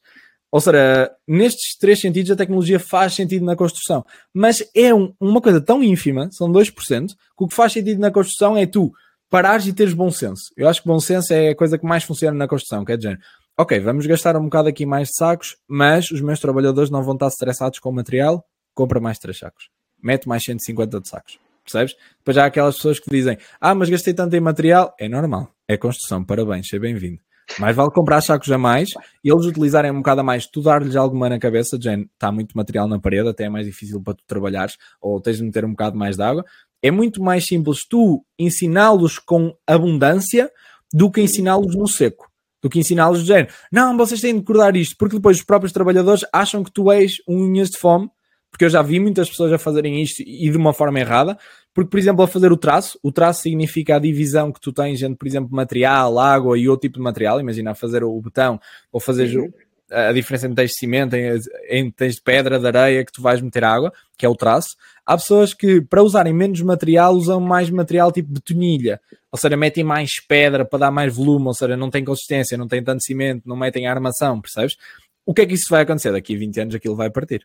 ou 0.52 0.60
seja, 0.60 1.12
nestes 1.28 1.78
três 1.78 2.00
sentidos 2.00 2.32
a 2.32 2.36
tecnologia 2.36 2.80
faz 2.80 3.14
sentido 3.14 3.46
na 3.46 3.56
construção, 3.56 4.04
mas 4.34 4.64
é 4.76 4.94
um, 4.94 5.14
uma 5.20 5.42
coisa 5.42 5.62
tão 5.62 5.84
ínfima, 5.84 6.30
são 6.32 6.52
2%, 6.52 6.74
que 7.08 7.14
o 7.38 7.48
que 7.48 7.56
faz 7.56 7.74
sentido 7.74 8.00
na 8.00 8.12
construção 8.12 8.58
é 8.58 8.66
tu 8.66 8.92
parares 9.30 9.68
e 9.68 9.74
teres 9.74 9.94
bom 9.94 10.10
senso. 10.10 10.52
Eu 10.58 10.68
acho 10.68 10.82
que 10.82 10.88
bom 10.88 11.00
senso 11.00 11.34
é 11.34 11.50
a 11.50 11.56
coisa 11.56 11.78
que 11.78 11.86
mais 11.86 12.04
funciona 12.04 12.38
na 12.38 12.48
construção, 12.48 12.84
quer 12.84 12.98
dizer, 12.98 13.20
ok, 13.58 13.80
vamos 13.80 14.06
gastar 14.06 14.36
um 14.36 14.44
bocado 14.44 14.70
aqui 14.70 14.86
mais 14.86 15.10
de 15.10 15.16
sacos, 15.16 15.58
mas 15.68 16.10
os 16.12 16.22
meus 16.22 16.40
trabalhadores 16.40 16.90
não 16.90 17.04
vão 17.04 17.14
estar 17.14 17.28
estressados 17.28 17.80
com 17.80 17.90
o 17.90 17.94
material, 17.94 18.44
compra 18.74 19.00
mais 19.00 19.20
três 19.20 19.38
sacos, 19.38 19.70
mete 20.02 20.28
mais 20.28 20.44
150 20.44 21.00
de 21.00 21.08
sacos, 21.08 21.40
percebes? 21.64 21.96
Depois 22.18 22.38
há 22.38 22.46
aquelas 22.46 22.76
pessoas 22.76 23.00
que 23.00 23.10
dizem, 23.10 23.38
ah, 23.60 23.76
mas 23.76 23.90
gastei 23.90 24.14
tanto 24.14 24.36
em 24.36 24.40
material, 24.40 24.94
é 25.00 25.08
normal, 25.08 25.50
é 25.68 25.78
construção, 25.78 26.24
parabéns, 26.24 26.68
seja 26.68 26.82
bem-vindo. 26.82 27.20
Mais 27.58 27.76
vale 27.76 27.90
comprar 27.92 28.22
sacos 28.22 28.52
a 28.52 28.58
mais 28.58 28.90
e 29.24 29.32
eles 29.32 29.46
utilizarem 29.46 29.92
um 29.92 29.98
bocado 29.98 30.22
a 30.22 30.24
mais, 30.24 30.46
tu 30.46 30.62
dar-lhes 30.62 30.96
alguma 30.96 31.28
na 31.30 31.40
cabeça, 31.40 31.78
Jen, 31.82 32.04
está 32.14 32.32
muito 32.32 32.56
material 32.56 32.88
na 32.88 33.00
parede, 33.00 33.28
até 33.28 33.46
é 33.46 33.50
mais 33.50 33.66
difícil 33.66 34.02
para 34.02 34.14
tu 34.14 34.24
trabalhares, 34.28 34.78
ou 35.02 35.20
tens 35.20 35.38
de 35.38 35.44
meter 35.44 35.66
um 35.66 35.72
bocado 35.72 35.98
mais 35.98 36.16
de 36.16 36.24
água. 36.24 36.46
É 36.82 36.92
muito 36.92 37.22
mais 37.22 37.46
simples 37.46 37.86
tu 37.88 38.24
ensiná-los 38.38 39.20
com 39.20 39.54
abundância 39.68 40.50
do 40.94 41.12
que 41.12 41.22
ensiná-los 41.22 41.76
no 41.76 41.88
seco. 41.88 42.30
Do 42.62 42.70
que 42.70 42.80
ensiná-los 42.80 43.22
de 43.22 43.28
género, 43.28 43.54
não, 43.72 43.96
vocês 43.96 44.20
têm 44.20 44.34
de 44.34 44.42
acordar 44.42 44.76
isto, 44.76 44.96
porque 44.98 45.16
depois 45.16 45.38
os 45.38 45.44
próprios 45.44 45.72
trabalhadores 45.72 46.26
acham 46.34 46.64
que 46.64 46.72
tu 46.72 46.92
és 46.92 47.14
um 47.26 47.46
unhas 47.46 47.70
de 47.70 47.78
fome, 47.78 48.10
porque 48.52 48.66
eu 48.66 48.70
já 48.70 48.82
vi 48.82 49.00
muitas 49.00 49.30
pessoas 49.30 49.54
a 49.54 49.58
fazerem 49.58 50.02
isto 50.02 50.22
e 50.22 50.50
de 50.50 50.58
uma 50.58 50.74
forma 50.74 51.00
errada, 51.00 51.38
porque, 51.74 51.90
por 51.90 52.00
exemplo, 52.00 52.24
a 52.24 52.28
fazer 52.28 52.52
o 52.52 52.58
traço, 52.58 53.00
o 53.02 53.12
traço 53.12 53.44
significa 53.44 53.96
a 53.96 54.00
divisão 54.00 54.52
que 54.52 54.60
tu 54.60 54.74
tens 54.74 55.02
entre, 55.02 55.18
por 55.18 55.28
exemplo, 55.28 55.56
material, 55.56 56.20
água 56.20 56.58
e 56.58 56.68
outro 56.68 56.88
tipo 56.88 56.98
de 56.98 57.04
material. 57.04 57.40
Imagina 57.40 57.76
fazer 57.76 58.04
o 58.04 58.20
betão 58.20 58.60
ou 58.92 59.00
fazer 59.00 59.38
uhum. 59.38 59.50
a 59.90 60.12
diferença 60.12 60.48
entre 60.48 60.56
tens 60.58 60.72
de 60.72 60.78
cimento, 60.78 61.16
entre 61.16 61.92
tens 61.96 62.16
de 62.16 62.22
pedra, 62.22 62.60
de 62.60 62.68
areia 62.68 63.06
que 63.06 63.12
tu 63.12 63.22
vais 63.22 63.40
meter 63.40 63.64
água, 63.64 63.94
que 64.18 64.26
é 64.26 64.30
o 64.30 64.36
traço. 64.36 64.76
Há 65.10 65.18
pessoas 65.18 65.56
que, 65.56 65.82
para 65.82 66.04
usarem 66.04 66.32
menos 66.32 66.62
material, 66.62 67.16
usam 67.16 67.40
mais 67.40 67.68
material 67.72 68.12
tipo 68.12 68.32
betonilha, 68.32 69.02
ou 69.32 69.40
seja, 69.40 69.58
metem 69.58 69.84
mais 69.84 70.20
pedra 70.20 70.64
para 70.64 70.78
dar 70.78 70.92
mais 70.92 71.16
volume, 71.16 71.48
ou 71.48 71.54
seja, 71.56 71.76
não 71.76 71.90
tem 71.90 72.06
consistência, 72.06 72.56
não 72.56 72.68
tem 72.68 72.84
tanto 72.84 73.04
cimento, 73.04 73.42
não 73.50 73.56
metem 73.56 73.88
armação, 73.88 74.40
percebes? 74.40 74.78
O 75.26 75.34
que 75.34 75.42
é 75.42 75.48
que 75.48 75.56
isso 75.56 75.66
vai 75.68 75.82
acontecer? 75.82 76.12
Daqui 76.12 76.36
a 76.36 76.38
20 76.38 76.60
anos 76.60 76.76
aquilo 76.76 76.96
vai 76.96 77.10
partir. 77.10 77.44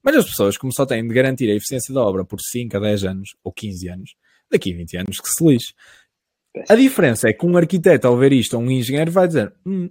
Mas 0.00 0.14
as 0.14 0.26
pessoas, 0.26 0.56
como 0.56 0.72
só 0.72 0.86
têm 0.86 1.04
de 1.04 1.12
garantir 1.12 1.50
a 1.50 1.56
eficiência 1.56 1.92
da 1.92 2.00
obra 2.00 2.24
por 2.24 2.40
5 2.40 2.76
a 2.76 2.78
10 2.78 3.02
anos 3.02 3.30
ou 3.42 3.52
15 3.52 3.88
anos, 3.88 4.14
daqui 4.48 4.72
a 4.72 4.76
20 4.76 4.96
anos 4.98 5.18
que 5.18 5.28
se 5.28 5.44
lixe. 5.44 5.74
A 6.68 6.76
diferença 6.76 7.28
é 7.28 7.32
que 7.32 7.44
um 7.44 7.56
arquiteto, 7.56 8.06
ao 8.06 8.16
ver 8.16 8.32
isto, 8.32 8.56
ou 8.56 8.62
um 8.62 8.70
engenheiro, 8.70 9.10
vai 9.10 9.26
dizer: 9.26 9.52
hum, 9.66 9.90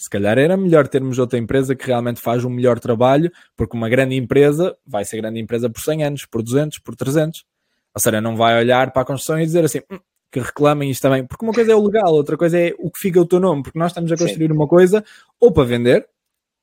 se 0.00 0.08
calhar 0.08 0.38
era 0.38 0.56
melhor 0.56 0.88
termos 0.88 1.18
outra 1.18 1.38
empresa 1.38 1.76
que 1.76 1.86
realmente 1.86 2.22
faz 2.22 2.42
um 2.42 2.48
melhor 2.48 2.80
trabalho, 2.80 3.30
porque 3.54 3.76
uma 3.76 3.86
grande 3.86 4.16
empresa 4.16 4.74
vai 4.86 5.04
ser 5.04 5.18
grande 5.18 5.38
empresa 5.38 5.68
por 5.68 5.82
100 5.82 6.04
anos, 6.04 6.24
por 6.24 6.42
200, 6.42 6.78
por 6.78 6.96
300. 6.96 7.44
Ou 7.94 8.00
seja, 8.00 8.18
não 8.18 8.34
vai 8.34 8.58
olhar 8.58 8.92
para 8.92 9.02
a 9.02 9.04
construção 9.04 9.38
e 9.38 9.44
dizer 9.44 9.62
assim: 9.62 9.80
hum, 9.92 9.98
que 10.32 10.40
reclamem 10.40 10.90
isto 10.90 11.02
também, 11.02 11.26
porque 11.26 11.44
uma 11.44 11.52
coisa 11.52 11.72
é 11.72 11.74
o 11.74 11.84
legal, 11.84 12.14
outra 12.14 12.38
coisa 12.38 12.58
é 12.58 12.72
o 12.78 12.90
que 12.90 12.98
fica 12.98 13.20
o 13.20 13.26
teu 13.26 13.38
nome, 13.38 13.62
porque 13.62 13.78
nós 13.78 13.90
estamos 13.90 14.10
a 14.10 14.16
construir 14.16 14.46
Sim. 14.46 14.54
uma 14.54 14.66
coisa 14.66 15.04
ou 15.38 15.52
para 15.52 15.64
vender, 15.64 16.08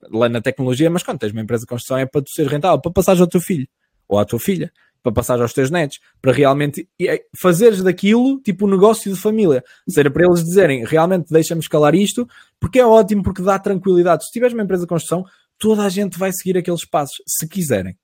lá 0.10 0.28
na 0.28 0.42
tecnologia, 0.42 0.90
mas 0.90 1.04
quando 1.04 1.20
tens 1.20 1.32
uma 1.32 1.42
empresa 1.42 1.62
de 1.62 1.68
construção 1.68 2.00
é 2.00 2.08
para 2.08 2.24
tu 2.24 2.32
ser 2.32 2.48
rentável, 2.48 2.82
para 2.82 2.92
passares 2.92 3.22
ao 3.22 3.28
teu 3.28 3.40
filho 3.40 3.68
ou 4.08 4.18
à 4.18 4.26
tua 4.26 4.40
filha, 4.40 4.72
para 5.08 5.14
passares 5.14 5.42
aos 5.42 5.54
teus 5.54 5.72
netos, 5.72 6.00
para 6.22 6.34
realmente 6.34 6.88
é, 7.02 7.24
fazeres 7.40 7.82
daquilo 7.82 8.42
tipo 8.42 8.66
um 8.66 8.70
negócio 8.70 9.12
de 9.12 9.18
família. 9.18 9.64
Ou 9.88 9.94
seja, 9.94 10.12
para 10.12 10.26
eles 10.26 10.44
dizerem 10.44 10.86
realmente 10.86 11.32
deixa-me 11.32 11.62
escalar 11.62 11.96
isto, 11.96 12.28
porque 12.60 12.80
é 12.80 12.86
ótimo, 12.86 13.24
porque 13.24 13.42
dá 13.42 13.58
tranquilidade. 13.58 14.26
Se 14.26 14.32
tiveres 14.32 14.54
uma 14.54 14.64
empresa 14.64 14.84
de 14.84 14.90
construção, 14.90 15.24
toda 15.58 15.84
a 15.84 15.90
gente 15.90 16.18
vai 16.18 16.32
seguir 16.34 16.58
aqueles 16.58 16.86
passos, 16.86 17.16
se 17.26 17.48
quiserem. 17.48 17.98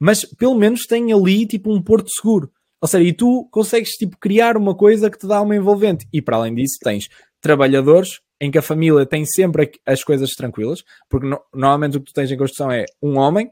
Mas 0.00 0.24
pelo 0.24 0.56
menos 0.56 0.84
tem 0.84 1.12
ali 1.12 1.46
tipo 1.46 1.72
um 1.72 1.80
porto 1.80 2.08
seguro. 2.10 2.50
Ou 2.80 2.88
seja, 2.88 3.04
e 3.04 3.12
tu 3.12 3.48
consegues 3.52 3.90
tipo 3.90 4.18
criar 4.18 4.56
uma 4.56 4.74
coisa 4.74 5.08
que 5.08 5.18
te 5.18 5.28
dá 5.28 5.40
uma 5.40 5.54
envolvente. 5.54 6.08
E 6.12 6.20
para 6.20 6.36
além 6.36 6.54
disso, 6.54 6.78
tens 6.82 7.08
trabalhadores 7.40 8.20
em 8.40 8.50
que 8.50 8.58
a 8.58 8.62
família 8.62 9.06
tem 9.06 9.24
sempre 9.24 9.70
as 9.86 10.02
coisas 10.02 10.30
tranquilas, 10.30 10.82
porque 11.08 11.28
no, 11.28 11.40
normalmente 11.54 11.96
o 11.96 12.00
que 12.00 12.06
tu 12.06 12.12
tens 12.12 12.32
em 12.32 12.36
construção 12.36 12.72
é 12.72 12.84
um 13.00 13.16
homem, 13.16 13.48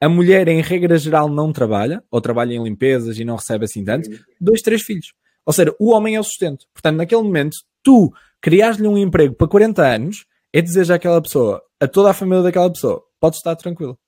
a 0.00 0.08
mulher 0.08 0.48
em 0.48 0.60
regra 0.60 0.96
geral 0.96 1.28
não 1.28 1.52
trabalha, 1.52 2.02
ou 2.10 2.20
trabalha 2.20 2.54
em 2.54 2.62
limpezas 2.62 3.18
e 3.18 3.24
não 3.24 3.36
recebe 3.36 3.64
assim 3.64 3.84
tanto, 3.84 4.08
dois, 4.40 4.62
três 4.62 4.82
filhos. 4.82 5.12
Ou 5.44 5.52
seja, 5.52 5.74
o 5.78 5.90
homem 5.92 6.16
é 6.16 6.20
o 6.20 6.24
sustento. 6.24 6.66
Portanto, 6.72 6.96
naquele 6.96 7.22
momento, 7.22 7.56
tu 7.82 8.12
criares-lhe 8.40 8.88
um 8.88 8.96
emprego 8.96 9.34
para 9.34 9.48
40 9.48 9.86
anos, 9.86 10.24
é 10.52 10.60
dizer 10.60 10.84
já 10.84 10.94
àquela 10.94 11.20
pessoa, 11.20 11.62
a 11.78 11.86
toda 11.86 12.10
a 12.10 12.14
família 12.14 12.42
daquela 12.42 12.70
pessoa, 12.70 13.02
pode 13.20 13.36
estar 13.36 13.54
tranquilo. 13.56 13.98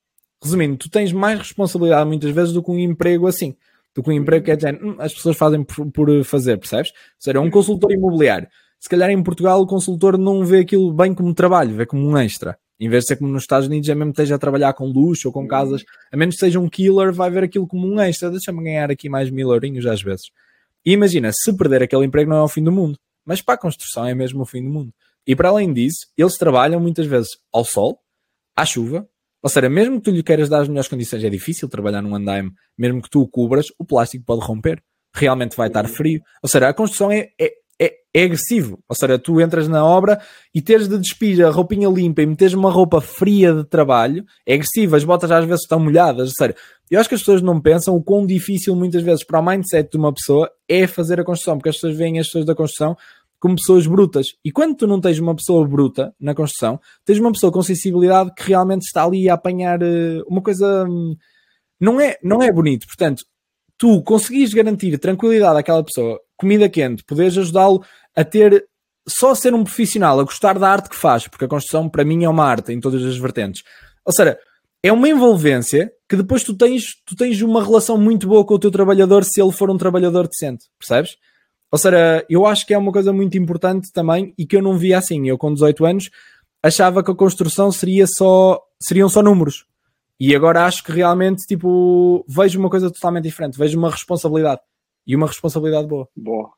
Resumindo, 0.42 0.76
tu 0.76 0.90
tens 0.90 1.12
mais 1.12 1.38
responsabilidade 1.38 2.08
muitas 2.08 2.30
vezes 2.30 2.52
do 2.52 2.62
que 2.62 2.70
um 2.70 2.78
emprego 2.78 3.26
assim. 3.26 3.54
Do 3.94 4.02
que 4.02 4.10
um 4.10 4.12
emprego 4.12 4.44
que 4.44 4.50
é 4.50 4.56
dizer, 4.56 4.82
hum, 4.82 4.96
as 4.98 5.12
pessoas 5.12 5.36
fazem 5.36 5.62
por, 5.62 5.90
por 5.92 6.24
fazer, 6.24 6.58
percebes? 6.58 6.90
Ou 6.90 6.96
seja, 7.18 7.40
um 7.40 7.50
consultor 7.50 7.92
imobiliário 7.92 8.48
se 8.82 8.88
calhar 8.88 9.10
em 9.10 9.22
Portugal 9.22 9.60
o 9.60 9.66
consultor 9.66 10.18
não 10.18 10.44
vê 10.44 10.58
aquilo 10.58 10.92
bem 10.92 11.14
como 11.14 11.32
trabalho, 11.32 11.76
vê 11.76 11.86
como 11.86 12.04
um 12.04 12.18
extra. 12.18 12.58
Em 12.82 12.88
vez 12.88 13.04
de 13.04 13.08
ser 13.08 13.16
como 13.16 13.30
nos 13.30 13.44
Estados 13.44 13.68
Unidos, 13.68 13.88
é 13.88 13.94
mesmo 13.94 14.12
que 14.12 14.20
esteja 14.20 14.34
a 14.34 14.38
trabalhar 14.38 14.72
com 14.72 14.86
luxo 14.86 15.28
ou 15.28 15.32
com 15.32 15.46
casas, 15.46 15.84
a 16.10 16.16
menos 16.16 16.34
que 16.34 16.40
seja 16.40 16.58
um 16.58 16.68
killer, 16.68 17.12
vai 17.12 17.30
ver 17.30 17.44
aquilo 17.44 17.64
como 17.64 17.86
um 17.86 18.00
extra. 18.00 18.28
Deixa-me 18.28 18.60
ganhar 18.60 18.90
aqui 18.90 19.08
mais 19.08 19.30
mil 19.30 19.52
eurinhos 19.52 19.86
às 19.86 20.02
vezes. 20.02 20.26
E 20.84 20.90
imagina, 20.90 21.30
se 21.32 21.56
perder 21.56 21.84
aquele 21.84 22.04
emprego 22.04 22.28
não 22.28 22.38
é 22.38 22.42
o 22.42 22.48
fim 22.48 22.64
do 22.64 22.72
mundo. 22.72 22.98
Mas 23.24 23.40
para 23.40 23.54
a 23.54 23.58
construção 23.58 24.04
é 24.04 24.16
mesmo 24.16 24.42
o 24.42 24.44
fim 24.44 24.64
do 24.64 24.68
mundo. 24.68 24.92
E 25.24 25.36
para 25.36 25.50
além 25.50 25.72
disso, 25.72 26.08
eles 26.18 26.34
trabalham 26.34 26.80
muitas 26.80 27.06
vezes 27.06 27.28
ao 27.52 27.64
sol, 27.64 28.00
à 28.56 28.66
chuva, 28.66 29.08
ou 29.40 29.48
seja, 29.48 29.68
mesmo 29.68 29.98
que 29.98 30.02
tu 30.02 30.10
lhe 30.10 30.22
queiras 30.24 30.48
dar 30.48 30.62
as 30.62 30.68
melhores 30.68 30.88
condições, 30.88 31.22
é 31.22 31.30
difícil 31.30 31.68
trabalhar 31.68 32.02
num 32.02 32.16
andaime, 32.16 32.50
mesmo 32.76 33.00
que 33.00 33.08
tu 33.08 33.20
o 33.20 33.28
cubras, 33.28 33.66
o 33.78 33.84
plástico 33.84 34.24
pode 34.24 34.44
romper. 34.44 34.82
Realmente 35.14 35.56
vai 35.56 35.68
estar 35.68 35.86
frio. 35.86 36.20
Ou 36.42 36.48
seja, 36.48 36.68
a 36.68 36.74
construção 36.74 37.12
é, 37.12 37.28
é, 37.40 37.52
é, 37.82 37.94
é, 38.14 38.24
agressivo. 38.24 38.78
Ou 38.88 38.94
seja, 38.94 39.18
tu 39.18 39.40
entras 39.40 39.66
na 39.66 39.84
obra 39.84 40.20
e 40.54 40.62
teres 40.62 40.88
de 40.88 40.98
despir 40.98 41.44
a 41.44 41.50
roupinha 41.50 41.88
limpa 41.88 42.22
e 42.22 42.26
meteres 42.26 42.54
uma 42.54 42.70
roupa 42.70 43.00
fria 43.00 43.52
de 43.52 43.64
trabalho 43.64 44.24
é 44.46 44.54
agressivo. 44.54 44.94
As 44.94 45.02
botas 45.02 45.30
às 45.30 45.44
vezes 45.44 45.62
estão 45.62 45.80
molhadas. 45.80 46.32
Seja, 46.36 46.54
eu 46.90 47.00
acho 47.00 47.08
que 47.08 47.14
as 47.14 47.20
pessoas 47.20 47.42
não 47.42 47.60
pensam 47.60 47.96
o 47.96 48.02
quão 48.02 48.24
difícil 48.24 48.76
muitas 48.76 49.02
vezes 49.02 49.24
para 49.24 49.40
o 49.40 49.44
mindset 49.44 49.90
de 49.90 49.98
uma 49.98 50.12
pessoa 50.12 50.50
é 50.68 50.86
fazer 50.86 51.18
a 51.18 51.24
construção, 51.24 51.56
porque 51.56 51.70
as 51.70 51.76
pessoas 51.76 51.96
veem 51.96 52.20
as 52.20 52.26
pessoas 52.26 52.44
da 52.44 52.54
construção 52.54 52.96
como 53.40 53.56
pessoas 53.56 53.88
brutas. 53.88 54.28
E 54.44 54.52
quando 54.52 54.76
tu 54.76 54.86
não 54.86 55.00
tens 55.00 55.18
uma 55.18 55.34
pessoa 55.34 55.66
bruta 55.66 56.14
na 56.20 56.32
construção, 56.32 56.78
tens 57.04 57.18
uma 57.18 57.32
pessoa 57.32 57.50
com 57.50 57.60
sensibilidade 57.60 58.32
que 58.36 58.44
realmente 58.44 58.82
está 58.82 59.04
ali 59.04 59.28
a 59.28 59.34
apanhar 59.34 59.82
uh, 59.82 60.22
uma 60.28 60.40
coisa. 60.40 60.84
Um, 60.88 61.16
não 61.80 62.00
é, 62.00 62.16
não 62.22 62.40
é 62.40 62.52
bonito. 62.52 62.86
Portanto, 62.86 63.24
tu 63.82 64.00
conseguis 64.00 64.54
garantir 64.54 64.96
tranquilidade 64.96 65.58
àquela 65.58 65.82
pessoa 65.82 66.20
comida 66.36 66.68
quente, 66.68 67.02
poderes 67.02 67.36
ajudá-lo 67.36 67.84
a 68.14 68.22
ter 68.22 68.64
só 69.08 69.34
ser 69.34 69.52
um 69.54 69.64
profissional, 69.64 70.20
a 70.20 70.22
gostar 70.22 70.56
da 70.56 70.70
arte 70.70 70.88
que 70.88 70.94
faz, 70.94 71.26
porque 71.26 71.46
a 71.46 71.48
construção 71.48 71.88
para 71.88 72.04
mim 72.04 72.22
é 72.22 72.28
uma 72.28 72.44
arte 72.44 72.72
em 72.72 72.78
todas 72.78 73.02
as 73.02 73.16
vertentes. 73.16 73.64
Ou 74.04 74.12
seja, 74.12 74.38
é 74.84 74.92
uma 74.92 75.08
envolvência 75.08 75.92
que 76.08 76.14
depois 76.14 76.44
tu 76.44 76.54
tens, 76.56 76.94
tu 77.04 77.16
tens 77.16 77.42
uma 77.42 77.60
relação 77.60 77.98
muito 77.98 78.28
boa 78.28 78.46
com 78.46 78.54
o 78.54 78.58
teu 78.60 78.70
trabalhador 78.70 79.24
se 79.24 79.42
ele 79.42 79.50
for 79.50 79.68
um 79.68 79.76
trabalhador 79.76 80.28
decente, 80.28 80.66
percebes? 80.78 81.16
Ou 81.72 81.76
seja, 81.76 82.24
eu 82.30 82.46
acho 82.46 82.64
que 82.64 82.72
é 82.72 82.78
uma 82.78 82.92
coisa 82.92 83.12
muito 83.12 83.36
importante 83.36 83.90
também 83.92 84.32
e 84.38 84.46
que 84.46 84.54
eu 84.54 84.62
não 84.62 84.78
via 84.78 84.98
assim. 84.98 85.28
Eu, 85.28 85.36
com 85.36 85.52
18 85.52 85.84
anos, 85.84 86.08
achava 86.62 87.02
que 87.02 87.10
a 87.10 87.16
construção 87.16 87.72
seria 87.72 88.06
só, 88.06 88.62
seriam 88.80 89.08
só 89.08 89.24
números. 89.24 89.64
E 90.24 90.36
agora 90.36 90.66
acho 90.66 90.84
que 90.84 90.92
realmente, 90.92 91.44
tipo, 91.48 92.24
vejo 92.28 92.56
uma 92.56 92.70
coisa 92.70 92.88
totalmente 92.92 93.24
diferente. 93.24 93.58
Vejo 93.58 93.76
uma 93.76 93.90
responsabilidade. 93.90 94.60
E 95.04 95.16
uma 95.16 95.26
responsabilidade 95.26 95.88
boa. 95.88 96.08
Boa. 96.14 96.52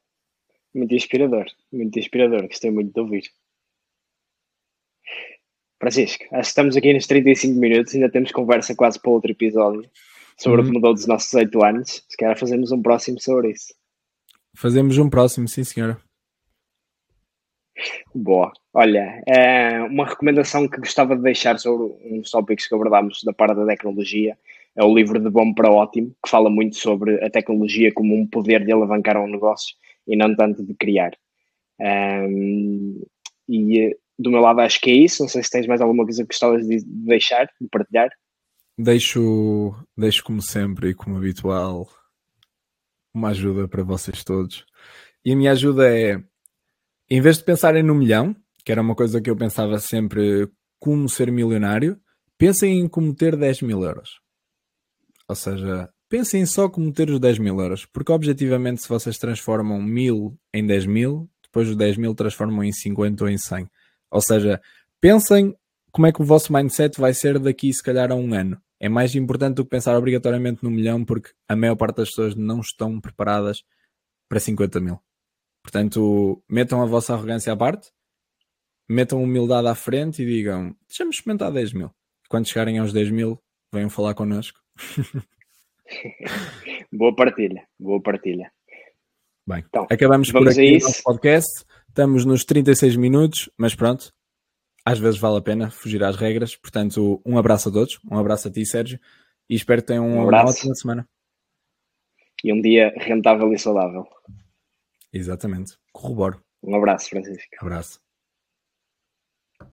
Muito 0.75 0.95
inspirador. 0.95 1.47
Muito 1.73 1.99
inspirador. 1.99 2.47
Gostei 2.47 2.71
muito 2.71 2.93
de 2.93 3.01
ouvir. 3.01 3.23
Francisco, 5.81 6.25
acho 6.25 6.43
que 6.43 6.47
estamos 6.49 6.77
aqui 6.77 6.93
nos 6.93 7.07
35 7.07 7.59
minutos. 7.59 7.95
Ainda 7.95 8.11
temos 8.11 8.33
conversa 8.33 8.75
quase 8.75 9.01
para 9.01 9.11
outro 9.11 9.31
episódio 9.31 9.91
sobre 10.37 10.61
uhum. 10.61 10.67
o 10.67 10.71
que 10.71 10.75
mudou 10.75 10.93
dos 10.93 11.07
nossos 11.07 11.33
8 11.33 11.65
anos. 11.65 12.05
Se 12.07 12.19
calhar 12.19 12.39
fazemos 12.39 12.71
um 12.71 12.83
próximo 12.83 13.19
sobre 13.19 13.53
isso. 13.53 13.73
Fazemos 14.55 14.99
um 14.99 15.09
próximo, 15.09 15.49
sim, 15.49 15.65
senhora. 15.65 15.99
Boa. 18.14 18.53
Olha, 18.72 19.22
é 19.27 19.83
uma 19.83 20.07
recomendação 20.07 20.68
que 20.68 20.79
gostava 20.79 21.16
de 21.16 21.22
deixar 21.22 21.59
sobre 21.59 21.95
uns 22.05 22.31
tópicos 22.31 22.66
que 22.66 22.75
abordámos 22.75 23.22
da 23.25 23.33
parte 23.33 23.57
da 23.57 23.66
tecnologia 23.66 24.37
é 24.77 24.85
o 24.85 24.95
livro 24.95 25.20
de 25.20 25.31
Bom 25.31 25.55
para 25.55 25.70
Ótimo, 25.70 26.14
que 26.22 26.29
fala 26.29 26.51
muito 26.51 26.77
sobre 26.77 27.25
a 27.25 27.31
tecnologia 27.31 27.93
como 27.93 28.14
um 28.14 28.27
poder 28.27 28.64
de 28.64 28.72
alavancar 28.72 29.16
um 29.16 29.29
negócio 29.29 29.77
e 30.07 30.16
não 30.16 30.35
tanto 30.35 30.64
de 30.64 30.75
criar. 30.75 31.12
Um, 31.81 33.01
e 33.49 33.97
do 34.18 34.31
meu 34.31 34.41
lado 34.41 34.61
acho 34.61 34.81
que 34.81 34.91
é 34.91 34.95
isso. 34.95 35.22
Não 35.22 35.29
sei 35.29 35.43
se 35.43 35.51
tens 35.51 35.66
mais 35.66 35.81
alguma 35.81 36.05
coisa 36.05 36.22
que 36.22 36.29
gostavas 36.29 36.66
de 36.66 36.83
deixar, 36.85 37.49
de 37.61 37.68
partilhar. 37.68 38.11
Deixo, 38.77 39.72
deixo 39.97 40.25
como 40.25 40.43
sempre 40.43 40.91
e 40.91 40.95
como 40.95 41.16
habitual 41.16 41.89
uma 43.14 43.29
ajuda 43.29 43.68
para 43.68 43.85
vocês 43.85 44.25
todos. 44.25 44.66
E 45.25 45.33
a 45.33 45.37
minha 45.37 45.53
ajuda 45.53 45.97
é, 45.97 46.20
em 47.11 47.21
vez 47.21 47.39
de 47.39 47.45
pensarem 47.45 47.83
no 47.83 47.95
milhão, 47.95 48.35
que 48.65 48.73
era 48.73 48.81
uma 48.81 48.95
coisa 48.95 49.21
que 49.21 49.31
eu 49.31 49.37
pensava 49.37 49.79
sempre 49.79 50.49
como 50.79 51.09
ser 51.09 51.31
milionário, 51.31 51.99
pensem 52.39 52.81
em 52.81 52.89
como 52.89 53.15
ter 53.15 53.37
10 53.37 53.63
mil 53.63 53.83
euros. 53.83 54.21
Ou 55.29 55.35
seja, 55.35 55.89
pensem 56.09 56.45
só 56.47 56.69
como 56.69 56.93
ter 56.93 57.11
os 57.11 57.21
10 57.21 57.39
mil 57.39 57.59
euros, 57.61 57.87
porque 57.87 58.13
objetivamente 58.13 58.83
se 58.83 58.89
vocês 58.89 59.19
transformam 59.19 59.81
mil 59.81 60.39
em 60.53 60.67
10 60.67 60.87
mil, 60.87 61.31
depois 61.43 61.69
os 61.69 61.77
10 61.77 61.97
mil 61.97 62.15
transformam 62.15 62.65
em 62.65 62.73
50 62.73 63.25
ou 63.25 63.31
em 63.31 63.39
100. 63.39 63.69
Ou 64.11 64.21
seja, 64.21 64.61
pensem 65.01 65.55
como 65.91 66.07
é 66.07 66.13
que 66.13 66.23
o 66.23 66.25
vosso 66.25 66.53
mindset 66.53 67.01
vai 67.01 67.15
ser 67.15 67.39
daqui 67.39 67.73
se 67.73 67.83
calhar 67.83 68.11
a 68.11 68.15
um 68.15 68.35
ano 68.35 68.61
é 68.85 68.89
mais 68.89 69.15
importante 69.15 69.57
do 69.57 69.65
que 69.65 69.71
pensar 69.71 69.97
obrigatoriamente 69.97 70.63
no 70.63 70.71
milhão, 70.71 71.05
porque 71.07 71.31
a 71.49 71.57
maior 71.57 71.75
parte 71.75 71.97
das 71.97 72.11
pessoas 72.11 72.35
não 72.35 72.61
estão 72.61 73.01
preparadas 73.01 73.63
para 74.29 74.39
50 74.39 74.79
mil. 74.79 75.01
Portanto, 75.65 76.45
metam 76.47 76.83
a 76.83 76.87
vossa 76.87 77.15
arrogância 77.15 77.51
à 77.51 77.57
parte, 77.57 77.91
metam 78.87 79.23
humildade 79.23 79.67
à 79.67 79.75
frente 79.75 80.23
e 80.23 80.27
digam: 80.27 80.77
deixa-me 80.87 81.11
experimentar 81.11 81.51
10 81.51 81.73
mil. 81.73 81.91
Quando 82.29 82.47
chegarem 82.47 82.79
aos 82.79 82.93
10 82.93 83.11
mil, 83.11 83.43
venham 83.73 83.89
falar 83.89 84.15
connosco. 84.15 84.61
boa 86.93 87.17
partilha, 87.17 87.67
boa 87.81 88.01
partilha. 88.01 88.53
Bem, 89.47 89.65
então, 89.67 89.87
acabamos 89.91 90.31
por 90.31 90.47
aqui 90.47 90.77
o 90.77 90.81
nosso 90.81 91.03
podcast. 91.03 91.65
Estamos 91.89 92.27
nos 92.27 92.45
36 92.45 92.97
minutos, 92.97 93.49
mas 93.57 93.75
pronto, 93.75 94.12
às 94.85 94.99
vezes 94.99 95.19
vale 95.19 95.39
a 95.39 95.43
pena 95.43 95.71
fugir 95.71 96.05
às 96.05 96.17
regras. 96.17 96.57
Portanto, 96.57 97.23
um 97.25 97.39
abraço 97.39 97.71
a 97.71 97.73
todos, 97.73 97.99
um 98.11 98.19
abraço 98.19 98.49
a 98.49 98.51
ti, 98.51 98.67
Sérgio, 98.67 99.01
e 99.49 99.55
espero 99.55 99.81
que 99.81 99.89
tenham 99.89 100.07
um 100.07 100.29
uma 100.29 100.45
ótima 100.45 100.75
semana. 100.75 101.09
E 102.43 102.53
um 102.53 102.61
dia 102.61 102.93
rentável 102.99 103.51
e 103.53 103.59
saudável. 103.59 104.07
Exatamente. 105.15 105.79
Corroboro. 105.93 106.43
Um 106.62 106.75
abraço, 106.77 107.09
Francisco. 107.09 107.49
Abraço. 107.61 108.04